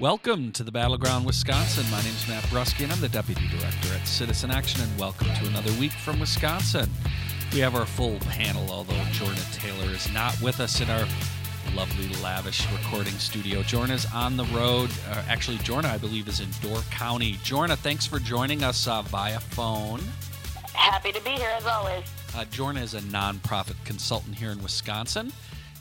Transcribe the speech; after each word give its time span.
Welcome 0.00 0.50
to 0.52 0.64
the 0.64 0.72
Battleground 0.72 1.24
Wisconsin. 1.24 1.88
My 1.88 2.02
name 2.02 2.14
is 2.14 2.26
Matt 2.26 2.42
Brusky, 2.44 2.82
and 2.82 2.92
I'm 2.92 3.00
the 3.00 3.08
Deputy 3.08 3.46
Director 3.46 3.94
at 3.94 4.08
Citizen 4.08 4.50
Action, 4.50 4.82
and 4.82 4.98
welcome 4.98 5.28
to 5.28 5.46
another 5.46 5.72
week 5.78 5.92
from 5.92 6.18
Wisconsin. 6.18 6.90
We 7.52 7.60
have 7.60 7.76
our 7.76 7.86
full 7.86 8.18
panel, 8.18 8.68
although 8.72 8.94
Jorna 9.12 9.54
Taylor 9.54 9.92
is 9.92 10.12
not 10.12 10.38
with 10.42 10.58
us 10.58 10.80
in 10.80 10.90
our 10.90 11.06
lovely, 11.76 12.08
lavish 12.20 12.66
recording 12.72 13.12
studio. 13.14 13.62
Jorna 13.62 13.90
is 13.90 14.04
on 14.12 14.36
the 14.36 14.44
road. 14.46 14.90
Uh, 15.10 15.22
actually, 15.28 15.58
Jorna, 15.58 15.84
I 15.84 15.98
believe, 15.98 16.26
is 16.26 16.40
in 16.40 16.48
Door 16.60 16.80
County. 16.90 17.34
Jorna, 17.44 17.76
thanks 17.76 18.04
for 18.04 18.18
joining 18.18 18.64
us 18.64 18.88
uh, 18.88 19.02
via 19.02 19.38
phone. 19.38 20.00
Happy 20.72 21.12
to 21.12 21.22
be 21.22 21.30
here 21.30 21.52
as 21.56 21.66
always. 21.66 22.04
Uh, 22.34 22.44
Jorna 22.50 22.82
is 22.82 22.94
a 22.94 23.00
nonprofit 23.00 23.76
consultant 23.84 24.34
here 24.34 24.50
in 24.50 24.60
Wisconsin. 24.60 25.32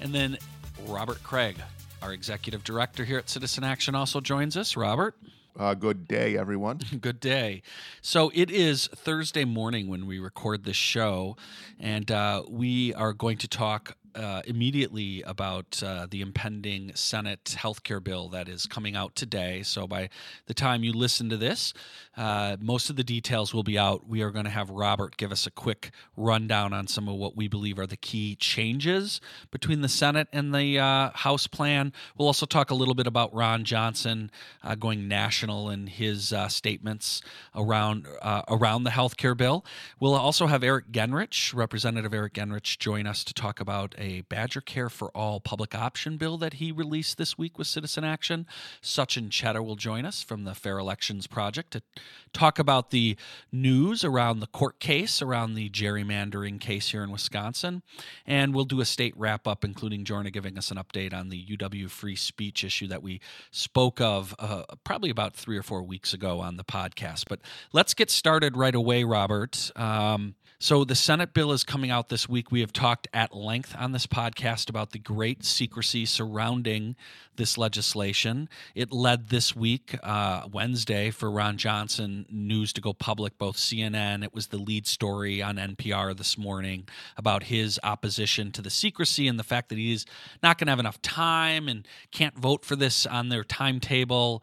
And 0.02 0.14
then 0.14 0.38
Robert 0.86 1.22
Craig, 1.24 1.58
our 2.04 2.12
executive 2.12 2.64
director 2.64 3.06
here 3.06 3.18
at 3.18 3.30
Citizen 3.30 3.64
Action, 3.64 3.96
also 3.96 4.20
joins 4.20 4.58
us. 4.58 4.76
Robert? 4.76 5.16
Uh, 5.58 5.74
good 5.74 6.08
day, 6.08 6.36
everyone. 6.36 6.80
Good 7.00 7.20
day. 7.20 7.62
So 8.02 8.32
it 8.34 8.50
is 8.50 8.88
Thursday 8.88 9.46
morning 9.46 9.88
when 9.88 10.08
we 10.08 10.18
record 10.18 10.64
this 10.64 10.76
show, 10.76 11.38
and 11.80 12.10
uh, 12.10 12.44
we 12.50 12.92
are 12.96 13.14
going 13.14 13.38
to 13.38 13.48
talk 13.48 13.96
uh, 14.16 14.42
immediately 14.46 15.22
about 15.24 15.82
uh, 15.84 16.08
the 16.10 16.22
impending 16.22 16.92
Senate 16.96 17.56
healthcare 17.58 18.04
bill 18.04 18.30
that 18.30 18.50
is 18.50 18.66
coming 18.66 18.96
out 18.96 19.16
today. 19.16 19.62
So 19.64 19.88
by 19.88 20.10
the 20.48 20.54
time 20.54 20.84
you 20.84 20.92
listen 20.92 21.30
to 21.30 21.38
this, 21.38 21.74
uh, 22.16 22.58
most 22.60 22.90
of 22.90 22.96
the 22.96 23.04
details 23.04 23.54
will 23.54 23.64
be 23.64 23.78
out. 23.78 24.08
We 24.08 24.22
are 24.22 24.32
going 24.32 24.46
to 24.46 24.52
have 24.52 24.70
Robert 24.70 25.18
give 25.18 25.32
us 25.32 25.48
a 25.48 25.52
quick 25.52 25.92
rundown 26.16 26.74
on 26.74 26.88
some 26.88 27.08
of 27.08 27.16
what 27.16 27.36
we 27.36 27.48
believe 27.48 27.80
are 27.80 27.88
the 27.88 27.98
key 27.98 28.36
changes 28.36 29.20
between 29.52 29.82
the 29.82 29.90
Senate 29.90 30.28
and 30.32 30.54
the 30.54 30.80
uh, 30.80 31.12
House 31.14 31.48
plan. 31.48 31.92
We'll 32.18 32.28
also 32.28 32.46
talk 32.46 32.70
a 32.70 32.76
little 32.76 32.94
bit 32.94 33.08
about 33.08 33.34
Ron 33.34 33.64
Johnson 33.64 34.32
uh, 34.64 34.76
going 34.76 35.08
national 35.08 35.70
in 35.70 35.88
his 35.88 36.32
uh, 36.32 36.48
statements 36.48 37.22
around 37.56 38.08
around 38.48 38.84
the 38.84 38.92
health 38.92 39.18
care 39.18 39.36
bill. 39.36 39.66
We'll 40.00 40.16
also 40.16 40.48
have 40.48 40.64
Eric 40.64 40.92
Genrich, 40.92 41.54
Representative 41.54 42.14
Eric 42.14 42.34
Genrich, 42.34 42.78
join 42.78 43.08
us 43.08 43.24
to 43.24 43.34
talk 43.34 43.60
about 43.60 43.96
a 43.98 44.22
Badger 44.22 44.62
Care 44.62 44.90
for 44.90 45.10
All 45.10 45.40
public 45.40 45.76
option 45.76 46.18
bill 46.18 46.38
that 46.38 46.56
he 46.56 46.72
released 46.72 47.18
this 47.18 47.38
week 47.38 47.58
with 47.58 47.68
Citizen 47.68 48.04
Action. 48.04 48.46
Sachin 48.82 49.30
Chheda 49.30 49.64
will 49.64 49.76
join 49.76 50.06
us 50.06 50.22
from 50.22 50.44
the 50.44 50.56
Fair 50.56 50.78
Elections 50.78 51.28
Project 51.28 51.72
to 51.72 51.82
talk 52.34 52.60
about 52.60 52.90
the 52.90 53.16
news 53.52 54.04
around 54.04 54.40
the 54.40 54.48
court 54.48 54.80
case, 54.80 55.22
around 55.22 55.54
the 55.54 55.70
gerrymandering 55.70 56.60
case 56.60 56.90
here 56.90 57.04
in 57.04 57.12
Wisconsin. 57.12 57.84
And 58.26 58.54
we'll 58.54 58.66
do 58.66 58.82
a 58.82 58.86
state 58.86 59.14
wrap 59.16 59.48
up, 59.48 59.64
including 59.64 60.04
Jorna 60.04 60.32
giving 60.34 60.58
us 60.58 60.72
an 60.72 60.78
update 60.78 61.14
on 61.14 61.30
the 61.30 61.46
UW 61.46 61.90
free 61.90 62.16
speech 62.16 62.64
issue 62.64 62.88
that 62.88 63.04
we 63.04 63.22
spoke 63.52 64.02
of 64.02 64.36
uh, 64.40 64.64
probably 64.84 65.10
about 65.10 65.36
three 65.36 65.58
or 65.58 65.64
four 65.64 65.84
weeks 65.84 66.14
ago 66.14 66.40
on 66.40 66.58
the 66.58 66.64
podcast. 66.64 67.26
But 67.30 67.40
let's 67.72 67.94
get 67.94 68.10
started 68.10 68.58
right 68.58 68.76
away, 68.76 69.04
Robert. 69.04 69.72
Um, 69.76 70.36
so, 70.64 70.86
the 70.86 70.96
Senate 70.96 71.34
bill 71.34 71.52
is 71.52 71.66
coming 71.66 71.92
out 71.92 72.08
this 72.08 72.30
week. 72.30 72.50
We 72.50 72.62
have 72.62 72.72
talked 72.72 73.10
at 73.14 73.36
length 73.36 73.76
on 73.78 73.92
this 73.92 74.08
podcast 74.08 74.70
about 74.70 74.92
the 74.92 74.98
great 74.98 75.44
secrecy 75.44 76.06
surrounding 76.06 76.96
this 77.36 77.58
legislation. 77.58 78.48
It 78.74 78.94
led 78.94 79.28
this 79.28 79.58
week, 79.58 79.98
uh, 80.02 80.48
Wednesday, 80.50 81.12
for 81.12 81.30
Ron 81.30 81.58
Johnson 81.58 82.26
news 82.30 82.72
to 82.72 82.80
go 82.80 82.94
public, 82.94 83.38
both 83.38 83.58
CNN, 83.58 84.24
it 84.24 84.34
was 84.34 84.48
the 84.48 84.58
lead 84.58 84.88
story 84.88 85.42
on 85.42 85.58
NPR 85.58 86.16
this 86.16 86.38
morning 86.38 86.88
about 87.18 87.44
his 87.44 87.78
opposition 87.84 88.54
to 88.54 88.62
the 88.62 88.70
secrecy 88.70 89.28
and 89.28 89.38
the 89.38 89.44
fact 89.44 89.68
that 89.68 89.78
he's 89.78 90.06
not 90.42 90.58
going 90.58 90.68
to 90.68 90.72
have 90.72 90.80
enough 90.80 91.02
time 91.02 91.68
and 91.68 91.86
can't 92.12 92.38
vote 92.38 92.64
for 92.64 92.78
this 92.78 93.06
on 93.06 93.28
their 93.28 93.44
timetable. 93.44 94.42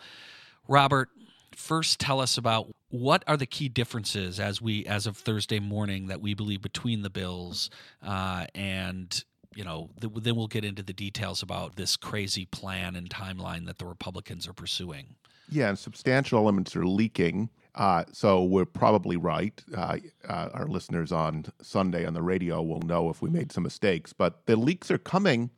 Robert, 0.68 1.08
first 1.56 1.98
tell 1.98 2.20
us 2.20 2.36
about 2.36 2.68
what 2.90 3.22
are 3.26 3.36
the 3.36 3.46
key 3.46 3.68
differences 3.68 4.38
as 4.38 4.60
we 4.60 4.84
as 4.86 5.06
of 5.06 5.16
Thursday 5.16 5.60
morning 5.60 6.08
that 6.08 6.20
we 6.20 6.34
believe 6.34 6.60
between 6.60 7.02
the 7.02 7.10
bills 7.10 7.70
uh, 8.02 8.46
and 8.54 9.24
you 9.54 9.64
know 9.64 9.90
th- 10.00 10.12
then 10.16 10.36
we'll 10.36 10.48
get 10.48 10.64
into 10.64 10.82
the 10.82 10.92
details 10.92 11.42
about 11.42 11.76
this 11.76 11.96
crazy 11.96 12.44
plan 12.46 12.96
and 12.96 13.08
timeline 13.08 13.66
that 13.66 13.78
the 13.78 13.86
Republicans 13.86 14.46
are 14.46 14.52
pursuing. 14.52 15.14
Yeah, 15.48 15.68
and 15.68 15.78
substantial 15.78 16.38
elements 16.38 16.76
are 16.76 16.86
leaking. 16.86 17.50
Uh, 17.74 18.04
so 18.12 18.42
we're 18.42 18.64
probably 18.64 19.16
right. 19.16 19.62
Uh, 19.76 19.98
uh, 20.28 20.48
our 20.52 20.66
listeners 20.66 21.12
on 21.12 21.46
Sunday 21.62 22.04
on 22.04 22.14
the 22.14 22.22
radio 22.22 22.62
will 22.62 22.80
know 22.80 23.10
if 23.10 23.22
we 23.22 23.30
made 23.30 23.52
some 23.52 23.62
mistakes, 23.62 24.12
but 24.12 24.46
the 24.46 24.56
leaks 24.56 24.90
are 24.90 24.98
coming 24.98 25.50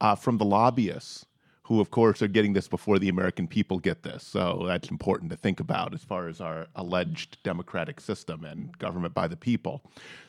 uh, 0.00 0.14
from 0.14 0.38
the 0.38 0.44
lobbyists 0.44 1.26
who, 1.70 1.80
of 1.80 1.92
course, 1.92 2.20
are 2.20 2.26
getting 2.26 2.52
this 2.52 2.66
before 2.66 2.98
the 2.98 3.08
American 3.08 3.46
people 3.46 3.78
get 3.78 4.02
this. 4.02 4.24
So 4.24 4.64
that's 4.66 4.88
important 4.88 5.30
to 5.30 5.36
think 5.36 5.60
about 5.60 5.94
as 5.94 6.02
far 6.02 6.26
as 6.26 6.40
our 6.40 6.66
alleged 6.74 7.40
democratic 7.44 8.00
system 8.00 8.44
and 8.44 8.76
government 8.78 9.14
by 9.14 9.28
the 9.28 9.36
people. 9.36 9.80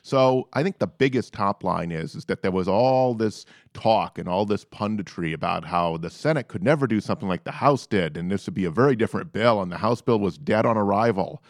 So 0.04 0.50
I 0.54 0.62
think 0.62 0.78
the 0.78 0.86
biggest 0.86 1.34
top 1.34 1.64
line 1.64 1.92
is, 1.92 2.14
is 2.14 2.26
that 2.26 2.44
there 2.44 2.52
was 2.52 2.68
all 2.68 3.16
this 3.16 3.48
talk 3.74 4.20
and 4.20 4.30
all 4.30 4.46
this 4.46 4.64
punditry 4.64 5.34
about 5.34 5.66
how 5.66 5.98
the 5.98 6.12
Senate 6.12 6.48
could 6.48 6.62
never 6.62 6.86
do 6.86 7.02
something 7.02 7.28
like 7.28 7.44
the 7.44 7.50
House 7.50 7.88
did, 7.88 8.18
and 8.18 8.30
this 8.30 8.46
would 8.46 8.54
be 8.54 8.66
a 8.66 8.70
very 8.70 8.96
different 8.96 9.34
bill, 9.34 9.64
and 9.64 9.72
the 9.72 9.80
House 9.80 10.00
bill 10.00 10.20
was 10.20 10.38
dead 10.38 10.68
on 10.68 10.78
arrival. 10.78 11.42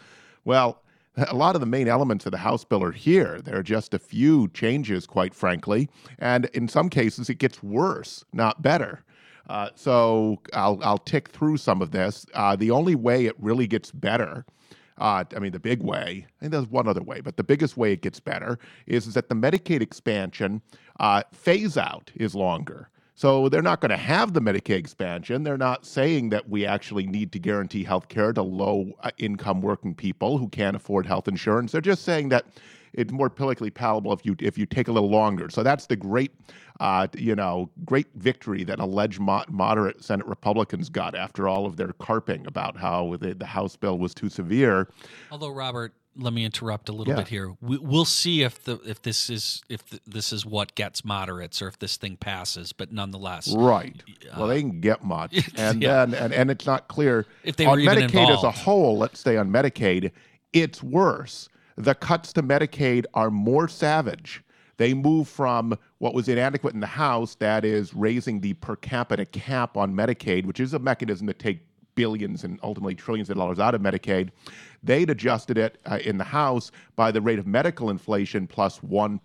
Well, 0.46 0.80
a 1.18 1.36
lot 1.36 1.54
of 1.54 1.60
the 1.60 1.66
main 1.66 1.86
elements 1.86 2.24
of 2.24 2.32
the 2.32 2.38
House 2.38 2.64
bill 2.64 2.82
are 2.82 2.92
here. 2.92 3.42
There 3.42 3.58
are 3.58 3.62
just 3.62 3.92
a 3.92 3.98
few 3.98 4.48
changes, 4.54 5.06
quite 5.06 5.34
frankly, 5.34 5.90
and 6.18 6.46
in 6.54 6.66
some 6.66 6.88
cases 6.88 7.28
it 7.28 7.34
gets 7.34 7.62
worse, 7.62 8.24
not 8.32 8.62
better. 8.62 9.04
Uh, 9.52 9.68
so 9.74 10.40
I'll, 10.54 10.78
I'll 10.82 10.96
tick 10.96 11.28
through 11.28 11.58
some 11.58 11.82
of 11.82 11.90
this. 11.90 12.24
Uh, 12.32 12.56
the 12.56 12.70
only 12.70 12.94
way 12.94 13.26
it 13.26 13.34
really 13.38 13.66
gets 13.66 13.90
better, 13.90 14.46
uh, 14.96 15.24
I 15.36 15.38
mean, 15.40 15.52
the 15.52 15.60
big 15.60 15.82
way, 15.82 16.26
and 16.40 16.50
there's 16.50 16.68
one 16.68 16.88
other 16.88 17.02
way, 17.02 17.20
but 17.20 17.36
the 17.36 17.44
biggest 17.44 17.76
way 17.76 17.92
it 17.92 18.00
gets 18.00 18.18
better 18.18 18.58
is, 18.86 19.06
is 19.06 19.12
that 19.12 19.28
the 19.28 19.34
Medicaid 19.34 19.82
expansion 19.82 20.62
uh, 21.00 21.24
phase 21.32 21.76
out 21.76 22.10
is 22.14 22.34
longer. 22.34 22.88
So 23.14 23.50
they're 23.50 23.60
not 23.60 23.82
going 23.82 23.90
to 23.90 23.98
have 23.98 24.32
the 24.32 24.40
Medicaid 24.40 24.78
expansion. 24.78 25.42
They're 25.42 25.58
not 25.58 25.84
saying 25.84 26.30
that 26.30 26.48
we 26.48 26.64
actually 26.64 27.06
need 27.06 27.30
to 27.32 27.38
guarantee 27.38 27.84
health 27.84 28.08
care 28.08 28.32
to 28.32 28.40
low 28.40 28.92
uh, 29.02 29.10
income 29.18 29.60
working 29.60 29.94
people 29.94 30.38
who 30.38 30.48
can't 30.48 30.76
afford 30.76 31.04
health 31.04 31.28
insurance. 31.28 31.72
They're 31.72 31.82
just 31.82 32.04
saying 32.04 32.30
that 32.30 32.46
it's 32.94 33.12
more 33.12 33.30
politically 33.30 33.70
palatable 33.70 34.12
if 34.12 34.24
you 34.24 34.36
if 34.38 34.58
you 34.58 34.66
take 34.66 34.88
a 34.88 34.92
little 34.92 35.10
longer. 35.10 35.48
So 35.50 35.62
that's 35.62 35.86
the 35.86 35.96
great, 35.96 36.32
uh, 36.80 37.06
you 37.16 37.34
know, 37.34 37.70
great 37.84 38.08
victory 38.14 38.64
that 38.64 38.80
alleged 38.80 39.20
mo- 39.20 39.44
moderate 39.48 40.02
Senate 40.04 40.26
Republicans 40.26 40.88
got 40.88 41.14
after 41.14 41.48
all 41.48 41.66
of 41.66 41.76
their 41.76 41.92
carping 41.94 42.46
about 42.46 42.76
how 42.76 43.16
the, 43.20 43.34
the 43.34 43.46
House 43.46 43.76
bill 43.76 43.98
was 43.98 44.14
too 44.14 44.28
severe. 44.28 44.88
Although 45.30 45.50
Robert, 45.50 45.94
let 46.16 46.34
me 46.34 46.44
interrupt 46.44 46.90
a 46.90 46.92
little 46.92 47.14
yeah. 47.14 47.20
bit 47.20 47.28
here. 47.28 47.54
We, 47.62 47.78
will 47.78 48.04
see 48.04 48.42
if 48.42 48.62
the 48.64 48.78
if 48.84 49.00
this 49.00 49.30
is 49.30 49.62
if 49.70 49.88
the, 49.88 50.00
this 50.06 50.32
is 50.32 50.44
what 50.44 50.74
gets 50.74 51.04
moderates 51.04 51.62
or 51.62 51.68
if 51.68 51.78
this 51.78 51.96
thing 51.96 52.16
passes. 52.16 52.72
But 52.72 52.92
nonetheless, 52.92 53.52
right. 53.54 54.02
Uh, 54.30 54.34
well, 54.38 54.48
they 54.48 54.60
can 54.60 54.80
get 54.80 55.02
much, 55.02 55.48
and 55.56 55.82
yeah. 55.82 56.04
then 56.04 56.14
and, 56.14 56.34
and 56.34 56.50
it's 56.50 56.66
not 56.66 56.88
clear 56.88 57.26
if 57.44 57.56
they 57.56 57.64
on 57.64 57.78
Medicaid 57.78 58.36
as 58.36 58.42
a 58.42 58.50
whole. 58.50 58.98
Let's 58.98 59.20
stay 59.20 59.38
on 59.38 59.50
Medicaid. 59.50 60.10
It's 60.52 60.82
worse 60.82 61.48
the 61.76 61.94
cuts 61.94 62.32
to 62.34 62.42
Medicaid 62.42 63.06
are 63.14 63.30
more 63.30 63.68
savage. 63.68 64.42
They 64.76 64.94
move 64.94 65.28
from 65.28 65.78
what 65.98 66.14
was 66.14 66.28
inadequate 66.28 66.74
in 66.74 66.80
the 66.80 66.86
House, 66.86 67.34
that 67.36 67.64
is, 67.64 67.94
raising 67.94 68.40
the 68.40 68.54
per 68.54 68.76
capita 68.76 69.24
cap 69.26 69.76
on 69.76 69.94
Medicaid, 69.94 70.46
which 70.46 70.60
is 70.60 70.74
a 70.74 70.78
mechanism 70.78 71.26
to 71.26 71.34
take 71.34 71.60
billions 71.94 72.44
and 72.44 72.58
ultimately 72.62 72.94
trillions 72.94 73.30
of 73.30 73.36
dollars 73.36 73.58
out 73.58 73.74
of 73.74 73.80
Medicaid. 73.80 74.30
They'd 74.82 75.10
adjusted 75.10 75.58
it 75.58 75.78
uh, 75.86 75.98
in 76.04 76.18
the 76.18 76.24
House 76.24 76.72
by 76.96 77.12
the 77.12 77.20
rate 77.20 77.38
of 77.38 77.46
medical 77.46 77.90
inflation 77.90 78.46
plus 78.46 78.82
1. 78.82 79.20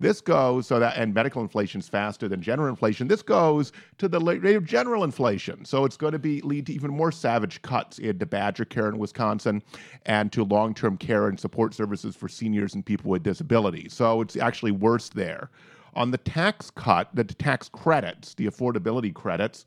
This 0.00 0.20
goes 0.20 0.66
so 0.66 0.78
that, 0.78 0.96
and 0.96 1.12
medical 1.12 1.42
inflation 1.42 1.80
is 1.80 1.88
faster 1.88 2.28
than 2.28 2.40
general 2.40 2.68
inflation. 2.68 3.08
This 3.08 3.22
goes 3.22 3.72
to 3.98 4.08
the 4.08 4.20
rate 4.20 4.56
of 4.56 4.64
general 4.64 5.02
inflation. 5.04 5.64
So 5.64 5.84
it's 5.84 5.96
going 5.96 6.12
to 6.12 6.18
be 6.18 6.40
lead 6.42 6.66
to 6.66 6.72
even 6.72 6.90
more 6.90 7.10
savage 7.10 7.60
cuts 7.62 7.98
into 7.98 8.26
Badger 8.26 8.64
care 8.64 8.88
in 8.88 8.98
Wisconsin 8.98 9.62
and 10.06 10.30
to 10.32 10.44
long 10.44 10.74
term 10.74 10.96
care 10.96 11.28
and 11.28 11.38
support 11.38 11.74
services 11.74 12.14
for 12.14 12.28
seniors 12.28 12.74
and 12.74 12.84
people 12.84 13.10
with 13.10 13.22
disabilities. 13.22 13.92
So 13.92 14.20
it's 14.20 14.36
actually 14.36 14.72
worse 14.72 15.08
there. 15.08 15.50
On 15.94 16.10
the 16.12 16.18
tax 16.18 16.70
cut, 16.70 17.08
the 17.12 17.24
tax 17.24 17.68
credits, 17.68 18.34
the 18.34 18.46
affordability 18.46 19.12
credits, 19.12 19.64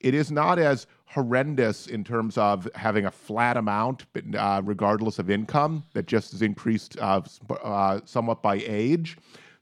it 0.00 0.14
is 0.14 0.30
not 0.30 0.58
as 0.58 0.86
horrendous 1.06 1.86
in 1.86 2.04
terms 2.04 2.36
of 2.36 2.68
having 2.74 3.06
a 3.06 3.10
flat 3.10 3.56
amount, 3.56 4.06
uh, 4.36 4.60
regardless 4.64 5.18
of 5.18 5.30
income, 5.30 5.84
that 5.94 6.06
just 6.06 6.34
is 6.34 6.42
increased 6.42 6.98
uh, 6.98 7.20
uh, 7.62 8.00
somewhat 8.04 8.42
by 8.42 8.56
age. 8.66 9.16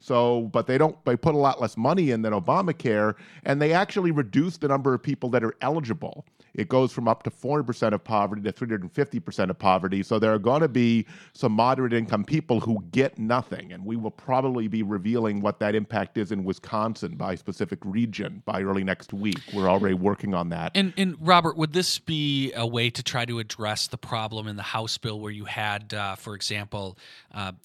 So, 0.05 0.51
but 0.53 0.67
they 0.67 0.77
don't, 0.77 1.03
they 1.07 1.17
put 1.17 1.35
a 1.35 1.39
lot 1.39 1.63
less 1.63 1.79
money 1.79 2.11
in 2.11 2.21
than 2.21 2.35
Obamacare, 2.35 3.15
and 3.45 3.63
they 3.63 3.73
actually 3.73 4.11
reduce 4.11 4.59
the 4.59 4.69
number 4.69 4.93
of 4.93 5.03
people 5.03 5.31
that 5.31 5.43
are 5.43 5.55
eligible. 5.63 6.27
It 6.55 6.69
goes 6.69 6.93
from 6.93 7.09
up 7.09 7.23
to 7.25 7.31
4% 7.31 7.93
of 7.93 8.05
poverty 8.05 8.43
to 8.43 8.53
350% 8.53 9.51
of 9.51 9.59
poverty. 9.59 10.03
So 10.03 10.19
there 10.19 10.33
are 10.33 10.39
going 10.39 10.61
to 10.63 10.69
be 10.69 11.07
some 11.33 11.53
moderate 11.53 11.93
income 11.93 12.25
people 12.25 12.61
who 12.61 12.85
get 12.93 13.19
nothing. 13.19 13.73
And 13.73 13.85
we 13.85 13.97
will 13.97 14.11
probably 14.11 14.69
be 14.69 14.83
revealing 14.83 15.41
what 15.41 15.59
that 15.61 15.75
impact 15.75 16.17
is 16.17 16.31
in 16.31 16.45
Wisconsin 16.45 17.17
by 17.17 17.35
specific 17.35 17.79
region 17.85 18.43
by 18.45 18.63
early 18.63 18.85
next 18.85 19.13
week. 19.13 19.41
We're 19.53 19.69
already 19.69 19.95
working 19.95 20.35
on 20.35 20.51
that. 20.51 20.73
And, 20.75 20.93
and 20.97 21.17
Robert, 21.21 21.57
would 21.57 21.73
this 21.73 21.99
be 21.99 22.53
a 22.55 22.67
way 22.67 22.91
to 22.91 23.03
try 23.03 23.25
to 23.25 23.41
address 23.41 23.89
the 23.89 23.99
problem 23.99 24.47
in 24.47 24.57
the 24.57 24.63
House 24.63 24.97
bill 24.97 25.19
where 25.19 25.33
you 25.33 25.47
had, 25.47 25.93
uh, 25.93 26.15
for 26.15 26.35
example, 26.35 26.97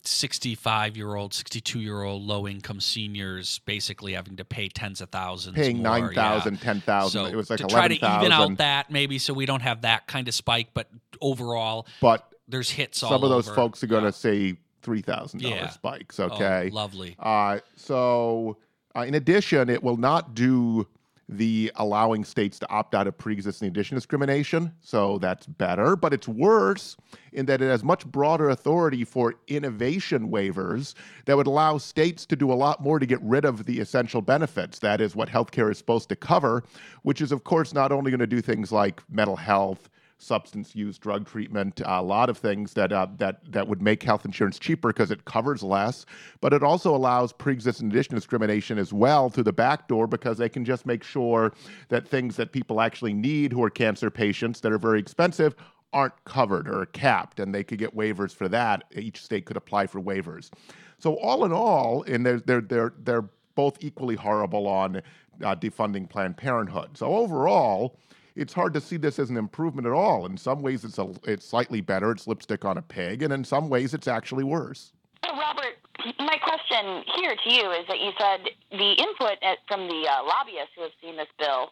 65 0.03 0.91
uh, 0.91 0.95
year 0.95 1.15
old, 1.15 1.33
62 1.33 1.79
year 1.79 2.01
old 2.01 2.23
low 2.23 2.47
income 2.47 2.79
seniors 2.79 3.59
basically 3.59 4.13
having 4.13 4.35
to 4.37 4.45
pay 4.45 4.67
tens 4.67 4.99
of 4.99 5.09
thousands? 5.09 5.55
Paying 5.55 5.81
9,000, 5.83 6.53
yeah. 6.55 6.59
10,000. 6.59 7.11
So 7.11 7.25
it 7.25 7.35
was 7.35 7.49
like 7.49 7.57
to 7.59 7.65
11, 7.65 7.75
try 7.75 7.87
to 7.87 7.99
000. 7.99 8.19
even 8.19 8.31
out 8.31 8.57
that 8.57 8.78
maybe 8.89 9.17
so 9.17 9.33
we 9.33 9.45
don't 9.45 9.61
have 9.61 9.81
that 9.81 10.07
kind 10.07 10.27
of 10.27 10.33
spike, 10.33 10.69
but 10.73 10.87
overall, 11.21 11.85
but 12.01 12.27
there's 12.47 12.69
hits 12.69 12.99
some 12.99 13.23
of 13.23 13.29
those 13.29 13.47
over. 13.47 13.55
folks 13.55 13.83
are 13.83 13.87
going 13.87 14.01
to 14.03 14.07
Yeah. 14.07 14.11
say 14.11 14.57
three 14.81 15.01
thousand 15.01 15.41
Yeah. 15.41 15.55
dollars 15.57 15.73
spikes. 15.73 16.19
Oh, 16.19 16.25
Okay, 16.25 16.69
lovely. 16.71 17.15
uh, 17.19 17.59
so 17.75 18.57
uh, 18.95 19.01
in 19.01 19.13
addition, 19.15 19.69
it 19.69 19.83
will 19.83 19.97
not 19.97 20.33
do 20.33 20.87
the 21.31 21.71
allowing 21.75 22.25
states 22.25 22.57
to 22.57 22.69
opt 22.71 22.95
out 22.95 23.05
of 23.07 23.15
pre-existing 23.15 23.67
condition 23.67 23.95
discrimination. 23.95 24.73
So 24.81 25.19
that's 25.19 25.45
better, 25.45 25.95
but 25.95 26.11
it's 26.11 26.27
worse 26.27 26.97
in 27.31 27.45
that 27.45 27.61
it 27.61 27.67
has 27.67 27.83
much 27.83 28.05
broader 28.07 28.49
authority 28.49 29.05
for 29.05 29.35
innovation 29.47 30.29
waivers 30.31 30.95
that 31.25 31.37
would 31.37 31.45
allow 31.45 31.77
states 31.77 32.25
to 32.25 32.35
do 32.35 32.51
a 32.51 32.55
lot 32.55 32.81
more 32.81 32.97
to 32.97 33.05
get 33.05 33.21
rid 33.21 33.45
of 33.45 33.65
the 33.65 33.79
essential 33.79 34.21
benefits. 34.23 34.79
That 34.79 35.01
is 35.01 35.15
what 35.15 35.29
healthcare 35.29 35.71
is 35.71 35.77
supposed 35.77 36.09
to 36.09 36.15
cover, 36.15 36.63
which 37.03 37.21
is 37.21 37.31
of 37.31 37.43
course 37.43 37.75
not 37.75 37.91
only 37.91 38.09
going 38.09 38.19
to 38.19 38.27
do 38.27 38.41
things 38.41 38.71
like 38.71 39.03
mental 39.11 39.35
health 39.35 39.87
substance 40.19 40.75
use, 40.75 40.97
drug 40.97 41.25
treatment, 41.25 41.81
a 41.85 42.03
lot 42.03 42.29
of 42.29 42.37
things 42.37 42.73
that 42.73 42.91
uh, 42.91 43.07
that 43.17 43.39
that 43.51 43.67
would 43.67 43.81
make 43.81 44.03
health 44.03 44.25
insurance 44.25 44.59
cheaper 44.59 44.89
because 44.89 45.09
it 45.09 45.25
covers 45.25 45.63
less. 45.63 46.05
But 46.41 46.53
it 46.53 46.61
also 46.61 46.95
allows 46.95 47.33
pre-existing 47.33 47.89
condition 47.89 48.15
discrimination 48.15 48.77
as 48.77 48.93
well 48.93 49.29
through 49.29 49.45
the 49.45 49.53
back 49.53 49.87
door 49.87 50.05
because 50.05 50.37
they 50.37 50.49
can 50.49 50.65
just 50.65 50.85
make 50.85 51.03
sure 51.03 51.53
that 51.87 52.07
things 52.07 52.35
that 52.35 52.51
people 52.51 52.81
actually 52.81 53.13
need 53.13 53.51
who 53.51 53.63
are 53.63 53.69
cancer 53.69 54.11
patients 54.11 54.59
that 54.61 54.71
are 54.71 54.77
very 54.77 54.99
expensive 54.99 55.55
aren't 55.91 56.23
covered 56.25 56.67
or 56.67 56.85
capped, 56.87 57.39
and 57.39 57.55
they 57.55 57.63
could 57.63 57.79
get 57.79 57.95
waivers 57.95 58.35
for 58.35 58.47
that. 58.49 58.83
Each 58.93 59.23
state 59.23 59.45
could 59.45 59.57
apply 59.57 59.87
for 59.87 59.99
waivers. 59.99 60.51
So 60.99 61.15
all 61.15 61.45
in 61.45 61.51
all, 61.53 62.03
and 62.03 62.25
they're 62.25 62.41
they're 62.41 62.61
they're 62.61 62.93
they're 62.99 63.25
both 63.55 63.77
equally 63.81 64.15
horrible 64.15 64.67
on 64.67 64.97
uh, 65.43 65.55
defunding 65.55 66.09
Planned 66.09 66.37
Parenthood. 66.37 66.97
So 66.97 67.07
overall 67.07 67.97
it's 68.39 68.53
hard 68.53 68.73
to 68.73 68.81
see 68.81 68.95
this 68.95 69.19
as 69.19 69.29
an 69.29 69.35
improvement 69.37 69.85
at 69.85 69.91
all. 69.91 70.25
In 70.25 70.37
some 70.37 70.61
ways, 70.61 70.85
it's 70.85 70.97
a, 70.97 71.11
it's 71.25 71.45
slightly 71.45 71.81
better. 71.81 72.11
It's 72.11 72.25
lipstick 72.25 72.63
on 72.63 72.77
a 72.77 72.81
pig, 72.81 73.21
and 73.21 73.33
in 73.33 73.43
some 73.43 73.69
ways, 73.69 73.93
it's 73.93 74.07
actually 74.07 74.45
worse. 74.45 74.93
So, 75.25 75.35
Robert, 75.35 75.75
my 76.19 76.37
question 76.37 77.03
here 77.19 77.35
to 77.35 77.53
you 77.53 77.71
is 77.71 77.85
that 77.87 77.99
you 77.99 78.11
said 78.17 78.47
the 78.71 78.91
input 78.95 79.37
at, 79.43 79.59
from 79.67 79.87
the 79.87 80.07
uh, 80.07 80.23
lobbyists 80.23 80.71
who 80.75 80.83
have 80.83 80.95
seen 81.03 81.17
this 81.17 81.27
bill 81.37 81.71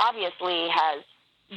obviously 0.00 0.68
has 0.72 1.04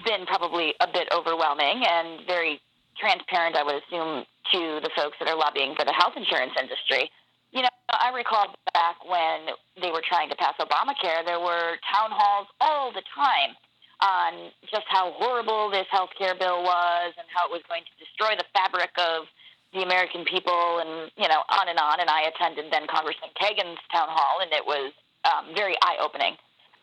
been 0.03 0.25
probably 0.27 0.75
a 0.81 0.87
bit 0.91 1.07
overwhelming 1.15 1.83
and 1.87 2.27
very 2.27 2.59
transparent, 2.99 3.55
I 3.55 3.63
would 3.63 3.81
assume, 3.87 4.25
to 4.51 4.83
the 4.83 4.91
folks 4.95 5.15
that 5.19 5.29
are 5.29 5.37
lobbying 5.37 5.75
for 5.75 5.85
the 5.85 5.93
health 5.93 6.13
insurance 6.17 6.51
industry. 6.59 7.09
You 7.51 7.63
know, 7.63 7.73
I 7.89 8.11
recall 8.13 8.53
back 8.73 8.99
when 9.07 9.55
they 9.81 9.89
were 9.89 10.03
trying 10.05 10.29
to 10.29 10.35
pass 10.35 10.53
Obamacare, 10.59 11.25
there 11.25 11.39
were 11.39 11.79
town 11.95 12.11
halls 12.11 12.47
all 12.59 12.91
the 12.91 13.01
time 13.15 13.55
on 14.01 14.51
just 14.71 14.87
how 14.87 15.11
horrible 15.15 15.69
this 15.69 15.87
health 15.91 16.11
care 16.17 16.35
bill 16.35 16.63
was 16.63 17.13
and 17.17 17.27
how 17.27 17.47
it 17.47 17.51
was 17.51 17.61
going 17.67 17.83
to 17.83 17.95
destroy 17.99 18.35
the 18.35 18.47
fabric 18.55 18.91
of 18.97 19.27
the 19.73 19.83
American 19.83 20.25
people 20.25 20.79
and, 20.81 21.11
you 21.17 21.27
know, 21.27 21.43
on 21.51 21.69
and 21.69 21.77
on. 21.77 21.99
And 21.99 22.09
I 22.09 22.31
attended 22.31 22.71
then 22.71 22.87
Congressman 22.87 23.29
Kagen's 23.37 23.79
town 23.91 24.09
hall, 24.09 24.41
and 24.41 24.49
it 24.51 24.65
was 24.65 24.91
um, 25.27 25.53
very 25.53 25.75
eye 25.83 25.99
opening. 26.01 26.35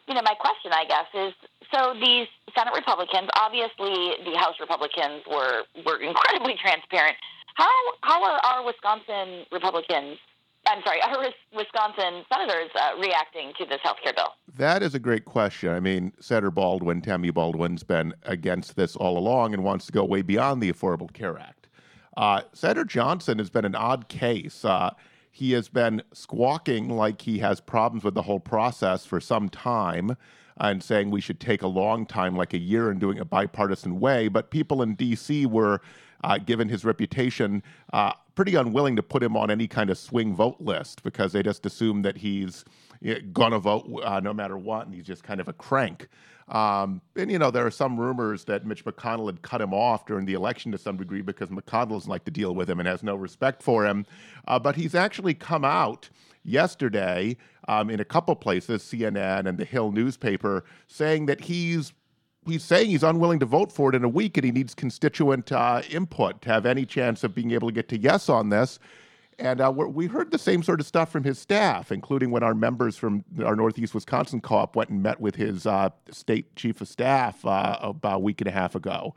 You 0.06 0.14
know, 0.14 0.22
my 0.22 0.38
question, 0.38 0.70
I 0.70 0.86
guess, 0.86 1.08
is 1.10 1.34
so 1.74 1.98
these 1.98 2.28
Senate 2.54 2.74
Republicans, 2.76 3.26
obviously 3.34 4.14
the 4.22 4.38
House 4.38 4.54
Republicans 4.60 5.26
were, 5.26 5.66
were 5.82 5.98
incredibly 5.98 6.54
transparent. 6.62 7.16
How, 7.56 7.72
how 8.02 8.22
are 8.22 8.38
our 8.44 8.64
Wisconsin 8.64 9.48
Republicans 9.50 10.20
I'm 10.66 10.82
sorry, 10.82 11.00
are 11.00 11.32
Wisconsin 11.54 12.24
senators 12.32 12.70
uh, 12.74 12.98
reacting 12.98 13.52
to 13.58 13.66
this 13.66 13.78
health 13.82 13.98
care 14.02 14.12
bill? 14.14 14.32
That 14.56 14.82
is 14.82 14.94
a 14.94 14.98
great 14.98 15.24
question. 15.24 15.70
I 15.70 15.80
mean, 15.80 16.12
Senator 16.18 16.50
Baldwin, 16.50 17.02
Tammy 17.02 17.30
Baldwin's 17.30 17.84
been 17.84 18.14
against 18.24 18.74
this 18.76 18.96
all 18.96 19.16
along 19.16 19.54
and 19.54 19.62
wants 19.62 19.86
to 19.86 19.92
go 19.92 20.04
way 20.04 20.22
beyond 20.22 20.60
the 20.60 20.72
Affordable 20.72 21.12
Care 21.12 21.38
Act. 21.38 21.68
Uh, 22.16 22.42
Senator 22.52 22.84
Johnson 22.84 23.38
has 23.38 23.50
been 23.50 23.64
an 23.64 23.74
odd 23.74 24.08
case. 24.08 24.64
Uh, 24.64 24.90
he 25.30 25.52
has 25.52 25.68
been 25.68 26.02
squawking 26.12 26.88
like 26.88 27.22
he 27.22 27.38
has 27.38 27.60
problems 27.60 28.02
with 28.02 28.14
the 28.14 28.22
whole 28.22 28.40
process 28.40 29.04
for 29.04 29.20
some 29.20 29.48
time 29.48 30.16
and 30.58 30.82
saying 30.82 31.10
we 31.10 31.20
should 31.20 31.38
take 31.38 31.62
a 31.62 31.66
long 31.66 32.06
time, 32.06 32.34
like 32.34 32.54
a 32.54 32.58
year, 32.58 32.90
in 32.90 32.98
doing 32.98 33.18
a 33.18 33.24
bipartisan 33.24 34.00
way. 34.00 34.28
But 34.28 34.50
people 34.50 34.80
in 34.80 34.94
D.C. 34.94 35.44
were 35.44 35.82
uh, 36.24 36.38
given 36.38 36.70
his 36.70 36.84
reputation, 36.84 37.62
uh, 37.92 38.12
pretty 38.36 38.54
unwilling 38.54 38.94
to 38.94 39.02
put 39.02 39.22
him 39.22 39.36
on 39.36 39.50
any 39.50 39.66
kind 39.66 39.90
of 39.90 39.98
swing 39.98 40.34
vote 40.34 40.60
list 40.60 41.02
because 41.02 41.32
they 41.32 41.42
just 41.42 41.66
assume 41.66 42.02
that 42.02 42.18
he's 42.18 42.64
going 43.32 43.52
to 43.52 43.58
vote 43.58 43.90
uh, 44.04 44.20
no 44.20 44.32
matter 44.32 44.56
what, 44.56 44.86
and 44.86 44.94
he's 44.94 45.06
just 45.06 45.24
kind 45.24 45.40
of 45.40 45.48
a 45.48 45.52
crank. 45.52 46.08
Um, 46.48 47.00
and 47.16 47.30
you 47.30 47.38
know, 47.38 47.50
there 47.50 47.66
are 47.66 47.72
some 47.72 47.98
rumors 47.98 48.44
that 48.44 48.64
Mitch 48.64 48.84
McConnell 48.84 49.26
had 49.26 49.42
cut 49.42 49.60
him 49.60 49.74
off 49.74 50.06
during 50.06 50.26
the 50.26 50.34
election 50.34 50.70
to 50.72 50.78
some 50.78 50.96
degree 50.96 51.22
because 51.22 51.48
McConnell 51.48 51.90
doesn't 51.90 52.10
like 52.10 52.24
to 52.26 52.30
deal 52.30 52.54
with 52.54 52.70
him 52.70 52.78
and 52.78 52.88
has 52.88 53.02
no 53.02 53.16
respect 53.16 53.62
for 53.62 53.84
him. 53.84 54.06
Uh, 54.46 54.58
but 54.58 54.76
he's 54.76 54.94
actually 54.94 55.34
come 55.34 55.64
out 55.64 56.08
yesterday 56.44 57.36
um, 57.66 57.90
in 57.90 57.98
a 57.98 58.04
couple 58.04 58.36
places, 58.36 58.82
CNN 58.82 59.46
and 59.46 59.58
the 59.58 59.64
Hill 59.64 59.90
newspaper, 59.90 60.64
saying 60.86 61.26
that 61.26 61.40
he's 61.40 61.92
he's 62.46 62.64
saying 62.64 62.90
he's 62.90 63.02
unwilling 63.02 63.38
to 63.40 63.46
vote 63.46 63.72
for 63.72 63.90
it 63.90 63.94
in 63.94 64.04
a 64.04 64.08
week 64.08 64.36
and 64.36 64.44
he 64.44 64.52
needs 64.52 64.74
constituent 64.74 65.52
uh, 65.52 65.82
input 65.90 66.42
to 66.42 66.48
have 66.48 66.66
any 66.66 66.86
chance 66.86 67.24
of 67.24 67.34
being 67.34 67.50
able 67.50 67.68
to 67.68 67.74
get 67.74 67.88
to 67.88 67.98
yes 67.98 68.28
on 68.28 68.48
this. 68.48 68.78
And 69.38 69.60
uh, 69.60 69.70
we 69.70 70.06
heard 70.06 70.30
the 70.30 70.38
same 70.38 70.62
sort 70.62 70.80
of 70.80 70.86
stuff 70.86 71.12
from 71.12 71.24
his 71.24 71.38
staff, 71.38 71.92
including 71.92 72.30
when 72.30 72.42
our 72.42 72.54
members 72.54 72.96
from 72.96 73.22
our 73.44 73.54
Northeast 73.54 73.94
Wisconsin 73.94 74.40
co 74.40 74.56
op 74.56 74.76
went 74.76 74.88
and 74.88 75.02
met 75.02 75.20
with 75.20 75.34
his 75.34 75.66
uh, 75.66 75.90
state 76.10 76.56
chief 76.56 76.80
of 76.80 76.88
staff 76.88 77.44
uh, 77.44 77.76
about 77.82 78.16
a 78.16 78.18
week 78.20 78.40
and 78.40 78.48
a 78.48 78.52
half 78.52 78.74
ago. 78.74 79.14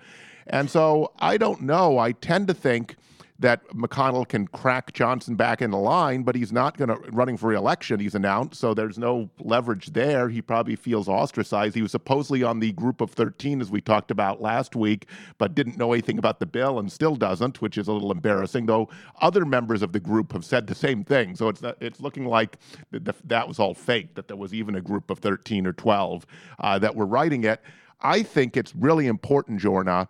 And 0.48 0.70
so 0.70 1.14
I 1.20 1.38
don't 1.38 1.62
know. 1.62 2.00
I 2.00 2.12
tend 2.12 2.48
to 2.48 2.54
think 2.54 2.98
that 3.40 3.66
McConnell 3.70 4.28
can 4.28 4.48
crack 4.48 4.92
Johnson 4.92 5.36
back 5.36 5.62
in 5.62 5.72
the 5.72 5.78
line, 5.78 6.24
but 6.24 6.36
he's 6.36 6.52
not 6.52 6.78
going 6.78 6.90
to 6.90 6.98
running 7.12 7.38
for 7.38 7.48
reelection. 7.48 8.00
He's 8.00 8.14
announced, 8.14 8.60
so 8.60 8.74
there's 8.74 8.98
no 8.98 9.30
leverage 9.40 9.88
there. 9.88 10.28
He 10.28 10.42
probably 10.42 10.76
feels 10.76 11.08
ostracized. 11.08 11.74
He 11.74 11.81
was 11.81 11.92
supposedly 11.92 12.44
on 12.44 12.60
the 12.60 12.74
group 12.74 13.00
of 13.00 13.12
13, 13.12 13.62
as 13.62 13.72
we 13.72 13.80
talked 13.80 14.12
about 14.12 14.42
last 14.42 14.76
week, 14.76 15.06
but 15.38 15.56
didn't 15.56 15.78
know 15.78 15.94
anything 15.94 16.18
about 16.18 16.42
the 16.42 16.46
bill 16.46 16.80
and 16.80 16.92
still 16.92 17.16
doesn't, 17.16 17.62
which 17.62 17.78
is 17.78 17.88
a 17.88 17.94
little 17.94 18.12
embarrassing. 18.12 18.66
Though 18.66 18.90
other 19.22 19.46
members 19.46 19.81
of 19.81 19.94
the 19.94 20.02
group 20.02 20.34
have 20.34 20.44
said 20.44 20.68
the 20.68 20.76
same 20.76 21.06
thing, 21.06 21.36
so 21.36 21.48
it's 21.48 21.62
it's 21.80 22.02
looking 22.02 22.26
like 22.26 22.58
that 22.92 23.48
was 23.48 23.58
all 23.58 23.74
fake. 23.74 24.16
That 24.16 24.28
there 24.28 24.38
was 24.38 24.54
even 24.54 24.76
a 24.76 24.81
group 24.81 25.10
of 25.10 25.19
13 25.19 25.66
or 25.66 25.74
12 25.74 26.26
uh, 26.60 26.80
that 26.80 26.96
were 26.96 27.06
writing 27.06 27.46
it. 27.46 27.62
I 28.02 28.24
think 28.24 28.58
it's 28.58 28.76
really 28.76 29.08
important, 29.08 29.62
Jorna 29.62 30.08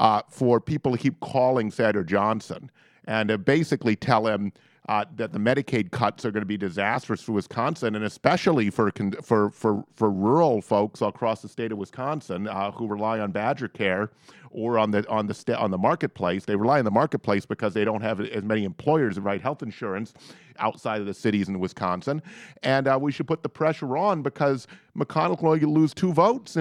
uh, 0.00 0.22
for 0.28 0.60
people 0.60 0.90
to 0.90 0.98
keep 0.98 1.20
calling 1.20 1.70
Senator 1.70 2.02
Johnson 2.02 2.70
and 3.04 3.44
basically 3.44 3.94
tell 3.94 4.26
him 4.26 4.52
uh, 4.88 5.04
that 5.14 5.32
the 5.32 5.38
Medicaid 5.38 5.90
cuts 5.90 6.24
are 6.24 6.32
going 6.32 6.40
to 6.40 6.46
be 6.46 6.56
disastrous 6.56 7.22
for 7.22 7.32
Wisconsin, 7.32 7.94
and 7.94 8.04
especially 8.04 8.70
for 8.70 8.90
for 9.22 9.50
for 9.50 9.84
for 9.94 10.10
rural 10.10 10.62
folks 10.62 11.00
across 11.02 11.42
the 11.42 11.48
state 11.48 11.70
of 11.70 11.78
Wisconsin 11.78 12.48
uh, 12.48 12.72
who 12.72 12.88
rely 12.88 13.20
on 13.20 13.30
Badger 13.30 13.68
Care 13.68 14.10
or 14.50 14.78
on 14.78 14.90
the 14.90 15.08
on 15.08 15.26
the 15.26 15.34
sta- 15.34 15.58
on 15.58 15.70
the 15.70 15.78
marketplace. 15.78 16.46
They 16.46 16.56
rely 16.56 16.78
on 16.78 16.86
the 16.86 16.90
marketplace 16.90 17.44
because 17.44 17.74
they 17.74 17.84
don't 17.84 18.00
have 18.00 18.20
as 18.20 18.42
many 18.42 18.64
employers 18.64 19.16
to 19.16 19.20
write 19.20 19.42
health 19.42 19.62
insurance 19.62 20.14
outside 20.58 21.00
of 21.00 21.06
the 21.06 21.14
cities 21.14 21.48
in 21.48 21.60
Wisconsin, 21.60 22.22
and 22.62 22.88
uh, 22.88 22.98
we 23.00 23.12
should 23.12 23.28
put 23.28 23.42
the 23.42 23.48
pressure 23.50 23.96
on 23.96 24.22
because 24.22 24.66
McConnell 24.96 25.38
can 25.38 25.46
only 25.46 25.60
lose 25.60 25.92
two 25.92 26.12
votes 26.12 26.56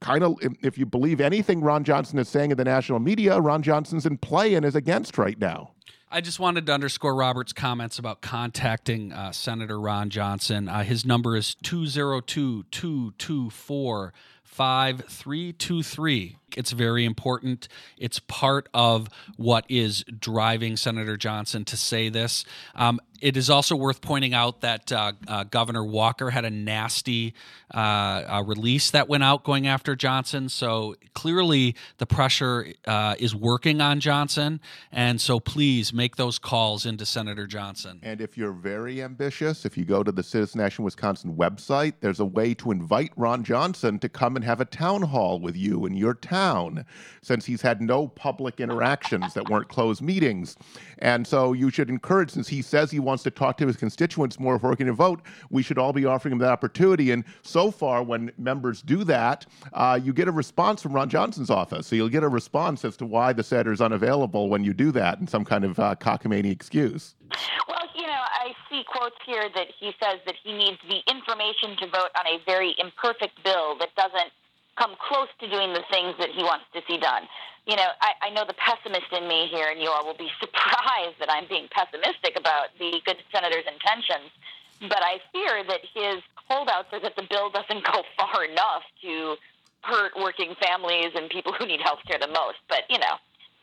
kind 0.00 0.24
of, 0.24 0.36
if 0.62 0.78
you 0.78 0.86
believe 0.86 1.20
anything 1.20 1.60
Ron 1.60 1.84
Johnson 1.84 2.18
is 2.18 2.28
saying 2.28 2.50
in 2.50 2.56
the 2.56 2.64
national 2.64 2.98
media, 2.98 3.40
Ron 3.40 3.62
Johnson's 3.62 4.06
in 4.06 4.18
play 4.18 4.54
and 4.54 4.64
is 4.64 4.74
against 4.74 5.18
right 5.18 5.38
now. 5.38 5.72
I 6.12 6.20
just 6.20 6.40
wanted 6.40 6.66
to 6.66 6.72
underscore 6.72 7.14
Robert's 7.14 7.52
comments 7.52 7.98
about 7.98 8.20
contacting 8.20 9.12
uh, 9.12 9.30
Senator 9.30 9.78
Ron 9.78 10.10
Johnson. 10.10 10.68
Uh, 10.68 10.82
his 10.82 11.04
number 11.04 11.36
is 11.36 11.54
202 11.62 12.64
224 12.64 14.12
5323. 14.50 16.36
It's 16.56 16.72
very 16.72 17.04
important. 17.04 17.68
It's 17.96 18.18
part 18.18 18.68
of 18.74 19.08
what 19.36 19.64
is 19.68 20.04
driving 20.18 20.76
Senator 20.76 21.16
Johnson 21.16 21.64
to 21.66 21.76
say 21.76 22.08
this. 22.08 22.44
Um, 22.74 23.00
it 23.20 23.36
is 23.36 23.50
also 23.50 23.76
worth 23.76 24.00
pointing 24.00 24.34
out 24.34 24.62
that 24.62 24.90
uh, 24.90 25.12
uh, 25.28 25.44
Governor 25.44 25.84
Walker 25.84 26.30
had 26.30 26.44
a 26.44 26.50
nasty 26.50 27.34
uh, 27.70 28.42
release 28.46 28.90
that 28.92 29.08
went 29.08 29.22
out 29.22 29.44
going 29.44 29.66
after 29.66 29.94
Johnson. 29.94 30.48
So 30.48 30.96
clearly 31.14 31.76
the 31.98 32.06
pressure 32.06 32.68
uh, 32.86 33.16
is 33.18 33.34
working 33.34 33.80
on 33.80 34.00
Johnson. 34.00 34.60
And 34.90 35.20
so 35.20 35.38
please 35.38 35.92
make 35.92 36.16
those 36.16 36.38
calls 36.38 36.86
into 36.86 37.04
Senator 37.04 37.46
Johnson. 37.46 38.00
And 38.02 38.20
if 38.20 38.38
you're 38.38 38.52
very 38.52 39.02
ambitious, 39.02 39.64
if 39.64 39.76
you 39.76 39.84
go 39.84 40.02
to 40.02 40.12
the 40.12 40.22
Citizen 40.22 40.60
Action 40.60 40.84
Wisconsin 40.84 41.36
website, 41.36 41.94
there's 42.00 42.20
a 42.20 42.24
way 42.24 42.54
to 42.54 42.70
invite 42.70 43.12
Ron 43.16 43.44
Johnson 43.44 43.98
to 43.98 44.08
come 44.08 44.36
and 44.40 44.44
have 44.46 44.60
a 44.62 44.64
town 44.64 45.02
hall 45.02 45.38
with 45.38 45.54
you 45.54 45.84
in 45.84 45.94
your 45.94 46.14
town, 46.14 46.86
since 47.20 47.44
he's 47.44 47.60
had 47.60 47.82
no 47.82 48.08
public 48.08 48.58
interactions 48.58 49.34
that 49.34 49.50
weren't 49.50 49.68
closed 49.68 50.00
meetings. 50.00 50.56
And 51.00 51.26
so 51.26 51.52
you 51.52 51.68
should 51.68 51.90
encourage, 51.90 52.30
since 52.30 52.48
he 52.48 52.62
says 52.62 52.90
he 52.90 53.00
wants 53.00 53.22
to 53.24 53.30
talk 53.30 53.58
to 53.58 53.66
his 53.66 53.76
constituents 53.76 54.40
more 54.40 54.56
if 54.56 54.62
we're 54.62 54.74
going 54.76 54.86
to 54.86 54.94
vote, 54.94 55.20
we 55.50 55.62
should 55.62 55.76
all 55.76 55.92
be 55.92 56.06
offering 56.06 56.32
him 56.32 56.38
that 56.38 56.50
opportunity. 56.50 57.10
And 57.10 57.22
so 57.42 57.70
far, 57.70 58.02
when 58.02 58.32
members 58.38 58.80
do 58.80 59.04
that, 59.04 59.44
uh, 59.74 60.00
you 60.02 60.14
get 60.14 60.26
a 60.26 60.32
response 60.32 60.80
from 60.80 60.94
Ron 60.94 61.10
Johnson's 61.10 61.50
office. 61.50 61.86
So 61.86 61.96
you'll 61.96 62.08
get 62.08 62.22
a 62.22 62.28
response 62.28 62.82
as 62.86 62.96
to 62.96 63.04
why 63.04 63.34
the 63.34 63.42
senator 63.42 63.72
is 63.72 63.82
unavailable 63.82 64.48
when 64.48 64.64
you 64.64 64.72
do 64.72 64.90
that, 64.92 65.20
in 65.20 65.26
some 65.26 65.44
kind 65.44 65.64
of 65.64 65.78
uh, 65.78 65.96
cockamamie 65.96 66.50
excuse. 66.50 67.14
Well, 67.68 67.86
you 67.94 68.06
know, 68.06 68.22
I 68.26 68.54
see 68.68 68.82
quotes 68.86 69.16
here 69.24 69.48
that 69.54 69.68
he 69.78 69.92
says 70.02 70.18
that 70.26 70.34
he 70.42 70.52
needs 70.52 70.78
the 70.88 71.00
information 71.10 71.76
to 71.78 71.86
vote 71.86 72.10
on 72.18 72.26
a 72.26 72.42
very 72.46 72.74
imperfect 72.78 73.42
bill 73.44 73.78
that 73.78 73.94
doesn't 73.94 74.32
come 74.78 74.96
close 74.96 75.28
to 75.40 75.48
doing 75.48 75.72
the 75.72 75.84
things 75.90 76.14
that 76.18 76.30
he 76.30 76.42
wants 76.42 76.64
to 76.74 76.80
see 76.88 76.98
done. 76.98 77.28
You 77.66 77.76
know, 77.76 77.90
I, 78.00 78.28
I 78.28 78.30
know 78.30 78.44
the 78.46 78.56
pessimist 78.56 79.12
in 79.12 79.28
me 79.28 79.46
here, 79.52 79.68
and 79.68 79.80
you 79.80 79.90
all 79.90 80.06
will 80.06 80.16
be 80.16 80.30
surprised 80.40 81.20
that 81.20 81.30
I'm 81.30 81.46
being 81.48 81.68
pessimistic 81.70 82.34
about 82.36 82.72
the 82.78 83.00
good 83.04 83.18
senator's 83.32 83.68
intentions. 83.68 84.32
But 84.80 85.04
I 85.04 85.20
fear 85.32 85.62
that 85.68 85.84
his 85.92 86.24
holdouts 86.48 86.88
are 86.92 87.00
that 87.00 87.14
the 87.16 87.26
bill 87.28 87.50
doesn't 87.50 87.84
go 87.92 88.02
far 88.16 88.44
enough 88.44 88.82
to 89.02 89.36
hurt 89.82 90.12
working 90.16 90.54
families 90.60 91.12
and 91.14 91.28
people 91.30 91.52
who 91.52 91.66
need 91.66 91.80
health 91.80 92.00
care 92.06 92.18
the 92.18 92.28
most. 92.28 92.60
But, 92.68 92.84
you 92.88 92.98
know, 92.98 93.16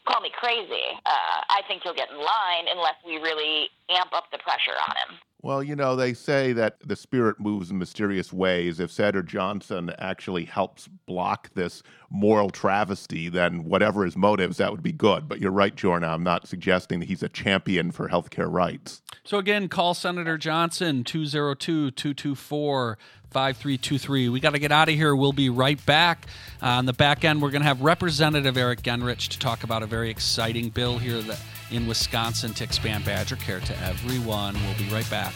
call 0.07 0.21
me 0.21 0.31
crazy. 0.33 0.83
Uh, 1.05 1.41
I 1.49 1.61
think 1.67 1.83
he'll 1.83 1.93
get 1.93 2.09
in 2.09 2.17
line 2.17 2.65
unless 2.71 2.95
we 3.05 3.17
really 3.17 3.69
amp 3.89 4.13
up 4.13 4.25
the 4.31 4.37
pressure 4.39 4.77
on 4.87 4.95
him. 4.95 5.19
Well, 5.43 5.61
you 5.61 5.75
know, 5.75 5.95
they 5.95 6.13
say 6.13 6.51
that 6.53 6.77
the 6.83 6.95
spirit 6.95 7.39
moves 7.39 7.69
in 7.69 7.77
mysterious 7.77 8.33
ways. 8.33 8.79
If 8.79 8.91
Senator 8.91 9.21
Johnson 9.21 9.93
actually 9.99 10.45
helps 10.45 10.87
block 11.05 11.51
this 11.53 11.83
moral 12.09 12.49
travesty, 12.49 13.29
then 13.29 13.65
whatever 13.65 14.05
his 14.05 14.15
motives, 14.15 14.57
that 14.57 14.71
would 14.71 14.83
be 14.83 14.91
good. 14.91 15.27
But 15.27 15.41
you're 15.41 15.51
right, 15.51 15.75
Jorna. 15.75 16.09
I'm 16.09 16.23
not 16.23 16.47
suggesting 16.47 16.99
that 16.99 17.07
he's 17.07 17.23
a 17.23 17.29
champion 17.29 17.91
for 17.91 18.07
health 18.07 18.29
care 18.29 18.47
rights. 18.47 19.01
So, 19.23 19.37
again, 19.37 19.67
call 19.67 19.93
Senator 19.93 20.37
Johnson, 20.37 21.03
202 21.03 21.91
224 21.91 22.97
5323. 23.29 24.29
We 24.29 24.39
got 24.39 24.51
to 24.51 24.59
get 24.59 24.71
out 24.71 24.87
of 24.87 24.95
here. 24.95 25.15
We'll 25.15 25.33
be 25.33 25.49
right 25.49 25.83
back. 25.85 26.27
Uh, 26.61 26.67
on 26.67 26.85
the 26.85 26.93
back 26.93 27.25
end, 27.25 27.41
we're 27.41 27.51
going 27.51 27.61
to 27.61 27.67
have 27.67 27.81
Representative 27.81 28.57
Eric 28.57 28.81
Genrich 28.81 29.29
to 29.29 29.39
talk 29.39 29.63
about 29.63 29.83
a 29.83 29.85
very 29.85 30.09
exciting 30.09 30.69
bill 30.69 30.97
here 30.97 31.21
that 31.21 31.41
in 31.69 31.87
Wisconsin 31.87 32.53
to 32.53 32.63
expand 32.63 33.05
Badger 33.05 33.35
Care 33.35 33.59
to 33.59 33.77
everyone. 33.83 34.53
We'll 34.53 34.77
be 34.77 34.89
right 34.93 35.09
back. 35.09 35.33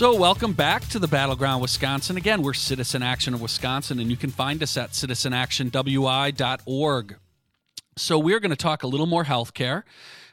So, 0.00 0.16
welcome 0.16 0.54
back 0.54 0.88
to 0.88 0.98
the 0.98 1.08
Battleground 1.08 1.60
Wisconsin. 1.60 2.16
Again, 2.16 2.40
we're 2.40 2.54
Citizen 2.54 3.02
Action 3.02 3.34
of 3.34 3.42
Wisconsin, 3.42 4.00
and 4.00 4.10
you 4.10 4.16
can 4.16 4.30
find 4.30 4.62
us 4.62 4.78
at 4.78 4.92
citizenactionwi.org. 4.92 7.16
So, 7.96 8.18
we're 8.18 8.40
going 8.40 8.48
to 8.48 8.56
talk 8.56 8.82
a 8.82 8.86
little 8.86 9.04
more 9.04 9.24
healthcare 9.24 9.82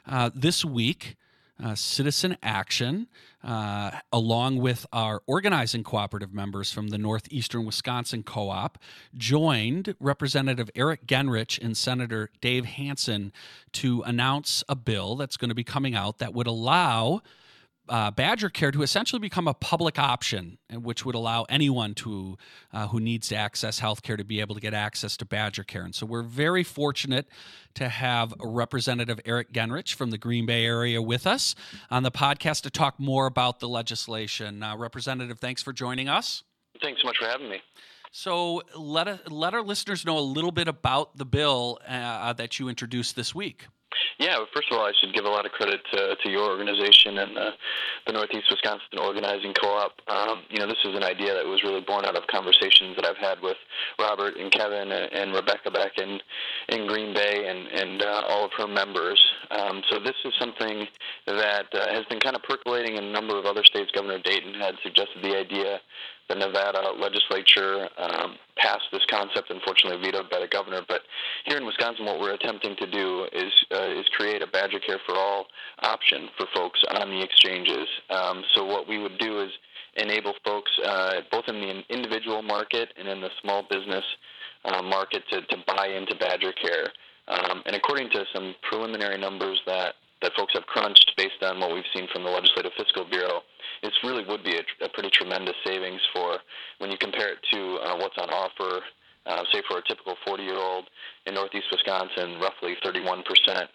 uh, 0.06 0.30
this 0.34 0.64
week. 0.64 1.16
Uh, 1.62 1.74
Citizen 1.74 2.38
Action 2.42 3.08
uh, 3.44 3.90
along 4.10 4.56
with 4.56 4.86
our 4.90 5.22
organizing 5.26 5.84
cooperative 5.84 6.32
members 6.32 6.72
from 6.72 6.88
the 6.88 6.96
Northeastern 6.96 7.66
Wisconsin 7.66 8.22
Co 8.22 8.48
op, 8.48 8.78
joined 9.18 9.94
Representative 10.00 10.70
Eric 10.74 11.06
Genrich 11.06 11.62
and 11.62 11.76
Senator 11.76 12.30
Dave 12.40 12.64
Hansen 12.64 13.34
to 13.72 14.00
announce 14.06 14.64
a 14.66 14.74
bill 14.74 15.16
that's 15.16 15.36
going 15.36 15.50
to 15.50 15.54
be 15.54 15.62
coming 15.62 15.94
out 15.94 16.20
that 16.20 16.32
would 16.32 16.46
allow 16.46 17.20
uh, 17.88 18.10
Badger 18.10 18.48
Care 18.48 18.70
to 18.70 18.82
essentially 18.82 19.20
become 19.20 19.48
a 19.48 19.54
public 19.54 19.98
option, 19.98 20.58
which 20.72 21.04
would 21.04 21.14
allow 21.14 21.44
anyone 21.48 21.94
to 21.94 22.36
uh, 22.72 22.88
who 22.88 23.00
needs 23.00 23.28
to 23.28 23.36
access 23.36 23.78
health 23.78 24.02
care 24.02 24.16
to 24.16 24.24
be 24.24 24.40
able 24.40 24.54
to 24.54 24.60
get 24.60 24.74
access 24.74 25.16
to 25.18 25.24
Badger 25.24 25.64
Care. 25.64 25.82
And 25.82 25.94
so 25.94 26.06
we're 26.06 26.22
very 26.22 26.62
fortunate 26.62 27.28
to 27.74 27.88
have 27.88 28.34
Representative 28.40 29.20
Eric 29.24 29.52
Genrich 29.52 29.94
from 29.94 30.10
the 30.10 30.18
Green 30.18 30.46
Bay 30.46 30.64
area 30.64 31.00
with 31.00 31.26
us 31.26 31.54
on 31.90 32.02
the 32.02 32.10
podcast 32.10 32.62
to 32.62 32.70
talk 32.70 32.98
more 32.98 33.26
about 33.26 33.60
the 33.60 33.68
legislation. 33.68 34.62
Uh, 34.62 34.76
Representative, 34.76 35.38
thanks 35.38 35.62
for 35.62 35.72
joining 35.72 36.08
us. 36.08 36.42
Thanks 36.82 37.02
so 37.02 37.06
much 37.06 37.18
for 37.18 37.26
having 37.26 37.48
me. 37.48 37.60
So 38.10 38.62
let 38.76 39.30
let 39.30 39.54
our 39.54 39.62
listeners 39.62 40.04
know 40.04 40.18
a 40.18 40.20
little 40.20 40.52
bit 40.52 40.68
about 40.68 41.16
the 41.16 41.26
bill 41.26 41.78
uh, 41.86 42.32
that 42.34 42.58
you 42.58 42.68
introduced 42.68 43.16
this 43.16 43.34
week. 43.34 43.66
Yeah, 44.18 44.38
first 44.54 44.68
of 44.70 44.78
all, 44.78 44.84
I 44.84 44.92
should 45.00 45.14
give 45.14 45.24
a 45.24 45.28
lot 45.28 45.46
of 45.46 45.52
credit 45.52 45.80
to, 45.92 46.16
to 46.16 46.30
your 46.30 46.50
organization 46.50 47.18
and 47.18 47.36
the, 47.36 47.50
the 48.06 48.12
Northeast 48.12 48.46
Wisconsin 48.50 48.98
Organizing 48.98 49.54
Co-op. 49.54 49.92
Um, 50.08 50.42
you 50.50 50.58
know, 50.58 50.66
this 50.66 50.82
is 50.84 50.94
an 50.94 51.04
idea 51.04 51.34
that 51.34 51.46
was 51.46 51.62
really 51.62 51.80
born 51.80 52.04
out 52.04 52.16
of 52.16 52.26
conversations 52.26 52.96
that 52.96 53.06
I've 53.06 53.16
had 53.16 53.40
with 53.40 53.56
Robert 53.98 54.36
and 54.36 54.50
Kevin 54.50 54.90
and, 54.90 55.12
and 55.12 55.34
Rebecca 55.34 55.70
back 55.70 55.98
in, 55.98 56.18
in 56.68 56.86
Green 56.86 57.14
Bay 57.14 57.46
and, 57.48 57.68
and 57.68 58.02
uh, 58.02 58.22
all 58.28 58.44
of 58.44 58.50
her 58.58 58.66
members. 58.66 59.20
Um, 59.50 59.82
so 59.90 59.98
this 59.98 60.16
is 60.24 60.32
something 60.38 60.86
that 61.26 61.66
uh, 61.72 61.88
has 61.94 62.04
been 62.06 62.20
kind 62.20 62.36
of 62.36 62.42
percolating 62.42 62.96
in 62.96 63.04
a 63.04 63.12
number 63.12 63.38
of 63.38 63.46
other 63.46 63.64
states. 63.64 63.90
Governor 63.94 64.18
Dayton 64.18 64.54
had 64.54 64.74
suggested 64.82 65.22
the 65.22 65.36
idea 65.36 65.80
the 66.28 66.34
Nevada 66.34 66.92
legislature 66.98 67.88
um, 67.96 68.36
passed 68.56 68.84
this 68.92 69.04
concept, 69.10 69.50
unfortunately 69.50 70.00
vetoed 70.04 70.30
by 70.30 70.40
the 70.40 70.48
governor. 70.48 70.82
But 70.86 71.02
here 71.46 71.56
in 71.56 71.64
Wisconsin, 71.64 72.04
what 72.04 72.20
we're 72.20 72.34
attempting 72.34 72.76
to 72.76 72.90
do 72.90 73.26
is 73.32 73.52
uh, 73.72 73.90
is 73.98 74.06
create 74.12 74.42
a 74.42 74.46
Badger 74.46 74.78
Care 74.80 75.00
for 75.06 75.14
All 75.16 75.46
option 75.80 76.28
for 76.36 76.46
folks 76.54 76.80
on 76.90 77.10
the 77.10 77.22
exchanges. 77.22 77.88
Um, 78.10 78.44
so 78.54 78.64
what 78.64 78.88
we 78.88 78.98
would 78.98 79.18
do 79.18 79.40
is 79.40 79.50
enable 79.96 80.34
folks 80.44 80.70
uh, 80.84 81.20
both 81.30 81.44
in 81.48 81.56
the 81.56 81.82
individual 81.88 82.42
market 82.42 82.92
and 82.98 83.08
in 83.08 83.20
the 83.20 83.30
small 83.42 83.64
business 83.68 84.04
uh, 84.64 84.82
market 84.82 85.22
to, 85.30 85.42
to 85.42 85.56
buy 85.66 85.88
into 85.88 86.14
Badger 86.16 86.52
Care. 86.52 86.86
Um, 87.28 87.62
and 87.66 87.76
according 87.76 88.10
to 88.10 88.24
some 88.32 88.54
preliminary 88.68 89.18
numbers 89.18 89.60
that, 89.66 89.94
that 90.22 90.32
folks 90.36 90.54
have 90.54 90.66
crunched 90.66 91.12
based 91.16 91.42
on 91.42 91.60
what 91.60 91.72
we've 91.72 91.88
seen 91.94 92.08
from 92.12 92.24
the 92.24 92.30
Legislative 92.30 92.72
Fiscal 92.76 93.04
Bureau, 93.04 93.42
it 93.82 93.92
really 94.02 94.24
would 94.26 94.42
be 94.42 94.56
a, 94.56 94.84
a 94.84 94.88
pretty 94.88 95.10
tremendous 95.10 95.54
savings 95.64 96.00
for 96.12 96.38
when 96.78 96.90
you 96.90 96.98
compare 96.98 97.32
it 97.32 97.38
to 97.52 97.78
uh, 97.82 97.96
what's 97.96 98.18
on 98.18 98.28
offer, 98.30 98.82
uh, 99.26 99.44
say 99.52 99.62
for 99.68 99.78
a 99.78 99.82
typical 99.86 100.16
40 100.26 100.42
year 100.42 100.58
old 100.58 100.86
in 101.26 101.34
Northeast 101.34 101.66
Wisconsin, 101.70 102.40
roughly 102.40 102.76
31 102.82 103.22
percent 103.22 103.70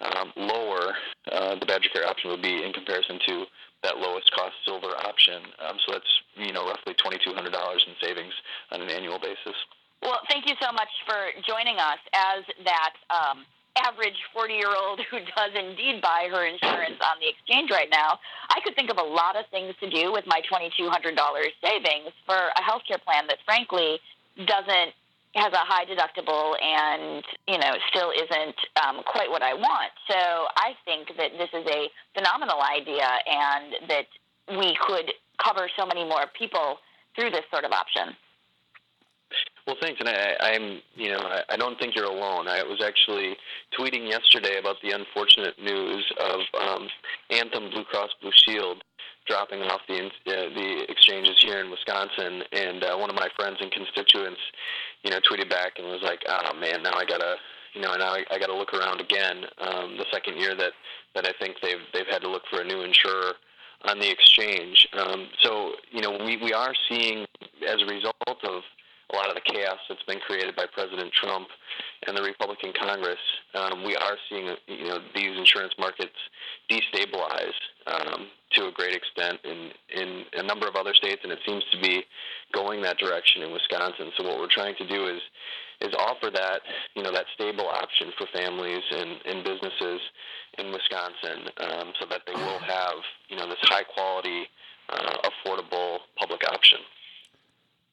um, 0.00 0.32
lower. 0.36 0.94
Uh, 1.30 1.58
the 1.58 1.66
Badger 1.66 1.88
Care 1.92 2.06
option 2.06 2.30
would 2.30 2.42
be 2.42 2.64
in 2.64 2.72
comparison 2.72 3.18
to 3.26 3.44
that 3.82 3.96
lowest 3.96 4.30
cost 4.32 4.54
silver 4.64 4.92
option. 5.04 5.42
Um, 5.60 5.76
so 5.86 5.92
that's 5.92 6.12
you 6.36 6.52
know 6.52 6.66
roughly 6.66 6.94
$2,200 6.94 7.36
in 7.36 7.94
savings 8.02 8.32
on 8.72 8.80
an 8.82 8.88
annual 8.88 9.18
basis. 9.18 9.56
Well, 10.02 10.20
thank 10.28 10.48
you 10.48 10.54
so 10.60 10.72
much 10.72 10.88
for 11.04 11.28
joining 11.46 11.76
us 11.76 12.00
as 12.14 12.44
that. 12.64 12.92
Um, 13.12 13.44
average 13.78 14.16
40 14.32 14.54
year 14.54 14.72
old 14.74 15.00
who 15.10 15.18
does 15.18 15.52
indeed 15.54 16.00
buy 16.02 16.28
her 16.30 16.46
insurance 16.46 16.98
on 17.02 17.18
the 17.20 17.28
exchange 17.28 17.70
right 17.70 17.88
now, 17.90 18.18
I 18.50 18.60
could 18.64 18.74
think 18.74 18.90
of 18.90 18.98
a 18.98 19.06
lot 19.06 19.36
of 19.36 19.46
things 19.50 19.74
to 19.80 19.88
do 19.90 20.12
with 20.12 20.26
my 20.26 20.40
$2,200 20.50 20.70
savings 21.62 22.12
for 22.26 22.36
a 22.36 22.62
healthcare 22.62 23.02
plan 23.02 23.26
that 23.28 23.38
frankly 23.44 24.00
doesn't 24.46 24.94
has 25.34 25.52
a 25.52 25.62
high 25.62 25.84
deductible 25.84 26.58
and 26.60 27.22
you 27.46 27.56
know 27.56 27.70
still 27.88 28.10
isn't 28.10 28.56
um, 28.82 29.02
quite 29.06 29.30
what 29.30 29.42
I 29.42 29.54
want. 29.54 29.92
So 30.08 30.16
I 30.16 30.74
think 30.84 31.08
that 31.16 31.30
this 31.38 31.50
is 31.54 31.66
a 31.66 31.88
phenomenal 32.14 32.58
idea 32.60 33.06
and 33.26 33.88
that 33.88 34.06
we 34.58 34.76
could 34.86 35.12
cover 35.38 35.70
so 35.78 35.86
many 35.86 36.04
more 36.04 36.26
people 36.36 36.78
through 37.14 37.30
this 37.30 37.44
sort 37.50 37.64
of 37.64 37.72
option. 37.72 38.16
Well, 39.66 39.76
thanks, 39.80 40.00
and 40.00 40.08
I, 40.08 40.36
I'm, 40.40 40.80
you 40.96 41.10
know, 41.10 41.20
I, 41.20 41.42
I 41.50 41.56
don't 41.56 41.78
think 41.78 41.94
you're 41.94 42.10
alone. 42.10 42.48
I 42.48 42.62
was 42.62 42.82
actually 42.82 43.36
tweeting 43.78 44.08
yesterday 44.08 44.58
about 44.58 44.76
the 44.82 44.90
unfortunate 44.90 45.54
news 45.62 46.04
of 46.18 46.40
um, 46.60 46.88
Anthem 47.30 47.70
Blue 47.70 47.84
Cross 47.84 48.10
Blue 48.20 48.32
Shield 48.34 48.82
dropping 49.28 49.62
off 49.62 49.80
the 49.86 50.06
uh, 50.06 50.08
the 50.26 50.84
exchanges 50.88 51.36
here 51.38 51.60
in 51.60 51.70
Wisconsin, 51.70 52.42
and 52.52 52.82
uh, 52.82 52.96
one 52.96 53.10
of 53.10 53.16
my 53.16 53.28
friends 53.36 53.58
and 53.60 53.70
constituents, 53.70 54.40
you 55.04 55.10
know, 55.10 55.20
tweeted 55.30 55.48
back 55.48 55.78
and 55.78 55.86
was 55.86 56.02
like, 56.02 56.20
"Oh 56.26 56.54
man, 56.58 56.82
now 56.82 56.94
I 56.94 57.04
gotta, 57.04 57.36
You 57.74 57.82
know, 57.82 57.94
now 57.96 58.14
I, 58.14 58.24
I 58.30 58.38
got 58.38 58.46
to 58.46 58.56
look 58.56 58.74
around 58.74 59.00
again. 59.00 59.44
Um, 59.58 59.96
the 59.98 60.06
second 60.12 60.38
year 60.38 60.56
that 60.56 60.72
that 61.14 61.26
I 61.26 61.32
think 61.38 61.56
they've 61.62 61.84
they've 61.92 62.10
had 62.10 62.22
to 62.22 62.28
look 62.28 62.42
for 62.50 62.60
a 62.60 62.64
new 62.64 62.82
insurer 62.82 63.34
on 63.84 63.98
the 63.98 64.10
exchange. 64.10 64.88
Um, 64.98 65.28
so 65.42 65.72
you 65.92 66.00
know, 66.00 66.18
we 66.24 66.36
we 66.38 66.52
are 66.52 66.74
seeing 66.88 67.26
as 67.66 67.80
a 67.82 67.86
result 67.86 68.16
of 68.44 68.62
a 69.12 69.16
lot 69.16 69.28
of 69.28 69.34
the 69.34 69.42
chaos 69.52 69.78
that's 69.88 70.02
been 70.04 70.20
created 70.20 70.54
by 70.54 70.66
President 70.72 71.12
Trump 71.12 71.48
and 72.06 72.16
the 72.16 72.22
Republican 72.22 72.72
Congress, 72.78 73.18
um, 73.54 73.84
we 73.84 73.96
are 73.96 74.16
seeing 74.28 74.54
you 74.66 74.88
know 74.88 74.98
these 75.14 75.36
insurance 75.36 75.74
markets 75.78 76.16
destabilize 76.70 77.58
um, 77.86 78.28
to 78.52 78.68
a 78.68 78.72
great 78.72 78.94
extent 78.94 79.38
in 79.44 79.70
in 79.94 80.24
a 80.34 80.42
number 80.42 80.66
of 80.66 80.76
other 80.76 80.94
states, 80.94 81.20
and 81.22 81.32
it 81.32 81.40
seems 81.46 81.64
to 81.72 81.80
be 81.80 82.04
going 82.52 82.82
that 82.82 82.98
direction 82.98 83.42
in 83.42 83.52
Wisconsin. 83.52 84.12
So 84.16 84.24
what 84.24 84.38
we're 84.38 84.52
trying 84.52 84.76
to 84.76 84.86
do 84.86 85.06
is 85.06 85.20
is 85.80 85.94
offer 85.98 86.30
that 86.32 86.60
you 86.94 87.02
know 87.02 87.12
that 87.12 87.26
stable 87.34 87.66
option 87.66 88.12
for 88.16 88.26
families 88.32 88.82
and, 88.92 89.10
and 89.24 89.44
businesses 89.44 90.00
in 90.58 90.72
Wisconsin, 90.72 91.50
um, 91.58 91.92
so 91.98 92.06
that 92.10 92.22
they 92.26 92.34
will 92.34 92.58
have 92.58 92.98
you 93.28 93.36
know 93.36 93.48
this 93.48 93.58
high 93.62 93.84
quality, 93.84 94.46
uh, 94.88 95.28
affordable 95.28 95.98
public 96.16 96.42
option. 96.52 96.78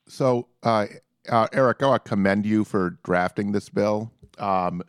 So, 0.07 0.47
uh, 0.63 0.85
uh, 1.29 1.47
Eric, 1.53 1.83
I 1.83 1.97
commend 1.97 2.45
you 2.45 2.63
for 2.63 2.97
drafting 3.03 3.51
this 3.51 3.69
bill. 3.69 4.11
Um, 4.37 4.83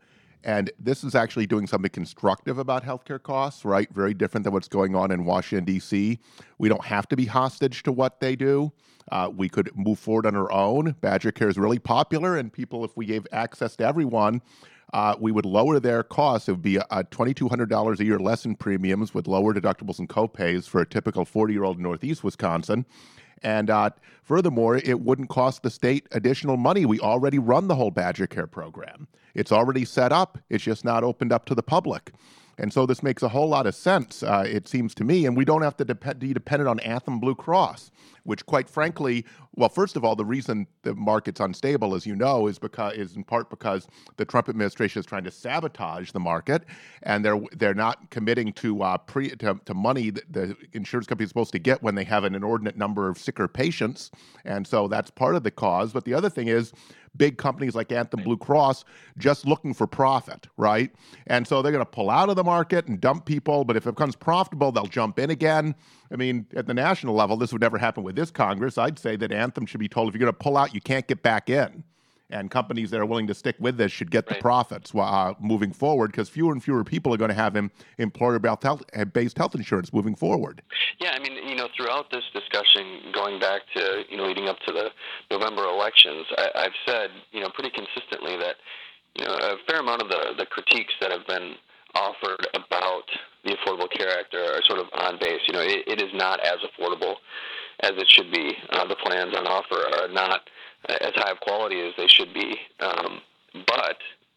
and 0.44 0.70
this 0.78 1.04
is 1.04 1.14
actually 1.14 1.46
doing 1.46 1.66
something 1.66 1.90
constructive 1.90 2.58
about 2.58 2.84
healthcare 2.84 3.22
costs, 3.22 3.64
right? 3.64 3.88
Very 3.92 4.14
different 4.14 4.44
than 4.44 4.52
what's 4.52 4.68
going 4.68 4.94
on 4.94 5.10
in 5.10 5.24
Washington, 5.24 5.64
D.C. 5.64 6.18
We 6.58 6.68
don't 6.68 6.84
have 6.84 7.08
to 7.08 7.16
be 7.16 7.26
hostage 7.26 7.82
to 7.82 7.92
what 7.92 8.20
they 8.20 8.36
do. 8.36 8.72
Uh, 9.10 9.30
we 9.34 9.48
could 9.48 9.70
move 9.74 9.98
forward 9.98 10.26
on 10.26 10.36
our 10.36 10.50
own. 10.52 10.94
Badger 11.00 11.32
Care 11.32 11.48
is 11.48 11.58
really 11.58 11.78
popular, 11.78 12.36
and 12.36 12.52
people, 12.52 12.84
if 12.84 12.96
we 12.96 13.06
gave 13.06 13.26
access 13.32 13.74
to 13.76 13.84
everyone, 13.84 14.42
uh, 14.92 15.16
we 15.18 15.32
would 15.32 15.44
lower 15.44 15.80
their 15.80 16.02
costs. 16.02 16.48
It 16.48 16.52
would 16.52 16.62
be 16.62 16.76
a, 16.76 16.86
a 16.90 17.04
$2,200 17.04 18.00
a 18.00 18.04
year 18.04 18.18
less 18.18 18.44
in 18.44 18.54
premiums 18.54 19.12
with 19.12 19.26
lower 19.26 19.52
deductibles 19.52 19.98
and 19.98 20.08
copays 20.08 20.68
for 20.68 20.80
a 20.80 20.86
typical 20.86 21.24
40 21.24 21.52
year 21.52 21.64
old 21.64 21.76
in 21.78 21.82
Northeast 21.82 22.22
Wisconsin. 22.22 22.86
And 23.42 23.70
uh, 23.70 23.90
furthermore, 24.22 24.76
it 24.76 25.00
wouldn't 25.00 25.28
cost 25.28 25.62
the 25.62 25.70
state 25.70 26.06
additional 26.12 26.56
money. 26.56 26.84
We 26.86 27.00
already 27.00 27.38
run 27.38 27.68
the 27.68 27.74
whole 27.74 27.90
Badger 27.90 28.26
Care 28.26 28.46
program. 28.46 29.08
It's 29.34 29.52
already 29.52 29.84
set 29.84 30.12
up. 30.12 30.38
It's 30.50 30.64
just 30.64 30.84
not 30.84 31.04
opened 31.04 31.32
up 31.32 31.44
to 31.46 31.54
the 31.54 31.62
public. 31.62 32.12
And 32.58 32.72
so 32.72 32.86
this 32.86 33.02
makes 33.04 33.22
a 33.22 33.28
whole 33.28 33.48
lot 33.48 33.66
of 33.66 33.74
sense, 33.74 34.24
uh, 34.24 34.44
it 34.46 34.66
seems 34.66 34.94
to 34.96 35.04
me. 35.04 35.26
And 35.26 35.36
we 35.36 35.44
don't 35.44 35.62
have 35.62 35.76
to 35.76 35.84
dep- 35.84 36.18
be 36.18 36.32
dependent 36.32 36.68
on 36.68 36.80
Anthem 36.80 37.20
Blue 37.20 37.36
Cross, 37.36 37.92
which, 38.28 38.44
quite 38.44 38.68
frankly, 38.68 39.24
well, 39.56 39.70
first 39.70 39.96
of 39.96 40.04
all, 40.04 40.14
the 40.14 40.24
reason 40.24 40.66
the 40.82 40.94
market's 40.94 41.40
unstable, 41.40 41.94
as 41.94 42.04
you 42.04 42.14
know, 42.14 42.46
is 42.46 42.58
because 42.58 42.92
is 42.92 43.16
in 43.16 43.24
part 43.24 43.48
because 43.48 43.88
the 44.18 44.26
Trump 44.26 44.50
administration 44.50 45.00
is 45.00 45.06
trying 45.06 45.24
to 45.24 45.30
sabotage 45.30 46.10
the 46.12 46.20
market, 46.20 46.64
and 47.04 47.24
they're 47.24 47.40
they're 47.56 47.72
not 47.72 48.10
committing 48.10 48.52
to 48.52 48.82
uh, 48.82 48.98
pre 48.98 49.30
to, 49.30 49.58
to 49.64 49.72
money 49.72 50.10
that 50.10 50.30
the 50.30 50.54
insurance 50.74 51.06
company 51.06 51.24
is 51.24 51.30
supposed 51.30 51.52
to 51.52 51.58
get 51.58 51.82
when 51.82 51.94
they 51.94 52.04
have 52.04 52.24
an 52.24 52.34
inordinate 52.34 52.76
number 52.76 53.08
of 53.08 53.16
sicker 53.16 53.48
patients, 53.48 54.10
and 54.44 54.66
so 54.66 54.88
that's 54.88 55.10
part 55.10 55.34
of 55.34 55.42
the 55.42 55.50
cause. 55.50 55.94
But 55.94 56.04
the 56.04 56.12
other 56.12 56.28
thing 56.28 56.48
is 56.48 56.74
big 57.16 57.38
companies 57.38 57.74
like 57.74 57.90
Anthem 57.90 58.22
Blue 58.22 58.36
Cross 58.36 58.84
just 59.16 59.46
looking 59.46 59.74
for 59.74 59.86
profit, 59.86 60.46
right? 60.56 60.90
And 61.26 61.46
so 61.46 61.62
they're 61.62 61.72
going 61.72 61.84
to 61.84 61.90
pull 61.90 62.10
out 62.10 62.28
of 62.28 62.36
the 62.36 62.44
market 62.44 62.86
and 62.86 63.00
dump 63.00 63.24
people, 63.24 63.64
but 63.64 63.76
if 63.76 63.86
it 63.86 63.94
becomes 63.94 64.16
profitable, 64.16 64.72
they'll 64.72 64.86
jump 64.86 65.18
in 65.18 65.30
again. 65.30 65.74
I 66.12 66.16
mean, 66.16 66.46
at 66.54 66.66
the 66.66 66.74
national 66.74 67.14
level, 67.14 67.36
this 67.36 67.52
would 67.52 67.60
never 67.60 67.78
happen 67.78 68.04
with 68.04 68.14
this 68.18 68.30
Congress. 68.30 68.78
I'd 68.78 68.98
say 68.98 69.16
that 69.16 69.32
Anthem 69.32 69.66
should 69.66 69.80
be 69.80 69.88
told 69.88 70.08
if 70.08 70.14
you're 70.14 70.20
going 70.20 70.32
to 70.32 70.38
pull 70.38 70.56
out, 70.56 70.74
you 70.74 70.80
can't 70.80 71.06
get 71.06 71.22
back 71.22 71.48
in 71.48 71.84
and 72.30 72.50
companies 72.50 72.90
that 72.90 73.00
are 73.00 73.06
willing 73.06 73.26
to 73.26 73.34
stick 73.34 73.56
with 73.58 73.76
this 73.76 73.90
should 73.90 74.10
get 74.10 74.26
right. 74.26 74.36
the 74.36 74.42
profits 74.42 74.94
uh, 74.94 75.32
moving 75.40 75.72
forward 75.72 76.10
because 76.10 76.28
fewer 76.28 76.52
and 76.52 76.62
fewer 76.62 76.84
people 76.84 77.12
are 77.12 77.16
going 77.16 77.30
to 77.30 77.34
have 77.34 77.56
employer-based 77.98 78.62
health, 78.62 78.82
based 79.12 79.38
health 79.38 79.54
insurance 79.54 79.92
moving 79.92 80.14
forward. 80.14 80.62
Yeah, 81.00 81.12
I 81.12 81.18
mean, 81.20 81.48
you 81.48 81.56
know, 81.56 81.68
throughout 81.76 82.10
this 82.10 82.24
discussion, 82.32 83.12
going 83.14 83.40
back 83.40 83.62
to 83.74 84.02
you 84.10 84.16
know 84.16 84.24
leading 84.24 84.48
up 84.48 84.58
to 84.66 84.72
the 84.72 84.90
November 85.30 85.64
elections, 85.64 86.26
I, 86.36 86.48
I've 86.54 86.76
said 86.86 87.10
you 87.32 87.40
know 87.40 87.48
pretty 87.54 87.70
consistently 87.70 88.36
that 88.36 88.56
you 89.16 89.24
know 89.24 89.32
a 89.32 89.56
fair 89.66 89.80
amount 89.80 90.02
of 90.02 90.08
the 90.08 90.34
the 90.36 90.46
critiques 90.46 90.92
that 91.00 91.10
have 91.10 91.26
been 91.26 91.54
offered 91.94 92.46
about 92.54 93.04
the 93.44 93.56
Affordable 93.56 93.90
Care 93.90 94.18
Act 94.18 94.34
are, 94.34 94.58
are 94.58 94.62
sort 94.66 94.78
of 94.78 94.86
on 94.92 95.18
base. 95.20 95.40
You 95.46 95.54
know, 95.54 95.62
it, 95.62 95.86
it 95.86 96.02
is 96.02 96.10
not 96.14 96.40
as 96.40 96.58
affordable 96.64 97.14
as 97.80 97.92
it 97.96 98.08
should 98.08 98.30
be. 98.32 98.52
Uh, 98.70 98.86
the 98.86 98.96
plans 98.96 99.34
on 99.36 99.46
offer 99.46 99.80
are 100.00 100.08
not 100.08 100.40
as 100.88 101.12
high 101.14 101.30
of 101.30 101.40
quality 101.40 101.80
as 101.80 101.94
they 101.96 102.06
should 102.08 102.32
be. 102.34 102.56
Um, 102.80 103.20
but 103.66 103.96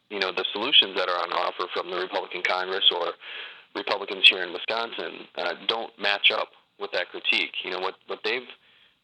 you 0.09 0.19
know 0.19 0.31
the 0.31 0.45
solutions 0.53 0.95
that 0.95 1.09
are 1.09 1.19
on 1.19 1.31
offer 1.31 1.67
from 1.73 1.89
the 1.89 1.97
Republican 1.97 2.41
Congress 2.47 2.83
or 2.95 3.13
Republicans 3.75 4.27
here 4.29 4.43
in 4.43 4.53
Wisconsin 4.53 5.27
uh, 5.37 5.53
don't 5.67 5.91
match 5.99 6.31
up 6.31 6.49
with 6.79 6.91
that 6.91 7.09
critique. 7.09 7.53
You 7.63 7.71
know 7.71 7.79
what 7.79 7.95
what 8.07 8.19
they've 8.23 8.47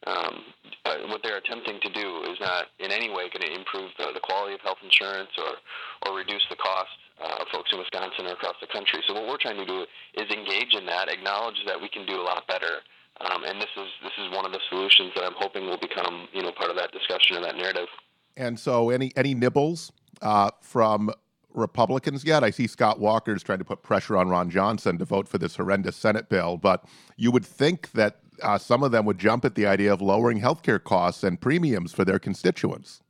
um, 0.05 0.43
uh, 0.85 0.95
what 1.07 1.21
they're 1.23 1.37
attempting 1.37 1.79
to 1.81 1.89
do 1.89 2.23
is 2.29 2.37
not 2.39 2.65
in 2.79 2.91
any 2.91 3.09
way 3.09 3.29
going 3.33 3.41
to 3.41 3.53
improve 3.53 3.89
the, 3.97 4.13
the, 4.13 4.19
quality 4.21 4.53
of 4.53 4.61
health 4.61 4.77
insurance 4.83 5.31
or 5.37 5.57
or 6.05 6.15
reduce 6.15 6.45
the 6.49 6.55
cost 6.55 6.93
uh, 7.21 7.43
folks 7.51 7.71
in 7.71 7.79
Wisconsin 7.79 8.25
or 8.27 8.33
across 8.33 8.55
the 8.61 8.67
country. 8.67 9.01
So 9.07 9.13
what 9.13 9.27
we're 9.27 9.41
trying 9.41 9.57
to 9.57 9.65
do 9.65 9.85
is 10.15 10.29
engage 10.29 10.73
in 10.73 10.85
that, 10.85 11.09
acknowledge 11.09 11.57
that 11.65 11.81
we 11.81 11.89
can 11.89 12.05
do 12.05 12.21
a 12.21 12.25
lot 12.25 12.47
better 12.47 12.81
um, 13.19 13.43
and 13.43 13.59
this 13.59 13.69
is 13.75 13.87
this 14.03 14.11
is 14.19 14.31
one 14.31 14.45
of 14.45 14.51
the 14.51 14.59
solutions 14.69 15.11
that 15.15 15.23
I'm 15.23 15.33
hoping 15.35 15.65
will 15.65 15.77
become 15.77 16.27
you 16.33 16.43
know 16.43 16.51
part 16.51 16.69
of 16.69 16.77
that 16.77 16.91
discussion 16.91 17.35
and 17.35 17.45
that 17.45 17.55
narrative. 17.55 17.87
And 18.35 18.59
so, 18.59 18.89
any 18.89 19.11
any 19.15 19.33
nibbles 19.33 19.91
uh, 20.21 20.51
from 20.61 21.11
Republicans 21.53 22.23
yet? 22.23 22.43
I 22.43 22.51
see 22.51 22.67
Scott 22.67 22.99
Walker's 22.99 23.41
trying 23.41 23.59
to 23.59 23.65
put 23.65 23.81
pressure 23.81 24.17
on 24.17 24.29
Ron 24.29 24.49
Johnson 24.49 24.97
to 24.99 25.05
vote 25.05 25.27
for 25.27 25.39
this 25.39 25.55
horrendous 25.55 25.95
Senate 25.95 26.29
bill, 26.29 26.57
but 26.57 26.85
you 27.15 27.31
would 27.31 27.45
think 27.45 27.91
that 27.93 28.19
uh, 28.43 28.59
some 28.59 28.83
of 28.83 28.91
them 28.91 29.05
would 29.05 29.17
jump 29.17 29.43
at 29.45 29.55
the 29.55 29.65
idea 29.65 29.91
of 29.91 29.99
lowering 29.99 30.39
healthcare 30.39 30.83
costs 30.83 31.23
and 31.23 31.41
premiums 31.41 31.93
for 31.93 32.05
their 32.05 32.19
constituents. 32.19 33.01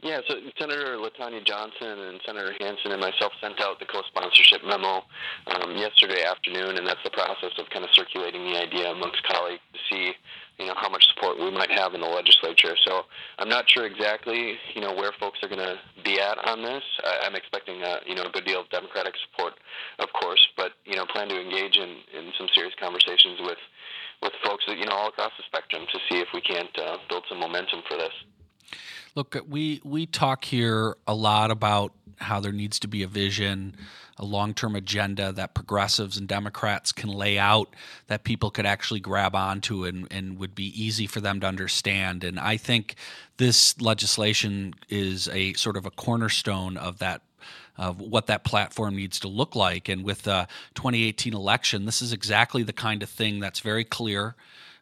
Yeah, 0.00 0.20
so 0.28 0.34
Senator 0.58 0.94
LaTonya 0.94 1.44
Johnson 1.44 1.98
and 1.98 2.20
Senator 2.24 2.54
Hansen 2.60 2.92
and 2.92 3.00
myself 3.00 3.32
sent 3.42 3.60
out 3.60 3.80
the 3.80 3.86
co-sponsorship 3.86 4.62
memo 4.64 5.02
um, 5.50 5.74
yesterday 5.74 6.22
afternoon, 6.22 6.78
and 6.78 6.86
that's 6.86 7.02
the 7.02 7.10
process 7.10 7.50
of 7.58 7.68
kind 7.70 7.84
of 7.84 7.90
circulating 7.94 8.44
the 8.44 8.62
idea 8.62 8.90
amongst 8.94 9.26
colleagues 9.26 9.58
to 9.74 9.78
see, 9.90 10.12
you 10.58 10.66
know, 10.66 10.74
how 10.76 10.88
much 10.88 11.04
support 11.12 11.36
we 11.38 11.50
might 11.50 11.70
have 11.70 11.94
in 11.94 12.00
the 12.00 12.06
legislature. 12.06 12.76
So 12.86 13.10
I'm 13.38 13.48
not 13.48 13.68
sure 13.68 13.86
exactly, 13.86 14.54
you 14.74 14.80
know, 14.80 14.94
where 14.94 15.10
folks 15.18 15.40
are 15.42 15.48
going 15.48 15.66
to 15.66 15.76
be 16.04 16.20
at 16.20 16.38
on 16.46 16.62
this. 16.62 16.84
I, 17.02 17.26
I'm 17.26 17.34
expecting, 17.34 17.82
a, 17.82 17.98
you 18.06 18.14
know, 18.14 18.22
a 18.22 18.30
good 18.30 18.44
deal 18.46 18.60
of 18.60 18.70
Democratic 18.70 19.14
support, 19.26 19.54
of 19.98 20.08
course, 20.14 20.40
but 20.56 20.78
you 20.84 20.94
know, 20.94 21.06
plan 21.06 21.28
to 21.28 21.40
engage 21.40 21.76
in, 21.76 21.98
in 22.14 22.30
some 22.38 22.46
serious 22.54 22.74
conversations 22.78 23.40
with 23.40 23.58
with 24.22 24.32
folks, 24.44 24.64
you 24.66 24.86
know, 24.86 24.92
all 24.92 25.08
across 25.08 25.30
the 25.38 25.44
spectrum 25.46 25.86
to 25.92 25.98
see 26.08 26.18
if 26.18 26.28
we 26.34 26.40
can't 26.40 26.76
uh, 26.78 26.98
build 27.08 27.24
some 27.28 27.38
momentum 27.38 27.82
for 27.86 27.96
this. 27.96 28.12
Look, 29.14 29.36
we 29.48 29.80
we 29.84 30.06
talk 30.06 30.44
here 30.44 30.96
a 31.06 31.14
lot 31.14 31.50
about 31.50 31.92
how 32.20 32.40
there 32.40 32.52
needs 32.52 32.78
to 32.80 32.88
be 32.88 33.02
a 33.02 33.06
vision, 33.06 33.76
a 34.16 34.24
long-term 34.24 34.74
agenda 34.74 35.32
that 35.32 35.54
progressives 35.54 36.16
and 36.16 36.26
Democrats 36.26 36.92
can 36.92 37.10
lay 37.10 37.38
out 37.38 37.74
that 38.08 38.24
people 38.24 38.50
could 38.50 38.66
actually 38.66 39.00
grab 39.00 39.34
onto 39.36 39.84
and, 39.84 40.08
and 40.10 40.38
would 40.38 40.54
be 40.54 40.66
easy 40.80 41.06
for 41.06 41.20
them 41.20 41.40
to 41.40 41.46
understand. 41.46 42.24
And 42.24 42.38
I 42.38 42.56
think 42.56 42.96
this 43.36 43.80
legislation 43.80 44.74
is 44.88 45.28
a 45.28 45.52
sort 45.54 45.76
of 45.76 45.86
a 45.86 45.90
cornerstone 45.90 46.76
of 46.76 46.98
that 46.98 47.22
of 47.76 48.00
what 48.00 48.26
that 48.26 48.42
platform 48.42 48.96
needs 48.96 49.20
to 49.20 49.28
look 49.28 49.54
like. 49.54 49.88
And 49.88 50.02
with 50.02 50.22
the 50.22 50.48
2018 50.74 51.32
election, 51.32 51.84
this 51.84 52.02
is 52.02 52.12
exactly 52.12 52.64
the 52.64 52.72
kind 52.72 53.04
of 53.04 53.08
thing 53.08 53.38
that's 53.38 53.60
very 53.60 53.84
clear 53.84 54.34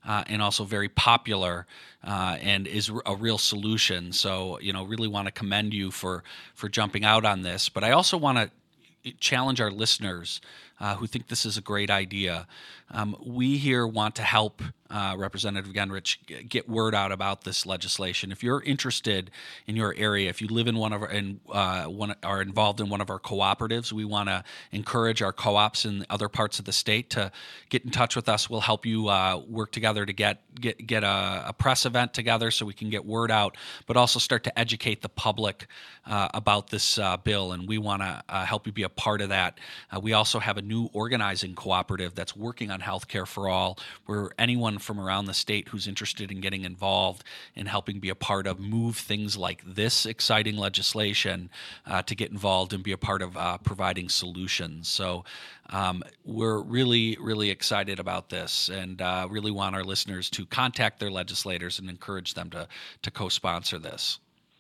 uh, 0.06 0.24
and 0.28 0.40
also 0.40 0.64
very 0.64 0.88
popular 0.88 1.66
uh, 2.04 2.36
and 2.40 2.66
is 2.66 2.90
a 3.04 3.16
real 3.16 3.38
solution. 3.38 4.12
So 4.12 4.58
you 4.60 4.72
know, 4.72 4.84
really 4.84 5.08
want 5.08 5.26
to 5.26 5.32
commend 5.32 5.74
you 5.74 5.90
for 5.90 6.22
for 6.54 6.68
jumping 6.68 7.04
out 7.04 7.24
on 7.24 7.42
this. 7.42 7.68
But 7.68 7.84
I 7.84 7.90
also 7.90 8.16
want 8.16 8.38
to 8.38 9.12
challenge 9.20 9.60
our 9.60 9.70
listeners 9.70 10.40
uh, 10.80 10.96
who 10.96 11.06
think 11.06 11.28
this 11.28 11.46
is 11.46 11.56
a 11.56 11.60
great 11.60 11.90
idea. 11.90 12.46
Um, 12.90 13.16
we 13.24 13.56
here 13.56 13.86
want 13.86 14.16
to 14.16 14.22
help 14.22 14.62
uh, 14.90 15.14
Representative 15.16 15.72
Genrich 15.72 16.48
get 16.48 16.68
word 16.68 16.94
out 16.94 17.12
about 17.12 17.44
this 17.44 17.66
legislation. 17.66 18.30
If 18.30 18.42
you're 18.42 18.62
interested 18.62 19.30
in 19.66 19.76
your 19.76 19.94
area, 19.96 20.28
if 20.28 20.40
you 20.40 20.48
live 20.48 20.68
in 20.68 20.76
one 20.76 20.92
of 20.92 21.02
our 21.02 21.08
and 21.08 21.40
uh, 21.50 21.84
one 21.84 22.14
are 22.22 22.42
involved 22.42 22.80
in 22.80 22.88
one 22.88 23.00
of 23.00 23.10
our 23.10 23.18
cooperatives, 23.18 23.92
we 23.92 24.04
want 24.04 24.28
to 24.28 24.44
encourage 24.72 25.22
our 25.22 25.32
co-ops 25.32 25.84
in 25.84 26.06
other 26.10 26.28
parts 26.28 26.58
of 26.58 26.64
the 26.64 26.72
state 26.72 27.10
to 27.10 27.32
get 27.68 27.84
in 27.84 27.90
touch 27.90 28.16
with 28.16 28.28
us. 28.28 28.48
We'll 28.48 28.60
help 28.60 28.86
you 28.86 29.08
uh, 29.08 29.42
work 29.48 29.72
together 29.72 30.06
to 30.06 30.12
get 30.12 30.42
get 30.60 30.86
get 30.86 31.04
a, 31.04 31.44
a, 31.48 31.52
press 31.52 31.84
event 31.84 32.14
together 32.14 32.50
so 32.50 32.64
we 32.64 32.72
can 32.72 32.88
get 32.88 33.04
word 33.04 33.30
out, 33.30 33.56
but 33.86 33.96
also 33.96 34.18
start 34.18 34.44
to 34.44 34.58
educate 34.58 35.02
the 35.02 35.08
public 35.08 35.66
uh, 36.06 36.28
about 36.32 36.70
this 36.70 36.98
uh, 36.98 37.16
bill. 37.16 37.52
And 37.52 37.68
we 37.68 37.78
want 37.78 38.02
to 38.02 38.22
uh, 38.28 38.44
help 38.44 38.66
you 38.66 38.72
be 38.72 38.84
a 38.84 38.88
part 38.88 39.20
of 39.20 39.30
that. 39.30 39.58
we 40.00 40.12
also 40.12 40.38
have 40.38 40.56
a 40.56 40.62
new 40.62 40.88
organizing 40.92 41.54
cooperative 41.54 42.14
that's 42.14 42.36
working 42.36 42.70
on 42.70 42.75
healthcare 42.80 43.26
for 43.26 43.48
all, 43.48 43.78
where 44.06 44.30
anyone 44.38 44.78
from 44.78 45.00
around 45.00 45.26
the 45.26 45.34
state 45.34 45.68
who's 45.68 45.86
interested 45.86 46.30
in 46.30 46.40
getting 46.40 46.64
involved 46.64 47.24
and 47.54 47.68
helping 47.68 48.00
be 48.00 48.08
a 48.08 48.14
part 48.14 48.46
of 48.46 48.58
move 48.58 48.96
things 48.96 49.36
like 49.36 49.62
this 49.64 50.06
exciting 50.06 50.56
legislation 50.56 51.50
uh, 51.86 52.02
to 52.02 52.14
get 52.14 52.30
involved 52.30 52.72
and 52.72 52.82
be 52.82 52.92
a 52.92 52.98
part 52.98 53.22
of 53.22 53.36
uh, 53.36 53.58
providing 53.58 54.08
solutions. 54.08 54.88
So 54.88 55.24
um, 55.70 56.02
we're 56.24 56.60
really, 56.60 57.16
really 57.20 57.50
excited 57.50 57.98
about 57.98 58.28
this 58.28 58.68
and 58.68 59.00
uh, 59.00 59.26
really 59.30 59.50
want 59.50 59.74
our 59.74 59.84
listeners 59.84 60.30
to 60.30 60.46
contact 60.46 61.00
their 61.00 61.10
legislators 61.10 61.78
and 61.78 61.90
encourage 61.90 62.34
them 62.34 62.50
to, 62.50 62.68
to 63.02 63.10
co 63.10 63.28
sponsor 63.28 63.78
this. 63.78 64.18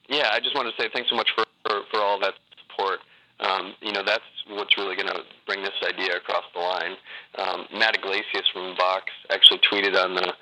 Yeah, 0.08 0.30
I 0.32 0.40
just 0.40 0.54
want 0.54 0.68
to 0.68 0.82
say 0.82 0.88
thanks 0.92 1.10
so 1.10 1.16
much 1.16 1.28
for, 1.34 1.44
for, 1.64 1.82
for 1.90 2.00
all 2.00 2.18
that 2.20 2.34
support. 2.68 3.00
Um, 3.40 3.74
you 3.82 3.92
know, 3.92 4.02
that's 4.04 4.24
what's 4.48 4.76
really 4.78 4.96
going 4.96 5.08
to 5.08 5.20
bring 5.46 5.62
this 5.62 5.76
idea 5.86 6.16
across 6.16 6.44
the 6.54 6.60
line. 6.60 6.96
Um, 7.36 7.66
Matt 7.78 7.96
Yglesias 7.98 8.48
from 8.52 8.74
Vox 8.76 9.04
actually 9.30 9.60
tweeted 9.70 9.94
on 9.94 10.14
the 10.14 10.32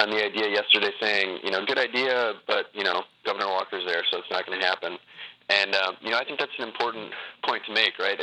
on 0.00 0.10
the 0.10 0.22
idea 0.22 0.50
yesterday, 0.50 0.90
saying, 1.00 1.38
you 1.42 1.50
know, 1.50 1.64
good 1.64 1.78
idea, 1.78 2.34
but 2.46 2.66
you 2.74 2.84
know, 2.84 3.04
Governor 3.24 3.48
Walker's 3.48 3.84
there, 3.86 4.02
so 4.10 4.18
it's 4.18 4.30
not 4.30 4.44
going 4.46 4.60
to 4.60 4.66
happen. 4.66 4.98
And 5.48 5.74
um, 5.74 5.96
you 6.02 6.10
know, 6.10 6.18
I 6.18 6.24
think 6.24 6.38
that's 6.38 6.52
an 6.58 6.68
important 6.68 7.12
point 7.44 7.62
to 7.66 7.72
make, 7.72 7.98
right? 7.98 8.20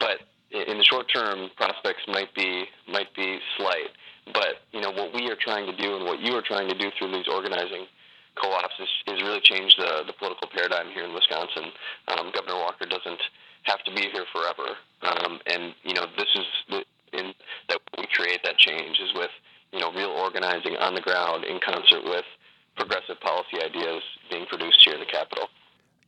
But 0.00 0.20
in 0.50 0.78
the 0.78 0.84
short 0.84 1.06
term, 1.12 1.50
prospects 1.56 2.02
might 2.08 2.34
be 2.34 2.64
might 2.88 3.14
be 3.14 3.38
slight. 3.56 3.92
But 4.32 4.64
you 4.72 4.80
know, 4.80 4.90
what 4.90 5.14
we 5.14 5.30
are 5.30 5.36
trying 5.36 5.66
to 5.66 5.76
do, 5.76 5.96
and 5.96 6.04
what 6.04 6.20
you 6.20 6.32
are 6.34 6.42
trying 6.42 6.68
to 6.68 6.78
do 6.78 6.90
through 6.98 7.12
these 7.12 7.28
organizing 7.28 7.86
co-ops, 8.40 8.74
is, 8.80 8.88
is 9.14 9.22
really 9.22 9.40
change 9.40 9.76
the 9.76 10.04
the 10.06 10.12
political 10.12 10.48
paradigm 10.48 10.88
here 10.92 11.04
in 11.04 11.12
Wisconsin. 11.12 11.72
Um, 12.08 12.32
Governor 12.32 12.56
Walker 12.56 12.86
doesn't 12.86 13.20
have 13.68 13.84
to 13.84 13.92
be 13.94 14.08
here 14.10 14.24
forever. 14.32 14.76
Um, 15.02 15.38
and 15.46 15.74
you 15.84 15.94
know, 15.94 16.06
this 16.16 16.28
is 16.34 16.46
the, 16.68 16.84
in 17.18 17.32
that 17.68 17.78
we 17.96 18.06
create 18.12 18.40
that 18.44 18.58
change 18.58 18.98
is 18.98 19.12
with 19.14 19.30
you 19.72 19.80
know 19.80 19.92
real 19.92 20.10
organizing 20.10 20.76
on 20.76 20.94
the 20.94 21.00
ground 21.00 21.44
in 21.44 21.60
concert 21.60 22.02
with 22.04 22.24
progressive 22.76 23.20
policy 23.20 23.62
ideas 23.62 24.02
being 24.30 24.46
produced 24.46 24.80
here 24.84 24.94
in 24.94 25.00
the 25.00 25.06
Capitol. 25.06 25.48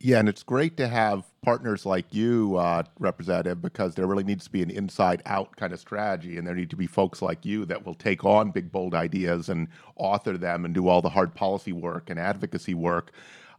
Yeah, 0.03 0.19
and 0.19 0.31
it's 0.31 0.43
great 0.43 0.79
to 0.79 0.89
have 0.89 1.25
partners 1.43 1.85
like 1.85 2.07
you, 2.15 2.57
uh, 2.57 2.85
Representative, 2.99 3.61
because 3.61 3.95
there 3.95 4.07
really 4.07 4.25
needs 4.25 4.45
to 4.45 4.51
be 4.51 4.63
an 4.63 4.71
inside 4.71 5.21
out 5.27 5.55
kind 5.57 5.75
of 5.75 5.81
strategy, 5.81 6.39
and 6.39 6.47
there 6.47 6.55
need 6.55 6.71
to 6.71 6.77
be 6.77 6.87
folks 6.87 7.21
like 7.21 7.45
you 7.45 7.67
that 7.67 7.85
will 7.85 7.95
take 7.95 8.25
on 8.25 8.51
big, 8.51 8.73
bold 8.73 8.95
ideas 8.95 9.51
and 9.51 9.69
author 9.97 10.39
them 10.39 10.65
and 10.65 10.73
do 10.73 10.89
all 10.89 11.03
the 11.03 11.11
hard 11.11 11.35
policy 11.35 11.73
work 11.73 12.09
and 12.09 12.19
advocacy 12.19 12.73
work. 12.73 13.13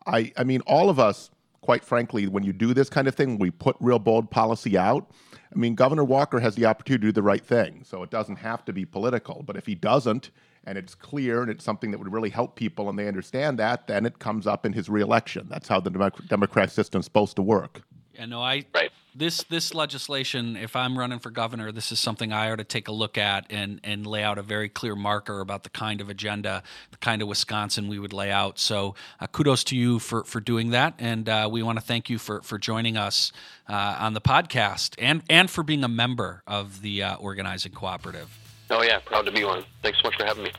I, 0.08 0.34
I 0.36 0.44
mean, 0.44 0.62
all 0.62 0.90
of 0.90 0.98
us 0.98 1.30
quite 1.62 1.84
frankly, 1.84 2.28
when 2.28 2.44
you 2.44 2.54
do 2.54 2.74
this 2.74 2.90
kind 2.90 3.08
of 3.08 3.16
thing, 3.16 3.38
we 3.38 3.52
put 3.52 3.76
real 3.80 4.00
bold 4.00 4.30
policy 4.32 4.78
out. 4.78 5.10
I 5.34 5.58
mean, 5.58 5.76
Governor 5.76 6.04
Walker 6.04 6.40
has 6.40 6.56
the 6.56 6.66
opportunity 6.66 7.02
to 7.02 7.08
do 7.08 7.12
the 7.12 7.24
right 7.24 7.46
thing, 7.46 7.84
so 7.86 8.04
it 8.04 8.10
doesn't 8.10 8.38
have 8.38 8.66
to 8.66 8.74
be 8.74 8.86
political. 8.86 9.44
But 9.44 9.58
if 9.58 9.66
he 9.66 9.76
doesn't, 9.76 10.32
and 10.64 10.78
it's 10.78 10.96
clear 10.96 11.42
and 11.42 11.50
it's 11.52 11.64
something 11.64 11.92
that 11.92 11.98
would 11.98 12.12
really 12.12 12.30
help 12.30 12.56
people 12.56 12.90
and 12.90 12.98
they 12.98 13.08
understand 13.08 13.60
that, 13.60 13.88
then 13.88 14.06
it 14.06 14.20
comes 14.20 14.46
up 14.46 14.66
in 14.66 14.74
his 14.74 14.90
reelection. 14.90 15.48
That's 15.50 15.68
how 15.68 15.80
the 15.80 16.12
democratic 16.28 16.72
system 16.72 17.00
is 17.00 17.06
supposed 17.06 17.36
to 17.38 17.42
work. 17.42 17.82
Yeah, 18.22 18.28
no, 18.28 18.44
I 18.44 18.66
right. 18.76 18.92
this 19.16 19.42
this 19.46 19.74
legislation. 19.74 20.56
If 20.56 20.76
I'm 20.76 20.96
running 20.96 21.18
for 21.18 21.32
governor, 21.32 21.72
this 21.72 21.92
is 21.92 22.00
something 22.00 22.32
I 22.32 22.52
ought 22.52 22.58
to 22.58 22.64
take 22.64 22.88
a 22.88 22.92
look 22.92 23.18
at 23.18 23.48
and 23.50 23.80
and 23.84 24.06
lay 24.06 24.22
out 24.22 24.38
a 24.38 24.44
very 24.44 24.70
clear 24.70 24.96
marker 24.96 25.40
about 25.40 25.64
the 25.64 25.72
kind 25.72 26.02
of 26.02 26.08
agenda, 26.08 26.62
the 26.92 26.98
kind 26.98 27.24
of 27.24 27.28
Wisconsin 27.28 27.88
we 27.88 27.98
would 27.98 28.14
lay 28.14 28.32
out. 28.32 28.60
So, 28.60 28.94
uh, 29.20 29.26
kudos 29.26 29.64
to 29.66 29.76
you 29.76 29.98
for 29.98 30.24
for 30.24 30.40
doing 30.40 30.70
that, 30.70 30.94
and 31.00 31.28
uh, 31.28 31.50
we 31.52 31.64
want 31.64 31.80
to 31.80 31.84
thank 31.84 32.12
you 32.12 32.20
for 32.20 32.44
for 32.44 32.60
joining 32.60 32.96
us 32.96 33.32
uh, 33.68 33.96
on 33.98 34.14
the 34.14 34.22
podcast 34.22 34.94
and 35.00 35.24
and 35.28 35.50
for 35.50 35.64
being 35.64 35.84
a 35.84 35.90
member 35.90 36.44
of 36.46 36.84
the 36.84 37.02
uh, 37.02 37.16
organizing 37.16 37.72
cooperative. 37.72 38.30
Oh 38.70 38.84
yeah, 38.84 39.00
proud 39.00 39.26
to 39.26 39.32
be 39.32 39.44
one. 39.44 39.64
Thanks 39.82 39.98
so 40.00 40.10
much 40.10 40.18
for 40.18 40.26
having 40.26 40.44
me. 40.44 40.52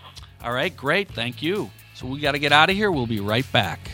All 0.43 0.53
right, 0.53 0.77
great, 0.77 1.09
thank 1.13 1.41
you. 1.43 1.71
So 1.95 2.09
we 2.09 2.19
got 2.19 2.33
to 2.33 2.41
get 2.41 2.51
out 2.51 2.71
of 2.71 2.75
here. 2.75 2.91
We'll 2.91 3.07
be 3.07 3.21
right 3.21 3.47
back. 3.53 3.89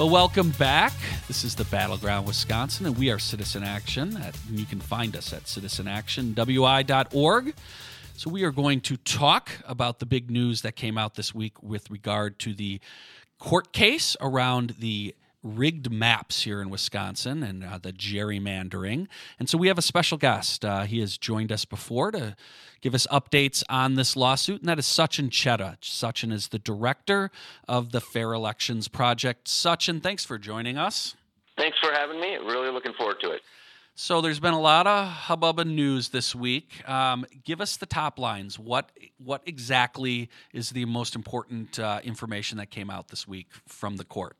Well, 0.00 0.08
welcome 0.08 0.48
back. 0.52 0.94
This 1.28 1.44
is 1.44 1.54
the 1.54 1.64
Battleground 1.64 2.26
Wisconsin, 2.26 2.86
and 2.86 2.96
we 2.96 3.10
are 3.10 3.18
Citizen 3.18 3.62
Action. 3.62 4.16
At, 4.16 4.34
you 4.50 4.64
can 4.64 4.80
find 4.80 5.14
us 5.14 5.34
at 5.34 5.44
citizenactionwi.org. 5.44 7.54
So, 8.16 8.30
we 8.30 8.42
are 8.44 8.50
going 8.50 8.80
to 8.80 8.96
talk 8.96 9.50
about 9.66 9.98
the 9.98 10.06
big 10.06 10.30
news 10.30 10.62
that 10.62 10.74
came 10.74 10.96
out 10.96 11.16
this 11.16 11.34
week 11.34 11.62
with 11.62 11.90
regard 11.90 12.38
to 12.38 12.54
the 12.54 12.80
court 13.38 13.74
case 13.74 14.16
around 14.22 14.76
the 14.78 15.14
rigged 15.42 15.90
maps 15.90 16.42
here 16.42 16.60
in 16.60 16.70
Wisconsin 16.70 17.42
and 17.42 17.64
uh, 17.64 17.78
the 17.78 17.92
gerrymandering. 17.92 19.06
And 19.38 19.48
so 19.48 19.56
we 19.56 19.68
have 19.68 19.78
a 19.78 19.82
special 19.82 20.18
guest. 20.18 20.64
Uh, 20.64 20.82
he 20.82 21.00
has 21.00 21.16
joined 21.16 21.50
us 21.50 21.64
before 21.64 22.10
to 22.12 22.36
give 22.80 22.94
us 22.94 23.06
updates 23.10 23.62
on 23.68 23.94
this 23.94 24.16
lawsuit, 24.16 24.60
and 24.60 24.68
that 24.68 24.78
is 24.78 24.86
Sachin 24.86 25.30
Chheda. 25.30 25.78
Sachin 25.80 26.32
is 26.32 26.48
the 26.48 26.58
director 26.58 27.30
of 27.66 27.92
the 27.92 28.00
Fair 28.00 28.32
Elections 28.32 28.88
Project. 28.88 29.46
Sachin, 29.46 30.02
thanks 30.02 30.24
for 30.24 30.38
joining 30.38 30.76
us. 30.76 31.16
Thanks 31.56 31.78
for 31.78 31.92
having 31.92 32.20
me. 32.20 32.36
Really 32.36 32.70
looking 32.70 32.92
forward 32.94 33.16
to 33.20 33.30
it. 33.32 33.42
So 33.94 34.22
there's 34.22 34.40
been 34.40 34.54
a 34.54 34.60
lot 34.60 34.86
of 34.86 35.06
hubbub 35.06 35.58
and 35.58 35.76
news 35.76 36.08
this 36.08 36.34
week. 36.34 36.88
Um, 36.88 37.26
give 37.44 37.60
us 37.60 37.76
the 37.76 37.84
top 37.84 38.18
lines. 38.18 38.58
What 38.58 38.90
what 39.18 39.42
exactly 39.44 40.30
is 40.54 40.70
the 40.70 40.86
most 40.86 41.14
important 41.14 41.78
uh, 41.78 42.00
information 42.02 42.56
that 42.58 42.70
came 42.70 42.88
out 42.88 43.08
this 43.08 43.28
week 43.28 43.48
from 43.66 43.96
the 43.96 44.04
court? 44.04 44.38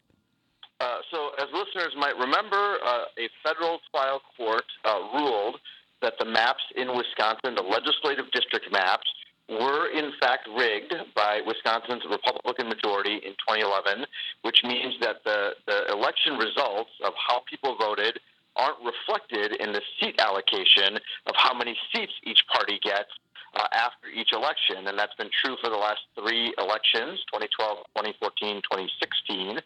Uh, 0.80 0.98
so, 1.10 1.30
as 1.38 1.46
listeners 1.52 1.92
might 1.96 2.16
remember, 2.16 2.78
uh, 2.84 3.04
a 3.18 3.28
federal 3.44 3.80
trial 3.90 4.22
court 4.36 4.64
uh, 4.84 4.98
ruled 5.14 5.56
that 6.00 6.14
the 6.18 6.24
maps 6.24 6.62
in 6.74 6.88
Wisconsin, 6.96 7.54
the 7.54 7.62
legislative 7.62 8.30
district 8.32 8.72
maps, 8.72 9.06
were 9.50 9.88
in 9.90 10.12
fact 10.20 10.48
rigged 10.56 10.94
by 11.14 11.40
Wisconsin's 11.44 12.02
Republican 12.08 12.68
majority 12.68 13.16
in 13.16 13.34
2011, 13.44 14.06
which 14.42 14.62
means 14.64 14.94
that 15.00 15.22
the, 15.24 15.50
the 15.66 15.92
election 15.92 16.38
results 16.38 16.90
of 17.04 17.12
how 17.28 17.42
people 17.50 17.76
voted 17.76 18.18
aren't 18.56 18.78
reflected 18.84 19.60
in 19.60 19.72
the 19.72 19.82
seat 19.98 20.20
allocation 20.20 20.96
of 21.26 21.34
how 21.36 21.52
many 21.52 21.76
seats 21.92 22.12
each 22.24 22.40
party 22.52 22.78
gets 22.82 23.10
uh, 23.54 23.66
after 23.72 24.08
each 24.08 24.32
election. 24.32 24.86
And 24.86 24.98
that's 24.98 25.14
been 25.14 25.30
true 25.44 25.56
for 25.62 25.70
the 25.70 25.76
last 25.76 26.00
three 26.14 26.54
elections 26.58 27.20
2012, 27.32 27.78
2014, 27.96 28.62
2016. 28.62 29.58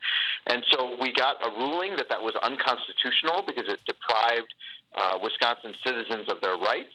And 0.46 0.64
so 0.70 0.96
we 1.00 1.12
got 1.12 1.36
a 1.44 1.50
ruling 1.56 1.96
that 1.96 2.08
that 2.08 2.22
was 2.22 2.34
unconstitutional 2.42 3.44
because 3.46 3.68
it 3.68 3.80
deprived 3.86 4.52
uh, 4.96 5.18
Wisconsin 5.22 5.74
citizens 5.84 6.28
of 6.28 6.40
their 6.40 6.56
rights. 6.56 6.94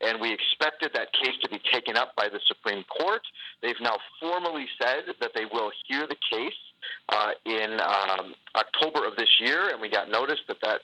And 0.00 0.20
we 0.20 0.32
expected 0.32 0.92
that 0.94 1.12
case 1.12 1.34
to 1.42 1.48
be 1.48 1.60
taken 1.72 1.96
up 1.96 2.14
by 2.14 2.28
the 2.28 2.38
Supreme 2.46 2.84
Court. 2.84 3.22
They've 3.62 3.80
now 3.80 3.98
formally 4.20 4.66
said 4.80 5.10
that 5.20 5.32
they 5.34 5.44
will 5.52 5.72
hear 5.88 6.06
the 6.06 6.16
case 6.30 6.60
uh, 7.08 7.30
in 7.44 7.80
um, 7.80 8.34
October 8.54 9.04
of 9.06 9.16
this 9.16 9.28
year, 9.40 9.70
and 9.70 9.80
we 9.80 9.88
got 9.90 10.08
notice 10.08 10.38
that 10.46 10.58
that 10.62 10.80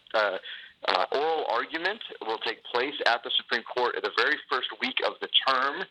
uh, 0.89 1.07
oral 1.13 1.45
argument 1.51 2.01
will 2.27 2.39
take 2.39 2.63
place 2.65 2.95
at 3.07 3.23
the 3.23 3.31
Supreme 3.37 3.63
Court 3.63 3.95
at 3.97 4.03
the 4.03 4.13
very 4.17 4.37
first 4.51 4.69
week 4.81 4.97
of 5.07 5.15
the 5.21 5.29
term, 5.49 5.83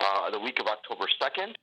uh, 0.00 0.30
the 0.30 0.40
week 0.40 0.58
of 0.60 0.66
October 0.66 1.06
2nd. 1.20 1.54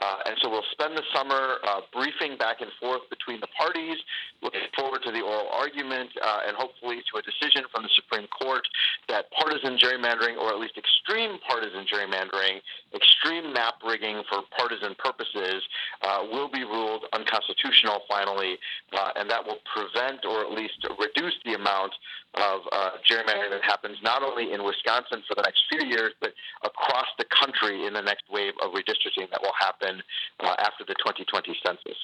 Uh, 0.00 0.16
and 0.26 0.36
so 0.40 0.48
we'll 0.48 0.64
spend 0.72 0.96
the 0.96 1.02
summer 1.14 1.58
uh, 1.66 1.80
briefing 1.92 2.38
back 2.38 2.60
and 2.60 2.70
forth 2.80 3.02
between 3.10 3.40
the 3.40 3.48
parties, 3.58 3.96
looking 4.42 4.64
forward 4.76 5.02
to 5.04 5.12
the 5.12 5.20
oral 5.20 5.48
argument, 5.52 6.08
uh, 6.22 6.46
and 6.46 6.56
hopefully 6.56 7.02
to 7.12 7.18
a 7.18 7.22
decision 7.22 7.64
from 7.72 7.82
the 7.82 7.92
Supreme 7.96 8.28
Court 8.28 8.64
that 9.08 9.26
partisan 9.32 9.76
gerrymandering, 9.76 10.36
or 10.38 10.48
at 10.48 10.58
least 10.58 10.78
extreme 10.78 11.38
partisan 11.48 11.84
gerrymandering, 11.84 12.60
extreme 12.94 13.52
map 13.52 13.74
rigging 13.84 14.22
for 14.28 14.40
partisan 14.56 14.94
purposes, 14.96 15.62
uh, 16.02 16.24
will 16.30 16.48
be 16.48 16.64
ruled 16.64 17.04
unconstitutional 17.12 18.02
finally, 18.08 18.56
and 19.16 19.28
that 19.28 19.44
will 19.44 19.58
prevent 19.66 20.24
or 20.24 20.40
at 20.40 20.52
least 20.52 20.78
reduce 20.98 21.34
the 21.44 21.54
amount 21.54 21.92
of 22.38 22.60
uh, 22.72 22.90
gerrymandering 23.08 23.50
that 23.50 23.62
happens 23.62 23.98
not 24.02 24.22
only 24.22 24.52
in 24.52 24.64
Wisconsin 24.64 25.22
for 25.26 25.34
the 25.34 25.42
next 25.42 25.62
few 25.68 25.86
years, 25.86 26.12
but 26.20 26.32
across 26.64 27.06
the 27.18 27.24
country 27.28 27.86
in 27.86 27.92
the 27.92 28.02
next 28.02 28.24
wave 28.30 28.54
of 28.62 28.72
redistricting 28.72 29.30
that 29.30 29.42
will 29.42 29.56
happen 29.58 30.02
uh, 30.40 30.54
after 30.58 30.84
the 30.86 30.94
2020 31.02 31.56
census. 31.64 31.98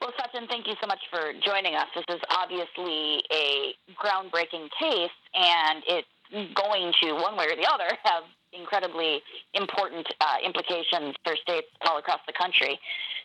Well, 0.00 0.12
Sachin, 0.18 0.48
thank 0.48 0.66
you 0.66 0.74
so 0.80 0.86
much 0.86 1.00
for 1.10 1.32
joining 1.44 1.74
us. 1.74 1.86
This 1.94 2.04
is 2.08 2.20
obviously 2.30 3.22
a 3.32 3.74
groundbreaking 3.94 4.68
case, 4.78 5.14
and 5.34 5.82
it's 5.86 6.08
going 6.54 6.92
to, 7.02 7.12
one 7.14 7.36
way 7.36 7.46
or 7.46 7.56
the 7.56 7.68
other, 7.70 7.86
have 8.04 8.24
incredibly 8.52 9.20
important 9.54 10.06
uh, 10.20 10.36
implications 10.44 11.16
for 11.24 11.34
states 11.36 11.68
all 11.88 11.98
across 11.98 12.20
the 12.26 12.32
country. 12.32 12.78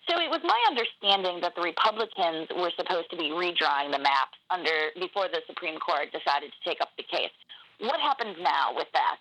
So 0.09 0.19
it 0.19 0.31
was 0.31 0.39
my 0.43 0.59
understanding 0.67 1.41
that 1.41 1.53
the 1.55 1.61
Republicans 1.61 2.47
were 2.55 2.71
supposed 2.75 3.11
to 3.11 3.17
be 3.17 3.35
redrawing 3.35 3.91
the 3.91 3.99
maps 3.99 4.39
under 4.49 4.95
before 4.99 5.27
the 5.27 5.43
Supreme 5.47 5.79
Court 5.79 6.07
decided 6.15 6.51
to 6.51 6.59
take 6.63 6.79
up 6.79 6.89
the 6.97 7.03
case. 7.03 7.35
What 7.79 7.99
happens 7.99 8.37
now 8.39 8.73
with 8.73 8.87
that? 8.93 9.19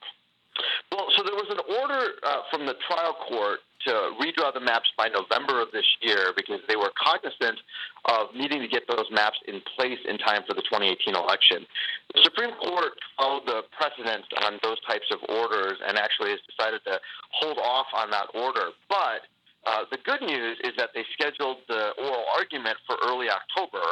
Well, 0.90 1.06
so 1.16 1.22
there 1.22 1.34
was 1.34 1.50
an 1.50 1.60
order 1.80 2.16
uh, 2.22 2.42
from 2.50 2.64
the 2.64 2.74
trial 2.88 3.16
court 3.28 3.60
to 3.86 4.10
redraw 4.18 4.52
the 4.52 4.60
maps 4.60 4.90
by 4.96 5.08
November 5.08 5.62
of 5.62 5.70
this 5.72 5.86
year 6.02 6.34
because 6.36 6.60
they 6.68 6.76
were 6.76 6.90
cognizant 6.98 7.58
of 8.06 8.34
needing 8.34 8.60
to 8.60 8.68
get 8.68 8.82
those 8.88 9.06
maps 9.10 9.38
in 9.46 9.62
place 9.76 9.98
in 10.08 10.18
time 10.18 10.42
for 10.46 10.54
the 10.54 10.62
2018 10.62 11.14
election. 11.14 11.66
The 12.14 12.22
Supreme 12.22 12.54
Court 12.58 12.92
followed 13.16 13.46
the 13.46 13.62
precedent 13.72 14.24
on 14.44 14.58
those 14.62 14.78
types 14.86 15.06
of 15.10 15.18
orders 15.28 15.78
and 15.86 15.96
actually 15.96 16.30
has 16.30 16.40
decided 16.50 16.82
to 16.86 17.00
hold 17.30 17.58
off 17.58 17.86
on 17.94 18.10
that 18.10 18.26
order. 18.34 18.74
But 18.88 19.26
uh, 19.66 19.82
the 19.90 19.98
good 20.04 20.22
news 20.22 20.58
is 20.62 20.72
that 20.78 20.90
they 20.94 21.04
scheduled 21.12 21.58
the 21.68 21.90
oral 21.98 22.24
argument 22.36 22.76
for 22.86 22.96
early 23.06 23.26
October, 23.30 23.82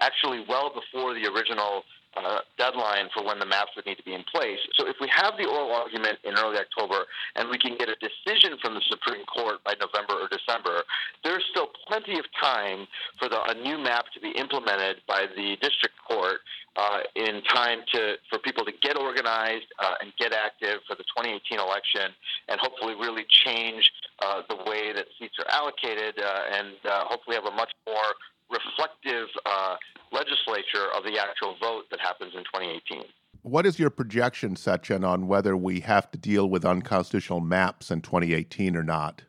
actually 0.00 0.44
well 0.48 0.70
before 0.70 1.14
the 1.14 1.26
original 1.26 1.82
uh, 2.16 2.38
deadline 2.58 3.08
for 3.12 3.24
when 3.24 3.38
the 3.38 3.46
maps 3.46 3.70
would 3.76 3.86
need 3.86 3.96
to 3.96 4.02
be 4.04 4.14
in 4.14 4.24
place. 4.24 4.58
So 4.78 4.86
if 4.86 4.96
we 5.00 5.08
have 5.08 5.36
the 5.36 5.46
oral 5.46 5.72
argument 5.72 6.18
in 6.24 6.34
early 6.34 6.58
October 6.58 7.06
and 7.36 7.48
we 7.48 7.58
can 7.58 7.76
get 7.76 7.88
a 7.88 7.96
decision 7.96 8.58
from 8.62 8.74
the 8.74 8.82
Supreme 8.88 9.24
Court 9.26 9.62
by 9.64 9.74
November 9.80 10.14
or 10.14 10.28
December, 10.28 10.84
there's 11.24 11.44
still 11.50 11.68
plenty 11.86 12.18
of 12.18 12.24
time 12.40 12.86
for 13.18 13.28
the, 13.28 13.42
a 13.50 13.54
new 13.54 13.78
map 13.78 14.06
to 14.14 14.20
be 14.20 14.30
implemented 14.30 15.02
by 15.06 15.26
the 15.36 15.56
district 15.60 15.94
court 16.06 16.40
uh, 16.76 16.98
in 17.14 17.42
time 17.42 17.80
to 17.92 18.14
for 18.28 18.38
people 18.38 18.64
to 18.64 18.72
get 18.82 18.96
organized 18.98 19.66
uh, 19.78 19.94
and 20.02 20.12
get 20.18 20.32
active 20.32 20.80
for 20.88 20.96
the 20.96 21.04
2018 21.16 21.58
election, 21.58 22.10
and 22.48 22.58
hopefully 22.60 22.94
really 22.94 23.24
change 23.28 23.90
uh, 24.20 24.42
the 24.48 24.56
way 24.68 24.92
that 24.92 25.06
seats 25.18 25.34
are 25.38 25.50
allocated, 25.50 26.18
uh, 26.18 26.40
and 26.52 26.74
uh, 26.84 27.04
hopefully 27.04 27.36
have 27.36 27.46
a 27.46 27.54
much 27.54 27.70
more 27.86 28.14
reflective 28.50 29.28
uh, 29.46 29.76
legislature 30.12 30.88
of 30.96 31.04
the 31.04 31.18
actual 31.18 31.56
vote 31.60 31.84
that 31.90 32.00
happens 32.00 32.32
in 32.34 32.44
2018. 32.44 33.04
What 33.42 33.66
is 33.66 33.78
your 33.78 33.90
projection, 33.90 34.54
Sachin, 34.54 35.06
on 35.06 35.26
whether 35.26 35.56
we 35.56 35.80
have 35.80 36.10
to 36.12 36.18
deal 36.18 36.48
with 36.48 36.64
unconstitutional 36.64 37.40
maps 37.40 37.90
in 37.90 38.00
2018 38.00 38.74
or 38.74 38.82
not? 38.82 39.22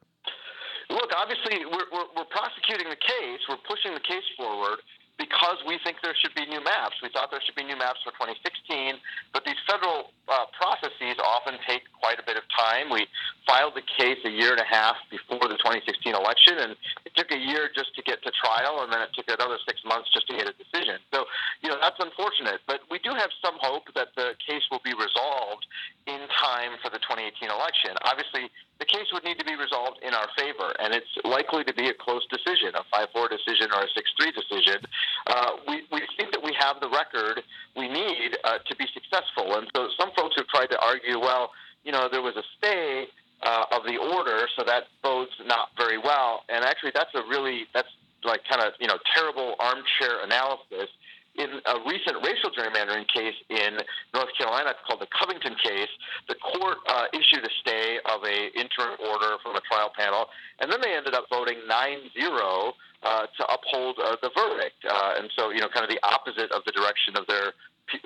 Look, 0.89 1.11
obviously, 1.17 1.65
we're, 1.65 1.89
we're, 1.91 2.07
we're 2.15 2.31
prosecuting 2.31 2.89
the 2.89 2.95
case, 2.95 3.39
we're 3.49 3.57
pushing 3.67 3.93
the 3.93 3.99
case 3.99 4.23
forward 4.37 4.79
because 5.17 5.63
we 5.63 5.79
think 5.83 6.03
there 6.03 6.15
should 6.19 6.35
be 6.35 6.45
new 6.45 6.59
maps. 6.63 6.99
We 6.99 7.09
thought 7.09 7.31
there 7.31 7.39
should 7.43 7.55
be 7.55 7.63
new 7.63 7.79
maps 7.79 8.03
for 8.03 8.11
2016, 8.19 8.99
but 9.31 9.47
these 9.47 9.59
federal 9.63 10.11
uh, 10.27 10.51
processes 10.51 11.15
often 11.23 11.55
take 11.63 11.87
quite 11.95 12.19
a 12.19 12.25
bit 12.27 12.35
of 12.35 12.43
time. 12.51 12.91
We 12.91 13.07
filed 13.47 13.79
the 13.79 13.85
case 13.85 14.19
a 14.27 14.33
year 14.33 14.51
and 14.51 14.59
a 14.59 14.67
half 14.67 14.99
before 15.07 15.47
the 15.47 15.55
2016 15.63 16.11
election, 16.11 16.59
and 16.59 16.75
it 17.07 17.15
took 17.15 17.31
a 17.31 17.39
year 17.39 17.71
just 17.71 17.95
to 17.95 18.01
get 18.03 18.19
to 18.27 18.31
trial, 18.35 18.83
and 18.83 18.91
then 18.91 18.99
it 19.01 19.15
took 19.15 19.31
another 19.31 19.55
six 19.63 19.79
months 19.87 20.11
just 20.11 20.27
to 20.27 20.35
get 20.35 20.51
a 20.51 20.55
decision. 20.59 20.99
So, 21.15 21.23
you 21.63 21.71
know, 21.71 21.79
that's 21.79 21.99
unfortunate, 21.99 22.59
but 22.67 22.83
we 22.91 22.99
do 22.99 23.15
have 23.15 23.31
some 23.39 23.55
hope 23.63 23.87
that 23.95 24.11
the 24.19 24.35
case 24.43 24.67
will 24.67 24.83
be 24.83 24.93
resolved 24.93 25.63
in 26.07 26.27
time 26.35 26.75
for 26.83 26.91
the 26.91 26.99
2018 26.99 27.47
election. 27.47 27.95
Obviously, 28.03 28.51
the 28.79 28.85
case 28.85 29.07
would 29.13 29.23
need 29.23 29.39
to 29.39 29.45
be 29.45 29.55
resolved 29.55 29.99
in 30.03 30.13
our 30.13 30.27
favor, 30.37 30.75
and 30.79 30.93
it's 30.93 31.07
likely 31.23 31.63
to 31.63 31.73
be 31.73 31.87
a 31.87 31.93
close 31.93 32.25
decision, 32.27 32.75
a 32.75 32.83
5-4 32.91 33.29
decision 33.29 33.71
or 33.71 33.83
a 33.83 33.89
6-3 33.95 34.35
decision. 34.35 34.83
Uh, 35.27 35.51
we, 35.67 35.83
we 35.91 36.01
think 36.17 36.31
that 36.31 36.43
we 36.43 36.53
have 36.59 36.79
the 36.81 36.89
record 36.89 37.41
we 37.77 37.87
need 37.87 38.37
uh, 38.43 38.59
to 38.67 38.75
be 38.75 38.85
successful. 38.93 39.55
And 39.55 39.67
so 39.75 39.87
some 39.99 40.11
folks 40.15 40.35
have 40.37 40.47
tried 40.47 40.67
to 40.71 40.79
argue, 40.79 41.19
well, 41.19 41.51
you 41.83 41.91
know, 41.91 42.09
there 42.11 42.21
was 42.21 42.35
a 42.35 42.43
stay 42.57 43.07
uh, 43.43 43.65
of 43.71 43.83
the 43.83 43.97
order, 43.97 44.47
so 44.57 44.63
that 44.65 44.91
bodes 45.01 45.31
not 45.45 45.69
very 45.77 45.97
well. 45.97 46.43
And 46.49 46.65
actually, 46.65 46.91
that's 46.93 47.13
a 47.15 47.23
really, 47.29 47.67
that's 47.73 47.91
like 48.23 48.41
kind 48.49 48.61
of, 48.61 48.73
you 48.79 48.87
know, 48.87 48.97
terrible 49.15 49.55
armchair 49.59 50.23
analysis 50.23 50.89
in 51.37 51.59
a 51.65 51.75
recent 51.87 52.17
racial 52.23 52.49
gerrymandering 52.51 53.07
case 53.07 53.35
in 53.49 53.77
North 54.13 54.31
Carolina 54.37 54.73
called 54.87 55.01
the 55.01 55.11
Covington 55.11 55.55
case, 55.61 55.91
the 56.27 56.35
court 56.35 56.77
uh, 56.87 57.05
issued 57.13 57.43
a 57.43 57.53
stay 57.61 57.99
of 58.05 58.23
a 58.23 58.51
interim 58.55 58.97
order 59.11 59.37
from 59.43 59.55
a 59.55 59.61
trial 59.61 59.91
panel, 59.97 60.27
and 60.59 60.71
then 60.71 60.79
they 60.81 60.95
ended 60.95 61.13
up 61.13 61.25
voting 61.29 61.57
9-0 61.69 62.73
uh, 63.03 63.27
to 63.37 63.43
uphold 63.51 63.99
uh, 63.99 64.15
the 64.21 64.31
verdict. 64.35 64.79
Uh, 64.87 65.13
and 65.17 65.29
so, 65.35 65.51
you 65.51 65.59
know, 65.59 65.69
kind 65.69 65.83
of 65.83 65.89
the 65.89 66.01
opposite 66.07 66.51
of 66.51 66.63
the 66.65 66.71
direction 66.71 67.15
of 67.15 67.27
their 67.27 67.53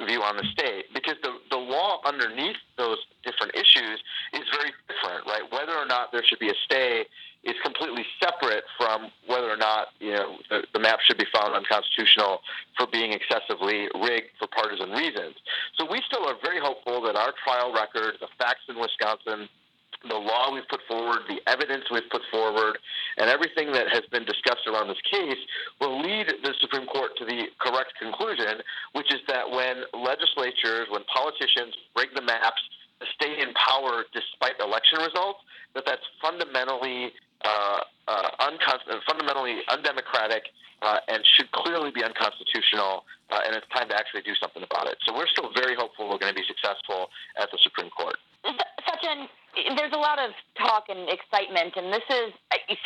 view 0.06 0.22
on 0.22 0.36
the 0.36 0.44
state 0.52 0.86
because 0.94 1.16
the, 1.24 1.32
the 1.50 1.58
law 1.58 2.02
underneath 2.06 2.58
those 2.78 2.98
different 3.24 3.56
issues 3.56 4.00
is 4.34 4.44
very 4.52 4.72
different, 4.88 5.26
right? 5.26 5.44
Whether 5.52 5.72
or 5.72 5.86
not 5.86 6.12
there 6.12 6.24
should 6.24 6.40
be 6.40 6.50
a 6.50 6.58
stay 6.66 7.06
is 7.44 7.56
completely 7.64 8.06
separate 8.22 8.64
from 8.78 9.12
whether 9.28 9.50
or 9.50 9.56
not 9.56 9.88
you 10.00 10.12
know 10.12 10.38
the, 10.50 10.64
the 10.74 10.80
map 10.80 11.00
should 11.08 11.18
be 11.18 11.28
found 11.34 11.56
unconstitutional 11.56 12.40
for 12.78 12.88
being 12.88 13.14
excessively 13.14 13.88
rigged 13.96 14.36
for 14.38 14.48
partisan 14.48 14.92
reasons. 14.92 15.36
So 15.78 15.88
we 15.90 16.02
still 16.06 16.28
are 16.28 16.36
very 16.44 16.60
hopeful 16.60 17.02
that 17.04 17.16
our 17.16 17.34
trial 17.44 17.74
record, 17.74 18.16
the 18.20 18.28
facts 18.38 18.68
in 18.68 18.76
Wisconsin, 18.76 19.48
the 20.08 20.16
law 20.16 20.54
we've 20.54 20.68
put 20.70 20.80
forward, 20.88 21.20
the 21.28 21.40
evidence 21.48 21.84
we've 21.92 22.10
put 22.10 22.22
forward, 22.32 22.78
and 23.18 23.30
everything 23.30 23.72
that 23.74 23.88
has 23.90 24.04
been 24.12 24.24
discussed 24.24 24.68
around 24.68 24.88
this 24.88 25.02
case 25.12 25.40
will 25.82 26.00
lead 26.00 26.28
the 26.44 26.54
Supreme 26.62 26.88
Court 26.88 27.12
to 27.18 27.26
the 27.26 27.48
correct 27.60 27.94
conclusion, 28.00 28.64
which 28.94 29.14
is 29.14 29.20
that 29.28 29.50
when 29.50 29.84
legislatures, 29.94 30.88
when 30.90 31.04
politicians 31.12 31.76
rig 31.96 32.10
the 32.16 32.22
maps 32.22 32.62
stay 33.16 33.40
in 33.42 33.54
power 33.54 34.04
despite 34.14 34.60
election 34.60 35.00
results, 35.00 35.40
that 35.76 35.86
that's 35.86 36.04
fundamentally 36.22 37.12
uh, 37.46 37.80
uh, 38.08 38.30
uncon- 38.50 39.00
fundamentally 39.08 39.62
undemocratic 39.70 40.44
uh, 40.82 41.00
and 41.08 41.24
should 41.36 41.52
clearly 41.52 41.92
be 41.92 42.04
unconstitutional, 42.04 43.04
uh, 43.32 43.40
and 43.46 43.56
it's 43.56 43.68
time 43.76 43.88
to 43.90 43.96
actually 43.96 44.22
do 44.24 44.34
something 44.40 44.64
about 44.64 44.88
it. 44.88 44.98
So 45.06 45.14
we're 45.14 45.28
still 45.28 45.52
very 45.54 45.76
hopeful 45.76 46.10
we're 46.10 46.20
going 46.20 46.34
to 46.34 46.40
be 46.40 46.48
successful 46.48 47.10
at 47.40 47.52
the 47.52 47.60
Supreme 47.64 47.90
Court. 47.92 48.16
Sachin, 48.88 49.28
there's 49.76 49.92
a 49.92 50.00
lot 50.00 50.20
of 50.20 50.32
talk 50.58 50.88
and 50.88 51.10
excitement, 51.10 51.76
and 51.76 51.92
this 51.92 52.08
is 52.10 52.32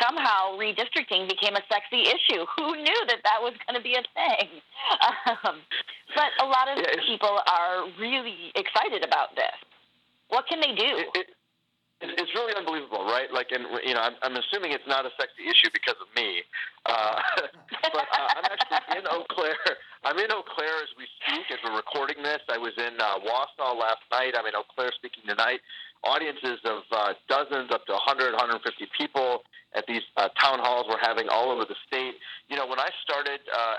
somehow 0.02 0.58
redistricting 0.58 1.28
became 1.28 1.54
a 1.54 1.62
sexy 1.70 2.02
issue. 2.10 2.44
Who 2.58 2.74
knew 2.76 3.00
that 3.08 3.22
that 3.22 3.38
was 3.40 3.54
going 3.66 3.78
to 3.78 3.82
be 3.82 3.94
a 3.94 4.04
thing? 4.14 4.50
Um, 5.44 5.60
but 6.14 6.30
a 6.40 6.46
lot 6.46 6.68
of 6.68 6.78
yeah, 6.78 7.00
people 7.08 7.40
are 7.48 7.88
really 7.98 8.52
excited 8.54 9.02
about 9.04 9.34
this. 9.34 9.56
What 10.28 10.46
can 10.46 10.60
they 10.60 10.74
do? 10.76 10.84
It, 11.00 11.08
it, 11.14 11.26
it's 12.12 12.34
really 12.34 12.54
unbelievable, 12.56 13.04
right? 13.04 13.32
Like, 13.32 13.48
and 13.52 13.64
you 13.84 13.94
know, 13.94 14.00
I'm, 14.00 14.14
I'm 14.22 14.36
assuming 14.36 14.72
it's 14.72 14.86
not 14.86 15.06
a 15.06 15.12
sexy 15.20 15.48
issue 15.48 15.70
because 15.72 15.96
of 16.00 16.08
me, 16.16 16.42
uh, 16.86 17.20
but 17.94 18.06
uh, 18.08 18.28
I'm 18.36 18.46
actually 18.50 18.98
in 18.98 19.04
Eau 19.08 19.24
Claire. 19.30 19.78
I'm 20.04 20.18
in 20.18 20.30
Eau 20.30 20.42
Claire 20.44 20.78
as 20.84 20.92
we 20.98 21.06
speak, 21.22 21.48
as 21.50 21.58
we're 21.64 21.76
recording 21.76 22.22
this. 22.22 22.40
I 22.48 22.58
was 22.58 22.72
in 22.76 23.00
uh, 23.00 23.24
Wausau 23.24 23.78
last 23.78 24.04
night. 24.12 24.34
I'm 24.36 24.46
in 24.46 24.54
Eau 24.54 24.68
Claire 24.74 24.92
speaking 24.96 25.24
tonight. 25.26 25.60
Audiences 26.04 26.60
of 26.64 26.82
uh, 26.92 27.14
dozens, 27.28 27.70
up 27.72 27.86
to 27.86 27.92
100, 27.92 28.32
150 28.32 28.60
people 28.96 29.42
at 29.74 29.86
these 29.86 30.02
uh, 30.16 30.28
town 30.38 30.60
halls 30.62 30.86
we're 30.88 31.02
having 31.02 31.28
all 31.28 31.50
over 31.50 31.64
the 31.64 31.74
state. 31.86 32.14
You 32.48 32.56
know, 32.56 32.66
when 32.66 32.78
I 32.78 32.90
started, 33.02 33.40
uh, 33.50 33.74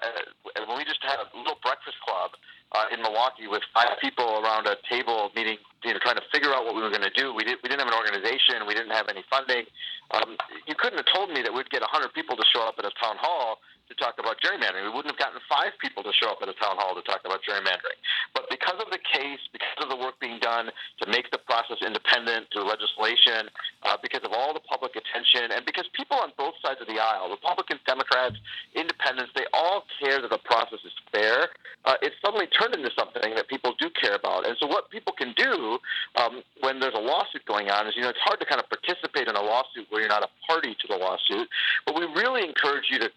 when 0.67 0.77
we 0.77 0.83
just 0.83 0.99
had 1.01 1.17
a 1.23 1.27
little 1.37 1.57
breakfast 1.63 1.95
club 2.03 2.35
uh, 2.75 2.91
in 2.91 3.01
Milwaukee 3.01 3.47
with 3.47 3.63
five 3.73 3.95
people 4.01 4.43
around 4.43 4.67
a 4.67 4.75
table 4.89 5.31
meeting, 5.35 5.57
you 5.83 5.93
know, 5.93 5.99
trying 6.03 6.19
to 6.19 6.27
figure 6.33 6.51
out 6.51 6.65
what 6.65 6.75
we 6.75 6.81
were 6.81 6.91
going 6.91 7.05
to 7.05 7.15
do. 7.15 7.31
We, 7.33 7.43
did, 7.43 7.63
we 7.63 7.69
didn't 7.69 7.85
have 7.85 7.93
an 7.93 7.97
organization. 7.97 8.67
We 8.67 8.73
didn't 8.73 8.91
have 8.91 9.07
any 9.07 9.23
funding. 9.29 9.65
Um, 10.11 10.35
you 10.67 10.75
couldn't 10.75 10.99
have 10.99 11.07
told 11.13 11.31
me 11.31 11.41
that 11.41 11.53
we'd 11.53 11.69
get 11.69 11.81
100 11.81 12.13
people 12.13 12.35
to 12.35 12.45
show 12.51 12.67
up 12.67 12.75
at 12.77 12.85
a 12.85 12.93
town 12.99 13.15
hall 13.21 13.63
to 13.87 13.93
talk 13.95 14.17
about 14.17 14.41
gerrymandering. 14.41 14.89
We 14.89 14.93
wouldn't 14.93 15.13
have 15.13 15.21
gotten 15.21 15.37
five 15.45 15.77
people 15.77 16.01
to 16.03 16.13
show 16.13 16.33
up 16.33 16.41
at 16.41 16.49
a 16.49 16.57
town 16.57 16.81
hall 16.81 16.97
to 16.97 17.05
talk 17.05 17.21
about 17.25 17.45
gerrymandering. 17.45 17.97
But 18.33 18.49
because 18.49 18.81
of 18.81 18.89
the 18.89 19.01
case, 19.01 19.41
because 19.53 19.85
of 19.85 19.89
the 19.93 19.99
work 19.99 20.17
being 20.19 20.41
done 20.41 20.73
to 20.73 21.05
make 21.09 21.29
the 21.29 21.37
process 21.37 21.77
independent 21.85 22.49
through 22.49 22.65
legislation, 22.65 23.49
uh, 23.85 23.97
because 24.01 24.25
of 24.25 24.33
all 24.33 24.53
the 24.53 24.63
public 24.65 24.97
attention, 24.97 25.53
and 25.53 25.65
because 25.65 25.85
people 25.93 26.17
on 26.17 26.33
both 26.37 26.57
sides 26.65 26.81
of 26.81 26.87
the 26.89 26.97
aisle, 26.97 27.29
Republicans, 27.29 27.79
Democrats, 27.85 28.35
Independents, 28.73 29.31
they 29.35 29.45
all 29.53 29.85
care 30.01 30.21
that 30.21 30.29
the 30.29 30.41
process 30.41 30.81
is 30.83 30.93
fair. 31.11 31.49
Uh, 31.85 31.95
it's 32.01 32.15
suddenly 32.23 32.47
turned 32.47 32.73
into 32.73 32.89
something 32.97 33.35
that 33.35 33.47
people 33.47 33.73
do 33.79 33.89
care 33.93 34.15
about. 34.15 34.47
And 34.47 34.57
so, 34.59 34.65
what 34.65 34.89
people 34.89 35.13
can 35.13 35.33
do 35.37 35.77
um, 36.17 36.41
when 36.61 36.79
there's 36.79 36.97
a 36.97 37.01
lawsuit 37.01 37.45
going 37.45 37.69
on 37.69 37.87
is, 37.87 37.93
you 37.95 38.01
know, 38.01 38.09
it's 38.09 38.25
hard 38.25 38.39
to 38.39 38.45
kind 38.45 38.59
of 38.59 38.67
participate 38.69 39.27
in 39.27 39.35
a 39.35 39.41
lawsuit 39.41 39.85
where 39.89 40.01
you're 40.01 40.09
not 40.09 40.23
a 40.23 40.31
party 40.49 40.75
to 40.75 40.85
the 40.89 40.97
lawsuit. 40.97 41.47
But 41.85 41.95
we 41.95 42.05
really 42.17 42.43
encourage 42.43 42.85
you 42.89 42.99
to 42.99 43.09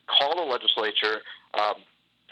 legislature. 0.99 1.23
Um, 1.55 1.75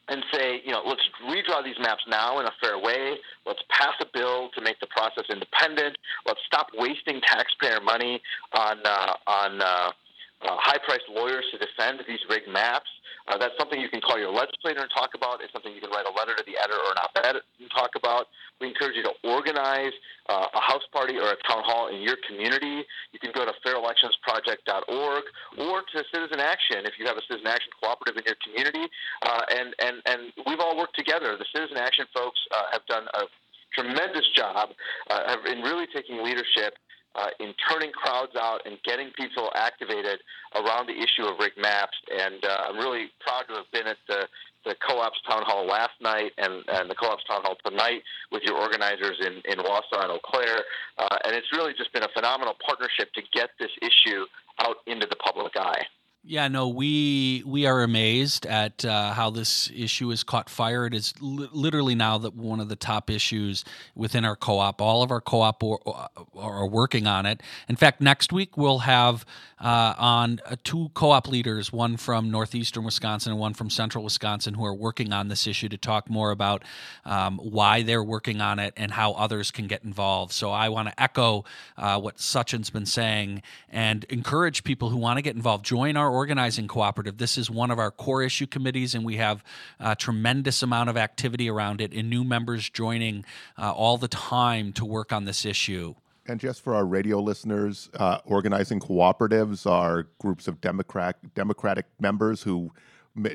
and 0.08 0.22
say, 0.32 0.62
you 0.64 0.70
know, 0.70 0.82
let's 0.86 1.02
redraw 1.26 1.64
these 1.64 1.74
maps 1.80 2.04
now 2.06 2.38
in 2.38 2.46
a 2.46 2.52
fair 2.62 2.78
way. 2.78 3.16
Let's 3.44 3.58
pass 3.70 3.94
a 4.00 4.06
bill 4.14 4.50
to 4.54 4.60
make 4.60 4.78
the 4.78 4.86
process 4.86 5.24
independent. 5.28 5.98
Let's 6.24 6.38
stop 6.46 6.68
wasting 6.78 7.20
taxpayer 7.26 7.80
money 7.80 8.22
on 8.52 8.78
uh, 8.84 9.14
on 9.26 9.60
uh, 9.60 9.66
uh, 9.66 10.56
high-priced 10.62 11.10
lawyers 11.10 11.44
to 11.50 11.58
defend 11.58 12.04
these 12.06 12.20
rigged 12.30 12.46
maps. 12.46 12.86
Uh, 13.26 13.36
that's 13.36 13.58
something 13.58 13.80
you 13.80 13.88
can 13.88 14.00
call 14.00 14.16
your 14.16 14.30
legislator 14.30 14.78
and 14.78 14.90
talk 14.94 15.10
about. 15.16 15.42
It's 15.42 15.52
something 15.52 15.74
you 15.74 15.80
can 15.80 15.90
write 15.90 16.06
a 16.06 16.14
letter 16.14 16.36
to 16.38 16.44
the 16.46 16.54
editor 16.54 16.78
or 16.78 16.94
op-ed 17.02 17.42
and 17.58 17.70
talk 17.74 17.98
about. 17.98 18.30
Encourage 18.76 18.96
you 18.96 19.02
to 19.04 19.14
organize 19.24 19.92
uh, 20.28 20.46
a 20.52 20.60
house 20.60 20.84
party 20.92 21.16
or 21.16 21.32
a 21.32 21.36
town 21.48 21.64
hall 21.64 21.88
in 21.88 22.02
your 22.02 22.16
community. 22.28 22.84
You 23.12 23.18
can 23.18 23.32
go 23.32 23.46
to 23.46 23.52
fairelectionsproject.org 23.64 25.22
or 25.58 25.80
to 25.80 26.04
Citizen 26.12 26.40
Action 26.40 26.84
if 26.84 26.92
you 26.98 27.06
have 27.06 27.16
a 27.16 27.22
Citizen 27.26 27.46
Action 27.46 27.72
cooperative 27.80 28.20
in 28.20 28.24
your 28.26 28.36
community. 28.44 28.92
Uh, 29.22 29.40
and, 29.56 29.74
and, 29.80 30.02
and 30.04 30.32
we've 30.46 30.60
all 30.60 30.76
worked 30.76 30.96
together. 30.96 31.36
The 31.38 31.46
Citizen 31.54 31.78
Action 31.78 32.04
folks 32.12 32.38
uh, 32.52 32.64
have 32.72 32.84
done 32.86 33.04
a 33.14 33.24
tremendous 33.72 34.28
job 34.34 34.70
uh, 35.08 35.36
in 35.50 35.62
really 35.62 35.86
taking 35.94 36.22
leadership 36.22 36.76
uh, 37.16 37.28
in 37.40 37.54
turning 37.68 37.90
crowds 37.92 38.32
out 38.36 38.60
and 38.66 38.76
getting 38.84 39.10
people 39.16 39.50
activated 39.54 40.20
around 40.54 40.86
the 40.86 40.96
issue 40.96 41.24
of 41.24 41.38
rigged 41.40 41.58
maps. 41.58 41.96
And 42.12 42.44
uh, 42.44 42.68
I'm 42.68 42.76
really 42.76 43.08
proud 43.20 43.48
to 43.48 43.54
have 43.54 43.70
been 43.72 43.86
at 43.86 43.96
the, 44.06 44.28
the 44.66 44.74
co-op's 44.86 45.20
town 45.28 45.42
hall 45.46 45.64
last 45.66 45.94
night 46.00 46.32
and, 46.38 46.64
and 46.68 46.90
the 46.90 46.94
co-op's 46.94 47.24
town 47.24 47.42
hall 47.42 47.56
tonight 47.64 48.02
with 48.32 48.42
your 48.42 48.56
organizers 48.56 49.16
in, 49.20 49.40
in 49.50 49.58
Wausau 49.64 50.02
and 50.02 50.10
Eau 50.10 50.18
Claire. 50.24 50.64
Uh, 50.98 51.16
and 51.24 51.34
it's 51.34 51.46
really 51.52 51.72
just 51.72 51.92
been 51.92 52.02
a 52.02 52.12
phenomenal 52.12 52.54
partnership 52.66 53.12
to 53.14 53.22
get 53.32 53.50
this 53.58 53.70
issue 53.80 54.26
out 54.60 54.76
into 54.86 55.06
the 55.06 55.16
public 55.16 55.56
eye. 55.56 55.86
Yeah, 56.28 56.48
no, 56.48 56.68
we 56.68 57.44
we 57.46 57.66
are 57.66 57.82
amazed 57.82 58.46
at 58.46 58.84
uh, 58.84 59.12
how 59.14 59.30
this 59.30 59.70
issue 59.74 60.10
has 60.10 60.24
caught 60.24 60.50
fire. 60.50 60.86
It 60.86 60.94
is 60.94 61.14
li- 61.20 61.48
literally 61.52 61.94
now 61.96 62.18
that 62.18 62.34
one 62.34 62.60
of 62.60 62.68
the 62.68 62.76
top 62.76 63.10
issues 63.10 63.64
within 63.94 64.24
our 64.24 64.36
co-op. 64.36 64.82
All 64.82 65.02
of 65.04 65.12
our 65.12 65.20
co-op 65.20 65.62
are, 65.64 66.10
are 66.36 66.68
working 66.68 67.06
on 67.08 67.26
it. 67.26 67.42
In 67.68 67.76
fact, 67.76 68.00
next 68.02 68.32
week 68.32 68.56
we'll 68.56 68.80
have 68.80 69.26
uh, 69.60 69.94
on 69.98 70.40
uh, 70.46 70.56
two 70.64 70.90
co-op 70.94 71.28
leaders, 71.28 71.72
one 71.72 71.96
from 71.96 72.30
northeastern 72.30 72.84
Wisconsin 72.84 73.32
and 73.32 73.40
one 73.40 73.54
from 73.54 73.70
central 73.70 74.04
Wisconsin, 74.04 74.54
who 74.54 74.64
are 74.66 74.74
working 74.74 75.12
on 75.12 75.28
this 75.28 75.46
issue 75.46 75.68
to 75.70 75.78
talk 75.78 76.10
more 76.10 76.32
about 76.32 76.64
um, 77.04 77.38
why 77.38 77.82
they're 77.82 78.04
working 78.04 78.40
on 78.40 78.58
it 78.58 78.74
and 78.76 78.92
how 78.92 79.12
others 79.12 79.50
can 79.52 79.66
get 79.68 79.84
involved. 79.84 80.32
So 80.32 80.50
I 80.52 80.70
want 80.70 80.88
to 80.88 81.02
echo 81.02 81.44
uh, 81.78 82.00
what 82.00 82.20
Sachin's 82.20 82.70
been 82.70 82.86
saying 82.86 83.42
and 83.70 84.04
encourage 84.04 84.64
people 84.64 84.90
who 84.90 84.96
want 84.98 85.18
to 85.18 85.22
get 85.22 85.36
involved. 85.36 85.64
Join 85.64 85.96
our 85.96 86.15
organizing 86.16 86.66
cooperative. 86.66 87.18
This 87.18 87.38
is 87.38 87.50
one 87.50 87.70
of 87.70 87.78
our 87.78 87.90
core 87.90 88.22
issue 88.22 88.46
committees, 88.46 88.94
and 88.94 89.04
we 89.04 89.16
have 89.16 89.44
a 89.78 89.94
tremendous 89.94 90.62
amount 90.62 90.90
of 90.90 90.96
activity 90.96 91.48
around 91.48 91.80
it, 91.80 91.92
and 91.92 92.10
new 92.10 92.24
members 92.24 92.68
joining 92.68 93.24
uh, 93.58 93.72
all 93.72 93.98
the 93.98 94.08
time 94.08 94.72
to 94.72 94.84
work 94.84 95.12
on 95.12 95.24
this 95.24 95.44
issue. 95.44 95.94
And 96.28 96.40
just 96.40 96.62
for 96.62 96.74
our 96.74 96.84
radio 96.84 97.20
listeners, 97.20 97.88
uh, 97.94 98.18
organizing 98.24 98.80
cooperatives 98.80 99.70
are 99.70 100.08
groups 100.18 100.48
of 100.48 100.60
Democrat, 100.60 101.16
Democratic 101.34 101.86
members 102.00 102.42
who 102.42 102.72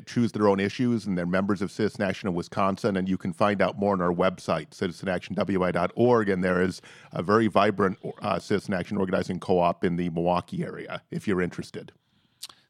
choose 0.06 0.32
their 0.32 0.48
own 0.48 0.60
issues, 0.60 1.06
and 1.06 1.16
they're 1.18 1.26
members 1.26 1.62
of 1.62 1.70
Citizen 1.70 2.02
Action 2.02 2.28
of 2.28 2.34
Wisconsin. 2.34 2.96
And 2.96 3.08
you 3.08 3.16
can 3.16 3.32
find 3.32 3.60
out 3.60 3.78
more 3.78 3.92
on 3.94 4.00
our 4.00 4.12
website, 4.12 4.70
citizenactionwi.org. 4.70 6.28
And 6.28 6.44
there 6.44 6.62
is 6.62 6.80
a 7.12 7.22
very 7.22 7.48
vibrant 7.48 7.98
uh, 8.20 8.38
Citizen 8.38 8.74
Action 8.74 8.96
organizing 8.96 9.40
co 9.40 9.58
op 9.58 9.84
in 9.84 9.96
the 9.96 10.10
Milwaukee 10.10 10.64
area 10.64 11.02
if 11.10 11.26
you're 11.26 11.42
interested. 11.42 11.92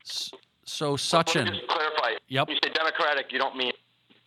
So, 0.04 0.96
Sachin. 0.96 1.46
Just 1.48 1.68
clarify. 1.68 2.12
Yep. 2.28 2.48
You 2.48 2.56
say 2.62 2.70
Democratic, 2.72 3.32
you 3.32 3.38
don't 3.38 3.56
mean 3.56 3.72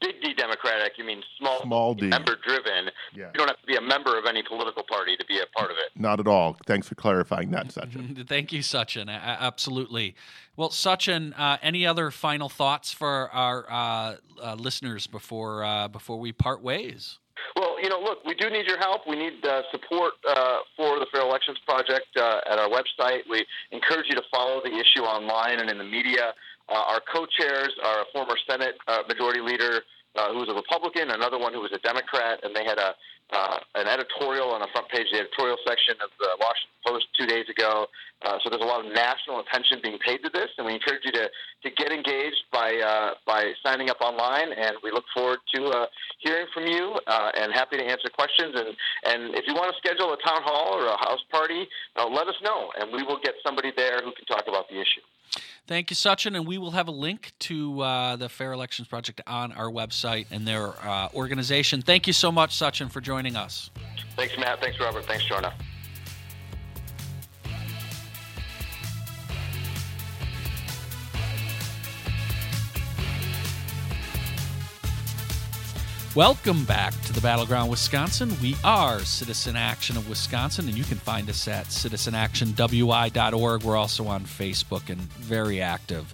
big 0.01 0.21
D 0.21 0.33
Democratic, 0.33 0.97
you 0.97 1.03
mean 1.05 1.23
small, 1.39 1.61
small 1.63 1.93
D, 1.93 2.07
member 2.07 2.35
driven. 2.45 2.89
Yeah. 3.13 3.27
You 3.27 3.33
don't 3.39 3.47
have 3.47 3.59
to 3.59 3.65
be 3.65 3.75
a 3.75 3.81
member 3.81 4.17
of 4.17 4.25
any 4.25 4.43
political 4.43 4.83
party 4.83 5.15
to 5.17 5.25
be 5.25 5.39
a 5.39 5.45
part 5.57 5.71
of 5.71 5.77
it. 5.77 5.99
Not 5.99 6.19
at 6.19 6.27
all. 6.27 6.57
Thanks 6.65 6.88
for 6.88 6.95
clarifying 6.95 7.51
that, 7.51 7.67
Sachin. 7.69 8.27
Thank 8.27 8.51
you, 8.51 8.59
Sachin. 8.59 9.09
absolutely. 9.09 10.15
Well, 10.55 10.69
Sachin, 10.69 11.33
uh, 11.38 11.57
any 11.61 11.85
other 11.85 12.11
final 12.11 12.49
thoughts 12.49 12.91
for 12.91 13.29
our 13.31 13.65
uh, 13.69 14.15
uh, 14.41 14.55
listeners 14.55 15.07
before 15.07 15.63
uh, 15.63 15.88
before 15.88 16.19
we 16.19 16.31
part 16.31 16.61
ways? 16.61 17.19
You 17.81 17.89
know, 17.89 17.99
look, 17.99 18.23
we 18.25 18.33
do 18.35 18.49
need 18.49 18.65
your 18.67 18.77
help. 18.77 19.07
We 19.07 19.15
need 19.15 19.45
uh, 19.45 19.61
support 19.71 20.13
uh, 20.27 20.57
for 20.77 20.99
the 20.99 21.07
Fair 21.11 21.21
Elections 21.21 21.57
Project 21.65 22.07
uh, 22.15 22.41
at 22.49 22.57
our 22.59 22.69
website. 22.69 23.21
We 23.29 23.45
encourage 23.71 24.07
you 24.09 24.15
to 24.15 24.23
follow 24.31 24.61
the 24.63 24.71
issue 24.71 25.03
online 25.03 25.59
and 25.59 25.69
in 25.69 25.77
the 25.77 25.83
media. 25.83 26.33
Uh, 26.67 26.73
our 26.73 27.01
co-chairs 27.13 27.73
are 27.83 28.01
a 28.01 28.05
former 28.11 28.35
Senate 28.47 28.75
uh, 28.88 29.03
Majority 29.07 29.41
Leader 29.41 29.83
uh, 30.15 30.31
who 30.31 30.39
was 30.39 30.49
a 30.49 30.55
Republican, 30.55 31.11
another 31.11 31.38
one 31.38 31.53
who 31.53 31.59
was 31.59 31.71
a 31.73 31.79
Democrat, 31.79 32.39
and 32.43 32.55
they 32.55 32.63
had 32.63 32.77
a 32.77 32.95
uh, 33.33 33.57
an 33.75 33.88
editorial 33.88 34.51
on 34.51 34.61
the 34.61 34.67
front 34.71 34.89
page, 34.89 35.07
the 35.11 35.19
editorial 35.19 35.57
section 35.65 35.95
of 36.03 36.09
the 36.19 36.29
Washington 36.39 36.77
Post 36.85 37.07
two 37.17 37.25
days 37.25 37.49
ago. 37.49 37.88
Uh, 38.21 38.38
so 38.41 38.49
there's 38.49 38.61
a 38.61 38.65
lot 38.65 38.85
of 38.85 38.91
national 38.93 39.39
attention 39.39 39.79
being 39.83 39.97
paid 39.99 40.21
to 40.23 40.29
this, 40.29 40.49
and 40.57 40.65
we 40.65 40.73
encourage 40.73 41.01
you 41.03 41.11
to, 41.11 41.29
to 41.63 41.69
get 41.71 41.91
engaged 41.91 42.45
by 42.51 42.73
uh, 42.77 43.13
by 43.25 43.51
signing 43.63 43.89
up 43.89 43.99
online. 44.01 44.53
And 44.53 44.77
we 44.83 44.91
look 44.91 45.05
forward 45.13 45.39
to 45.55 45.65
uh, 45.67 45.85
hearing 46.19 46.47
from 46.53 46.65
you 46.67 46.95
uh, 47.07 47.31
and 47.38 47.53
happy 47.53 47.77
to 47.77 47.83
answer 47.83 48.09
questions. 48.09 48.53
And 48.55 48.69
and 49.05 49.35
if 49.35 49.45
you 49.47 49.53
want 49.53 49.73
to 49.73 49.77
schedule 49.77 50.13
a 50.13 50.17
town 50.21 50.41
hall 50.43 50.77
or 50.77 50.88
a 50.88 50.97
house 50.97 51.23
party, 51.31 51.67
uh, 51.97 52.07
let 52.07 52.27
us 52.27 52.35
know, 52.43 52.71
and 52.79 52.91
we 52.93 53.03
will 53.03 53.19
get 53.21 53.35
somebody 53.43 53.71
there 53.75 54.01
who 54.03 54.11
can 54.13 54.25
talk 54.25 54.45
about 54.47 54.69
the 54.69 54.75
issue. 54.75 55.01
Thank 55.67 55.89
you, 55.89 55.95
Sachin. 55.95 56.35
And 56.35 56.45
we 56.45 56.57
will 56.57 56.71
have 56.71 56.88
a 56.88 56.91
link 56.91 57.33
to 57.39 57.81
uh, 57.81 58.15
the 58.15 58.29
Fair 58.29 58.53
Elections 58.53 58.88
Project 58.88 59.21
on 59.25 59.51
our 59.51 59.69
website 59.69 60.27
and 60.31 60.47
their 60.47 60.67
uh, 60.88 61.09
organization. 61.13 61.81
Thank 61.81 62.07
you 62.07 62.13
so 62.13 62.31
much, 62.31 62.55
Sachin, 62.55 62.89
for 62.89 63.01
joining 63.01 63.35
us. 63.35 63.71
Thanks, 64.15 64.38
Matt. 64.38 64.61
Thanks, 64.61 64.79
Robert. 64.79 65.05
Thanks, 65.05 65.25
Jorna. 65.25 65.53
Welcome 76.15 76.63
back 76.63 76.93
to 77.01 77.12
the 77.12 77.19
Battleground 77.19 77.69
Wisconsin. 77.69 78.34
We 78.41 78.56
are 78.63 79.01
Citizen 79.01 79.58
Action 79.58 79.97
of 79.97 80.08
Wisconsin, 80.08 80.69
and 80.69 80.78
you 80.78 80.86
can 80.86 80.95
find 80.95 81.30
us 81.30 81.45
at 81.49 81.65
citizenactionwi.org. 81.65 83.63
We're 83.63 83.75
also 83.75 84.08
on 84.08 84.23
Facebook 84.23 84.89
and 84.89 85.01
very 85.01 85.62
active. 85.62 86.13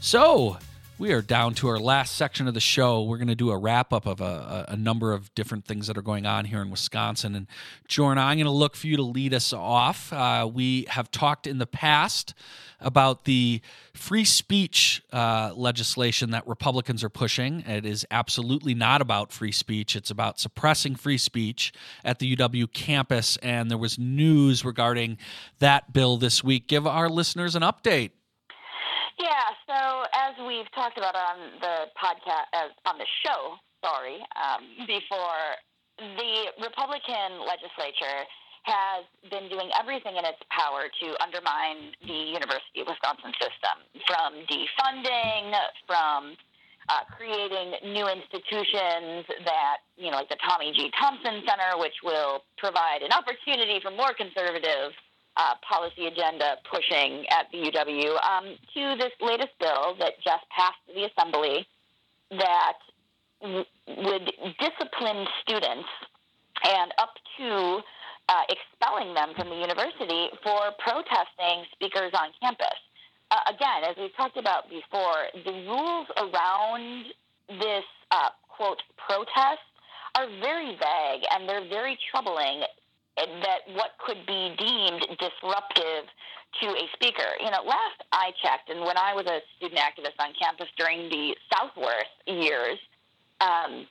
So, 0.00 0.58
we 0.98 1.12
are 1.12 1.20
down 1.20 1.52
to 1.52 1.68
our 1.68 1.78
last 1.78 2.14
section 2.14 2.48
of 2.48 2.54
the 2.54 2.60
show. 2.60 3.02
We're 3.02 3.18
going 3.18 3.28
to 3.28 3.34
do 3.34 3.50
a 3.50 3.58
wrap 3.58 3.92
up 3.92 4.06
of 4.06 4.22
a, 4.22 4.64
a, 4.68 4.76
number 4.76 5.12
of 5.12 5.34
different 5.34 5.66
things 5.66 5.88
that 5.88 5.98
are 5.98 6.02
going 6.02 6.24
on 6.24 6.46
here 6.46 6.62
in 6.62 6.70
Wisconsin. 6.70 7.34
And 7.34 7.46
Jorna, 7.86 8.18
I'm 8.18 8.38
going 8.38 8.46
to 8.46 8.50
look 8.50 8.74
for 8.76 8.86
you 8.86 8.96
to 8.96 9.02
lead 9.02 9.34
us 9.34 9.52
off. 9.52 10.10
Uh, 10.10 10.48
we 10.50 10.86
have 10.88 11.10
talked 11.10 11.46
in 11.46 11.58
the 11.58 11.66
past 11.66 12.32
about 12.80 13.24
the 13.24 13.60
free 13.92 14.24
speech 14.24 15.02
uh, 15.12 15.52
legislation 15.54 16.30
that 16.30 16.46
Republicans 16.46 17.04
are 17.04 17.10
pushing. 17.10 17.60
It 17.60 17.84
is 17.84 18.06
absolutely 18.10 18.74
not 18.74 19.02
about 19.02 19.32
free 19.32 19.52
speech, 19.52 19.96
it's 19.96 20.10
about 20.10 20.40
suppressing 20.40 20.94
free 20.94 21.18
speech 21.18 21.74
at 22.04 22.20
the 22.20 22.36
UW 22.36 22.72
campus. 22.72 23.36
And 23.42 23.70
there 23.70 23.78
was 23.78 23.98
news 23.98 24.64
regarding 24.64 25.18
that 25.58 25.92
bill 25.92 26.16
this 26.16 26.42
week. 26.42 26.68
Give 26.68 26.86
our 26.86 27.10
listeners 27.10 27.54
an 27.54 27.62
update. 27.62 28.12
Yeah, 29.18 29.48
so 29.64 30.04
as 30.12 30.36
we've 30.46 30.68
talked 30.76 30.98
about 30.98 31.16
on 31.16 31.56
the 31.60 31.88
podcast, 31.96 32.52
as 32.52 32.70
on 32.84 32.98
the 32.98 33.08
show, 33.24 33.56
sorry, 33.82 34.20
um, 34.36 34.64
before, 34.86 35.56
the 35.96 36.52
Republican 36.60 37.40
legislature 37.40 38.28
has 38.68 39.08
been 39.30 39.48
doing 39.48 39.70
everything 39.78 40.20
in 40.20 40.24
its 40.26 40.42
power 40.52 40.90
to 41.00 41.06
undermine 41.22 41.94
the 42.04 42.36
University 42.36 42.84
of 42.84 42.90
Wisconsin 42.90 43.32
system, 43.40 43.80
from 44.04 44.44
defunding, 44.50 45.54
from 45.86 46.36
uh, 46.90 47.06
creating 47.16 47.78
new 47.94 48.04
institutions 48.10 49.24
that, 49.46 49.86
you 49.96 50.10
know, 50.10 50.18
like 50.18 50.28
the 50.28 50.36
Tommy 50.44 50.74
G. 50.76 50.90
Thompson 50.98 51.40
Center, 51.46 51.78
which 51.78 52.04
will 52.04 52.42
provide 52.58 53.00
an 53.00 53.14
opportunity 53.14 53.80
for 53.80 53.90
more 53.90 54.12
conservative 54.12 54.92
uh, 55.36 55.54
policy 55.68 56.06
agenda 56.06 56.56
pushing 56.70 57.24
at 57.30 57.50
the 57.52 57.70
UW 57.70 58.16
um, 58.24 58.56
to 58.74 58.96
this 58.98 59.12
latest 59.20 59.52
bill 59.60 59.96
that 59.98 60.14
just 60.24 60.44
passed 60.50 60.80
the 60.88 61.04
assembly 61.04 61.66
that 62.30 62.78
w- 63.40 63.64
would 63.86 64.32
discipline 64.58 65.26
students 65.42 65.88
and 66.64 66.92
up 66.98 67.14
to 67.38 67.80
uh, 68.28 68.42
expelling 68.48 69.14
them 69.14 69.32
from 69.36 69.48
the 69.48 69.56
university 69.56 70.28
for 70.42 70.72
protesting 70.78 71.64
speakers 71.72 72.12
on 72.14 72.30
campus. 72.40 72.80
Uh, 73.30 73.40
again, 73.48 73.84
as 73.88 73.96
we've 73.98 74.14
talked 74.16 74.36
about 74.36 74.68
before, 74.70 75.30
the 75.44 75.52
rules 75.52 76.06
around 76.16 77.06
this 77.48 77.84
uh, 78.10 78.30
quote 78.48 78.82
protest 78.96 79.62
are 80.16 80.26
very 80.40 80.72
vague 80.76 81.22
and 81.32 81.48
they're 81.48 81.68
very 81.68 81.98
troubling 82.10 82.62
that 83.16 83.60
what 83.72 83.92
could 84.04 84.26
be 84.26 84.54
deemed 84.58 85.06
disruptive 85.18 86.04
to 86.60 86.66
a 86.68 86.86
speaker. 86.94 87.28
You 87.40 87.50
know, 87.50 87.62
last 87.64 88.04
I 88.12 88.32
checked, 88.42 88.70
and 88.70 88.80
when 88.80 88.96
I 88.96 89.14
was 89.14 89.26
a 89.26 89.40
student 89.56 89.80
activist 89.80 90.16
on 90.18 90.32
campus 90.40 90.68
during 90.78 91.08
the 91.08 91.36
Southworth 91.52 92.12
years, 92.26 92.78
um, 93.40 93.86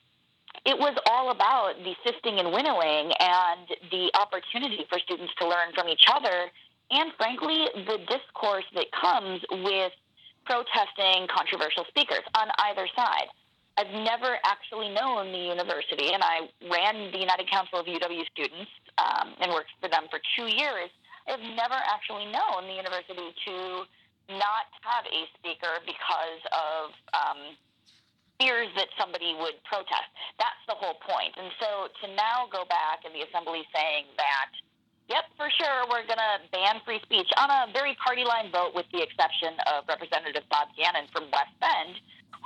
it 0.66 0.78
was 0.78 0.98
all 1.06 1.32
about 1.32 1.74
the 1.84 1.94
sifting 2.06 2.40
and 2.40 2.52
winnowing 2.52 3.12
and 3.20 3.68
the 3.92 4.10
opportunity 4.20 4.86
for 4.90 5.00
students 5.00 5.34
to 5.40 5.48
learn 5.48 5.74
from 5.76 5.90
each 5.90 6.06
other, 6.12 6.50
and 6.92 7.12
frankly, 7.18 7.66
the 7.76 8.00
discourse 8.08 8.66
that 8.74 8.86
comes 8.92 9.42
with 9.52 9.92
protesting 10.46 11.28
controversial 11.28 11.86
speakers 11.90 12.24
on 12.38 12.48
either 12.70 12.88
side. 12.96 13.28
I've 13.78 13.92
never 13.92 14.40
actually 14.48 14.88
known 14.90 15.32
the 15.36 15.52
university, 15.52 16.16
and 16.16 16.24
I 16.24 16.48
ran 16.72 17.12
the 17.12 17.20
United 17.20 17.52
Council 17.52 17.80
of 17.80 17.86
UW 17.86 18.24
Students 18.32 18.72
um, 18.98 19.36
and 19.42 19.52
worked 19.52 19.76
for 19.82 19.90
them 19.90 20.08
for 20.10 20.20
two 20.40 20.48
years. 20.48 20.88
I've 21.28 21.44
never 21.44 21.76
actually 21.76 22.32
known 22.32 22.72
the 22.72 22.78
university 22.80 23.36
to 23.46 23.56
not 24.32 24.72
have 24.88 25.04
a 25.12 25.22
speaker 25.36 25.84
because 25.84 26.42
of 26.56 26.96
um, 27.12 27.40
fears 28.40 28.72
that 28.80 28.88
somebody 28.96 29.36
would 29.36 29.60
protest. 29.68 30.08
That's 30.40 30.64
the 30.72 30.78
whole 30.80 30.96
point. 31.04 31.36
And 31.36 31.52
so 31.60 31.92
to 32.04 32.06
now 32.16 32.48
go 32.48 32.64
back 32.72 33.04
in 33.04 33.12
the 33.12 33.28
assembly 33.28 33.68
saying 33.76 34.08
that 34.16 34.56
Yep, 35.06 35.38
for 35.38 35.50
sure. 35.54 35.86
We're 35.86 36.02
going 36.10 36.18
to 36.18 36.42
ban 36.50 36.82
free 36.82 36.98
speech 37.06 37.30
on 37.38 37.46
a 37.54 37.70
very 37.70 37.94
party 38.02 38.26
line 38.26 38.50
vote, 38.50 38.74
with 38.74 38.90
the 38.90 39.06
exception 39.06 39.54
of 39.70 39.86
Representative 39.86 40.42
Bob 40.50 40.74
Gannon 40.74 41.06
from 41.14 41.30
West 41.30 41.54
Bend, 41.62 41.94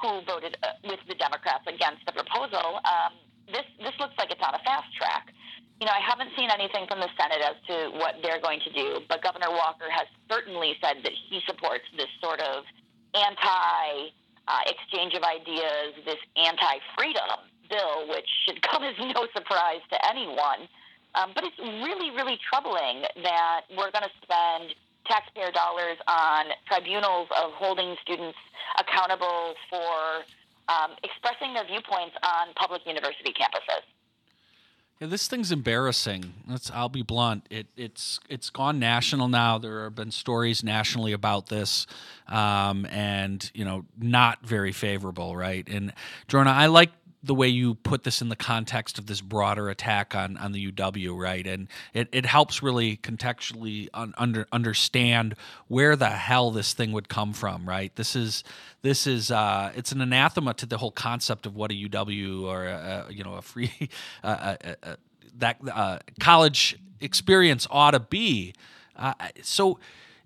who 0.02 0.22
voted 0.26 0.58
uh, 0.64 0.80
with 0.84 1.00
the 1.08 1.16
Democrats 1.16 1.68
against 1.68 2.06
the 2.06 2.12
proposal. 2.12 2.80
Um, 2.84 3.20
this 3.52 3.66
this 3.82 3.96
looks 4.00 4.16
like 4.18 4.32
it's 4.32 4.42
on 4.42 4.56
a 4.56 4.62
fast 4.64 4.90
track. 4.96 5.34
You 5.80 5.88
know, 5.88 5.96
I 5.96 6.04
haven't 6.04 6.36
seen 6.36 6.52
anything 6.52 6.88
from 6.92 7.00
the 7.00 7.08
Senate 7.16 7.40
as 7.40 7.56
to 7.72 7.96
what 7.96 8.20
they're 8.22 8.42
going 8.44 8.60
to 8.68 8.72
do, 8.76 9.00
but 9.08 9.24
Governor 9.24 9.50
Walker 9.50 9.88
has 9.88 10.08
certainly 10.28 10.76
said 10.84 11.00
that 11.08 11.16
he 11.16 11.40
supports 11.48 11.88
this 11.96 12.12
sort 12.20 12.44
of 12.44 12.68
anti 13.16 14.12
uh, 14.48 14.64
exchange 14.68 15.14
of 15.14 15.24
ideas, 15.24 15.96
this 16.04 16.20
anti 16.36 16.84
freedom 16.98 17.48
bill, 17.70 18.10
which 18.10 18.28
should 18.46 18.62
come 18.70 18.84
as 18.84 18.96
no 19.00 19.28
surprise 19.34 19.82
to 19.92 19.98
anyone. 20.08 20.68
Um, 21.16 21.32
but 21.34 21.44
it's 21.44 21.58
really, 21.58 22.12
really 22.14 22.38
troubling 22.38 23.02
that 23.24 23.62
we're 23.72 23.90
going 23.90 24.06
to 24.06 24.16
spend 24.22 24.76
taxpayer 25.10 25.52
dollars 25.52 25.98
on 26.08 26.46
tribunals 26.68 27.28
of 27.36 27.52
holding 27.54 27.96
students 28.02 28.38
accountable 28.78 29.56
for 29.70 30.24
um, 30.70 30.92
expressing 31.04 31.54
their 31.54 31.66
viewpoints 31.66 32.16
on 32.24 32.54
public 32.56 32.86
university 32.86 33.34
campuses. 33.34 33.84
Yeah, 35.00 35.08
this 35.08 35.30
thing's 35.30 35.52
embarrassing. 35.52 36.34
Let's, 36.46 36.70
I'll 36.72 36.90
be 36.90 37.04
blunt. 37.04 37.46
It, 37.50 37.68
it's 37.78 38.20
it's 38.28 38.50
gone 38.50 38.80
national 38.80 39.30
now. 39.30 39.58
There 39.58 39.86
have 39.86 39.96
been 39.96 40.12
stories 40.12 40.62
nationally 40.62 41.14
about 41.14 41.48
this, 41.48 41.88
um, 42.28 42.86
and 42.88 43.50
you 43.54 43.64
know, 43.64 43.86
not 43.98 44.46
very 44.46 44.74
favorable, 44.74 45.38
right? 45.38 45.66
And 45.70 45.94
Jorna, 46.28 46.48
I 46.48 46.66
like 46.66 46.92
the 47.22 47.36
way 47.36 47.48
you 47.48 47.76
put 47.76 48.04
this 48.04 48.22
in 48.22 48.30
the 48.30 48.36
context 48.36 48.98
of 48.98 49.08
this 49.08 49.20
broader 49.20 49.70
attack 49.70 50.16
on 50.16 50.38
on 50.38 50.52
the 50.54 50.72
UW, 50.72 51.18
right? 51.18 51.46
And 51.46 51.68
it, 51.94 52.08
it 52.12 52.26
helps 52.26 52.64
really 52.64 52.98
contextually 52.98 53.90
un, 53.94 54.14
under 54.18 54.48
understand 54.52 55.36
where 55.68 55.96
the 55.96 56.10
hell 56.10 56.52
this 56.52 56.74
thing 56.74 56.92
would 56.94 57.10
come 57.10 57.34
from, 57.34 57.68
right? 57.68 57.94
This 57.96 58.16
is 58.16 58.44
this 58.82 59.06
is 59.06 59.32
uh, 59.32 59.72
it's 59.76 59.92
an 59.92 60.02
anathema 60.02 60.54
to 60.56 60.66
the 60.66 60.78
whole 60.78 60.92
concept 60.92 61.46
of 61.46 61.56
what 61.56 61.72
a 61.72 61.74
UW 61.74 62.44
or 62.44 62.66
a, 62.66 63.06
a 63.10 63.14
you 63.14 63.24
know 63.24 63.34
a 63.34 63.42
free 63.42 63.90
uh, 64.24 64.56
a, 64.84 64.98
that 65.38 65.58
uh, 65.72 66.00
college 66.20 66.78
experience 67.02 67.68
ought 67.70 67.92
to 67.92 68.00
be. 68.00 68.54
Uh, 68.96 69.14
so, 69.42 69.80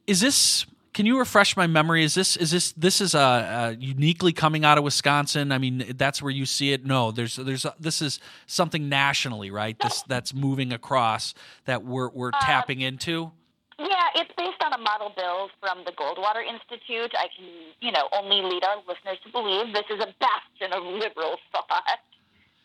is 0.08 0.20
this 0.22 0.66
can 0.94 1.06
you 1.06 1.18
refresh 1.18 1.58
my 1.58 1.68
memory? 1.68 2.04
Is 2.04 2.14
this 2.14 2.38
is 2.38 2.52
this 2.52 2.72
this 2.74 3.02
is 3.02 3.16
a, 3.16 3.20
uh, 3.20 3.76
uniquely 3.78 4.32
coming 4.32 4.64
out 4.64 4.78
of 4.78 4.84
Wisconsin? 4.84 5.52
I 5.52 5.58
mean, 5.58 5.96
that's 5.98 6.22
where 6.22 6.32
you 6.32 6.46
see 6.46 6.72
it. 6.72 6.86
No, 6.86 7.12
there's 7.12 7.36
there's 7.36 7.66
a, 7.66 7.74
this 7.80 8.02
is 8.02 8.20
something 8.46 8.90
nationally, 8.90 9.50
right? 9.50 9.78
This 9.80 10.04
that's 10.04 10.34
moving 10.34 10.72
across 10.72 11.34
that 11.66 11.84
we're 11.84 12.10
we're 12.10 12.30
uh, 12.30 12.40
tapping 12.42 12.82
into. 12.82 13.32
Yeah, 13.80 13.88
it's 14.16 14.32
based 14.38 14.62
on 14.64 14.74
a 14.74 14.78
model 14.78 15.12
bill 15.16 15.50
from 15.60 15.84
the 15.84 15.92
Goldwater 15.92 16.46
Institute. 16.46 17.12
I 17.18 17.28
can, 17.36 17.48
you 17.82 17.92
know, 17.92 18.08
only 18.14 18.42
lead 18.42 18.64
our 18.64 18.78
listeners 18.88 19.18
to 19.26 19.32
believe 19.32 19.74
this 19.74 19.90
is 19.90 20.00
a 20.00 20.14
bastion 20.22 20.74
of 20.74 20.84
liberal 20.84 21.38
thought. 21.52 22.00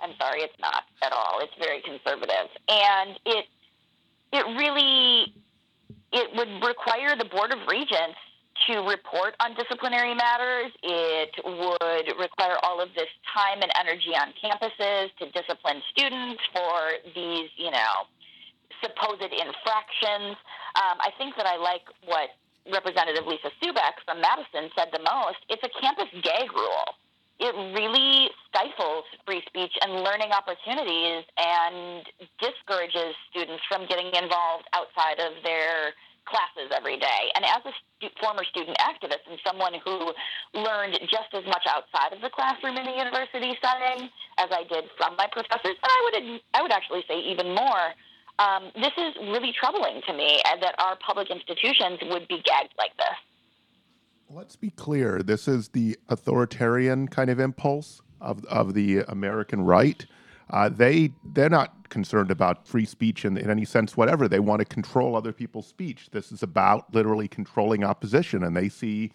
I'm 0.01 0.13
sorry, 0.21 0.43
it's 0.43 0.59
not 0.61 0.85
at 1.03 1.13
all. 1.13 1.41
It's 1.41 1.55
very 1.59 1.81
conservative, 1.81 2.53
and 2.69 3.19
it 3.25 3.47
it 4.33 4.45
really 4.59 5.33
it 6.13 6.31
would 6.37 6.49
require 6.67 7.17
the 7.17 7.27
Board 7.27 7.53
of 7.53 7.59
Regents 7.69 8.19
to 8.67 8.81
report 8.83 9.35
on 9.41 9.55
disciplinary 9.55 10.15
matters. 10.15 10.73
It 10.83 11.35
would 11.45 12.09
require 12.19 12.57
all 12.63 12.81
of 12.81 12.89
this 12.95 13.09
time 13.33 13.63
and 13.63 13.71
energy 13.79 14.13
on 14.17 14.35
campuses 14.35 15.15
to 15.19 15.31
discipline 15.31 15.81
students 15.91 16.43
for 16.53 17.13
these, 17.15 17.51
you 17.57 17.71
know, 17.71 18.09
supposed 18.83 19.23
infractions. 19.23 20.37
Um, 20.77 20.97
I 21.01 21.11
think 21.19 21.37
that 21.37 21.47
I 21.47 21.57
like 21.57 21.83
what 22.05 22.31
Representative 22.73 23.27
Lisa 23.27 23.51
Subeck 23.63 24.03
from 24.05 24.21
Madison 24.21 24.71
said 24.77 24.89
the 24.93 25.01
most. 25.01 25.39
It's 25.49 25.63
a 25.63 25.73
campus 25.81 26.09
gag 26.23 26.53
rule. 26.53 26.95
It 27.39 27.55
really 27.55 28.31
stifles 28.51 29.05
free 29.25 29.43
speech 29.47 29.71
and 29.83 30.03
learning 30.03 30.35
opportunities 30.35 31.23
and 31.39 32.03
discourages 32.43 33.15
students 33.31 33.63
from 33.69 33.87
getting 33.87 34.11
involved 34.11 34.67
outside 34.75 35.23
of 35.23 35.39
their 35.45 35.95
classes 36.29 36.69
every 36.75 36.99
day. 36.99 37.23
And 37.35 37.45
as 37.45 37.63
a 37.65 37.73
stu- 37.73 38.13
former 38.21 38.45
student 38.45 38.77
activist 38.79 39.25
and 39.31 39.41
someone 39.47 39.75
who 39.81 40.13
learned 40.53 40.99
just 41.09 41.33
as 41.33 41.45
much 41.47 41.65
outside 41.71 42.13
of 42.13 42.21
the 42.21 42.31
classroom 42.31 42.77
in 42.77 42.85
the 42.85 42.97
university 42.97 43.57
setting 43.63 44.11
as 44.37 44.51
I 44.53 44.65
did 44.69 44.91
from 44.99 45.17
my 45.17 45.27
professors, 45.33 45.79
and 45.79 45.91
I 45.91 46.01
would 46.05 46.15
I 46.55 46.63
would 46.63 46.73
actually 46.73 47.05
say 47.09 47.19
even 47.19 47.55
more. 47.55 47.95
Um, 48.39 48.71
this 48.79 48.95
is 48.95 49.15
really 49.35 49.51
troubling 49.51 50.01
to 50.07 50.13
me 50.13 50.39
uh, 50.47 50.59
that 50.63 50.79
our 50.79 50.95
public 51.03 51.27
institutions 51.31 51.99
would 52.07 52.29
be 52.29 52.39
gagged 52.43 52.75
like 52.79 52.95
this. 52.97 53.19
Let's 54.31 54.57
be 54.57 54.69
clear. 54.69 55.23
This 55.23 55.49
is 55.49 55.71
the 55.71 55.97
authoritarian 56.11 57.09
kind 57.09 57.31
of 57.31 57.41
impulse 57.41 58.03
of, 58.21 58.45
of 58.45 58.75
the 58.75 58.99
American 59.09 59.63
right. 59.63 60.05
Uh, 60.51 60.69
they 60.69 61.13
they're 61.33 61.49
not 61.49 61.89
concerned 61.89 62.31
about 62.31 62.69
free 62.69 62.85
speech 62.85 63.25
in, 63.25 63.39
in 63.39 63.49
any 63.49 63.65
sense 63.65 63.97
whatever. 63.97 64.29
They 64.29 64.41
want 64.41 64.61
to 64.61 64.67
control 64.67 65.17
other 65.17 65.33
people's 65.33 65.67
speech. 65.67 66.11
This 66.13 66.31
is 66.31 66.43
about 66.43 66.93
literally 66.95 67.27
controlling 67.27 67.85
opposition, 67.85 68.45
and 68.45 68.55
they 68.55 68.69
see 68.69 69.13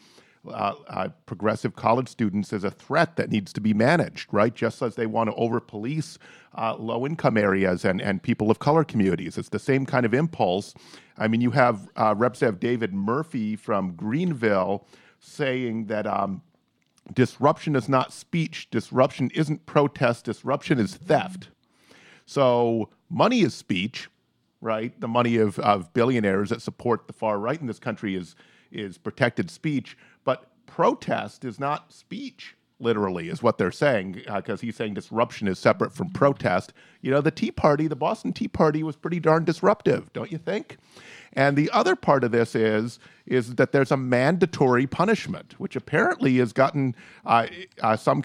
uh, 0.47 0.73
uh, 0.87 1.09
progressive 1.27 1.75
college 1.75 2.07
students 2.07 2.51
as 2.51 2.63
a 2.63 2.71
threat 2.71 3.15
that 3.15 3.29
needs 3.29 3.53
to 3.53 3.61
be 3.61 3.73
managed, 3.73 4.33
right? 4.33 4.55
Just 4.55 4.81
as 4.81 4.95
they 4.95 5.05
want 5.05 5.29
to 5.29 5.35
over 5.35 5.59
police 5.59 6.17
uh, 6.57 6.75
low 6.75 7.05
income 7.05 7.37
areas 7.37 7.85
and, 7.85 8.01
and 8.01 8.21
people 8.21 8.49
of 8.49 8.57
color 8.57 8.83
communities. 8.83 9.37
It's 9.37 9.49
the 9.49 9.59
same 9.59 9.85
kind 9.85 10.07
of 10.07 10.13
impulse. 10.13 10.73
I 11.17 11.27
mean, 11.27 11.41
you 11.41 11.51
have 11.51 11.87
uh, 11.95 12.15
Representative 12.17 12.59
David 12.59 12.93
Murphy 12.93 13.55
from 13.55 13.93
Greenville 13.93 14.85
saying 15.23 15.85
that 15.85 16.05
um, 16.05 16.41
disruption 17.13 17.75
is 17.75 17.87
not 17.87 18.13
speech, 18.13 18.69
disruption 18.69 19.31
isn't 19.33 19.65
protest, 19.65 20.25
disruption 20.25 20.79
is 20.79 20.95
theft. 20.95 21.49
So 22.25 22.89
money 23.09 23.41
is 23.41 23.53
speech, 23.53 24.09
right? 24.61 24.99
The 24.99 25.07
money 25.07 25.37
of, 25.37 25.59
of 25.59 25.93
billionaires 25.93 26.49
that 26.49 26.61
support 26.61 27.07
the 27.07 27.13
far 27.13 27.39
right 27.39 27.59
in 27.59 27.67
this 27.67 27.79
country 27.79 28.15
is 28.15 28.35
is 28.71 28.97
protected 28.97 29.51
speech, 29.51 29.95
but 30.23 30.49
protest 30.65 31.45
is 31.45 31.59
not 31.59 31.93
speech 31.93 32.55
literally 32.83 33.29
is 33.29 33.41
what 33.41 33.57
they're 33.57 33.71
saying 33.71 34.21
because 34.33 34.59
uh, 34.59 34.61
he's 34.61 34.75
saying 34.75 34.93
disruption 34.93 35.47
is 35.47 35.57
separate 35.57 35.93
from 35.93 36.09
protest. 36.09 36.73
You 37.01 37.11
know 37.11 37.21
the 37.21 37.31
tea 37.31 37.51
party 37.51 37.87
the 37.87 37.95
boston 37.95 38.33
tea 38.33 38.47
party 38.47 38.83
was 38.83 38.95
pretty 38.95 39.19
darn 39.19 39.45
disruptive 39.45 40.11
don't 40.13 40.31
you 40.31 40.37
think? 40.37 40.77
And 41.35 41.57
the 41.57 41.69
other 41.71 41.95
part 41.95 42.23
of 42.23 42.31
this 42.31 42.55
is 42.55 42.99
is 43.25 43.55
that 43.55 43.71
there's 43.71 43.91
a 43.91 43.97
mandatory 43.97 44.85
punishment, 44.85 45.55
which 45.57 45.75
apparently 45.75 46.37
has 46.37 46.51
gotten 46.53 46.95
uh, 47.25 47.47
uh, 47.81 47.95
some 47.95 48.21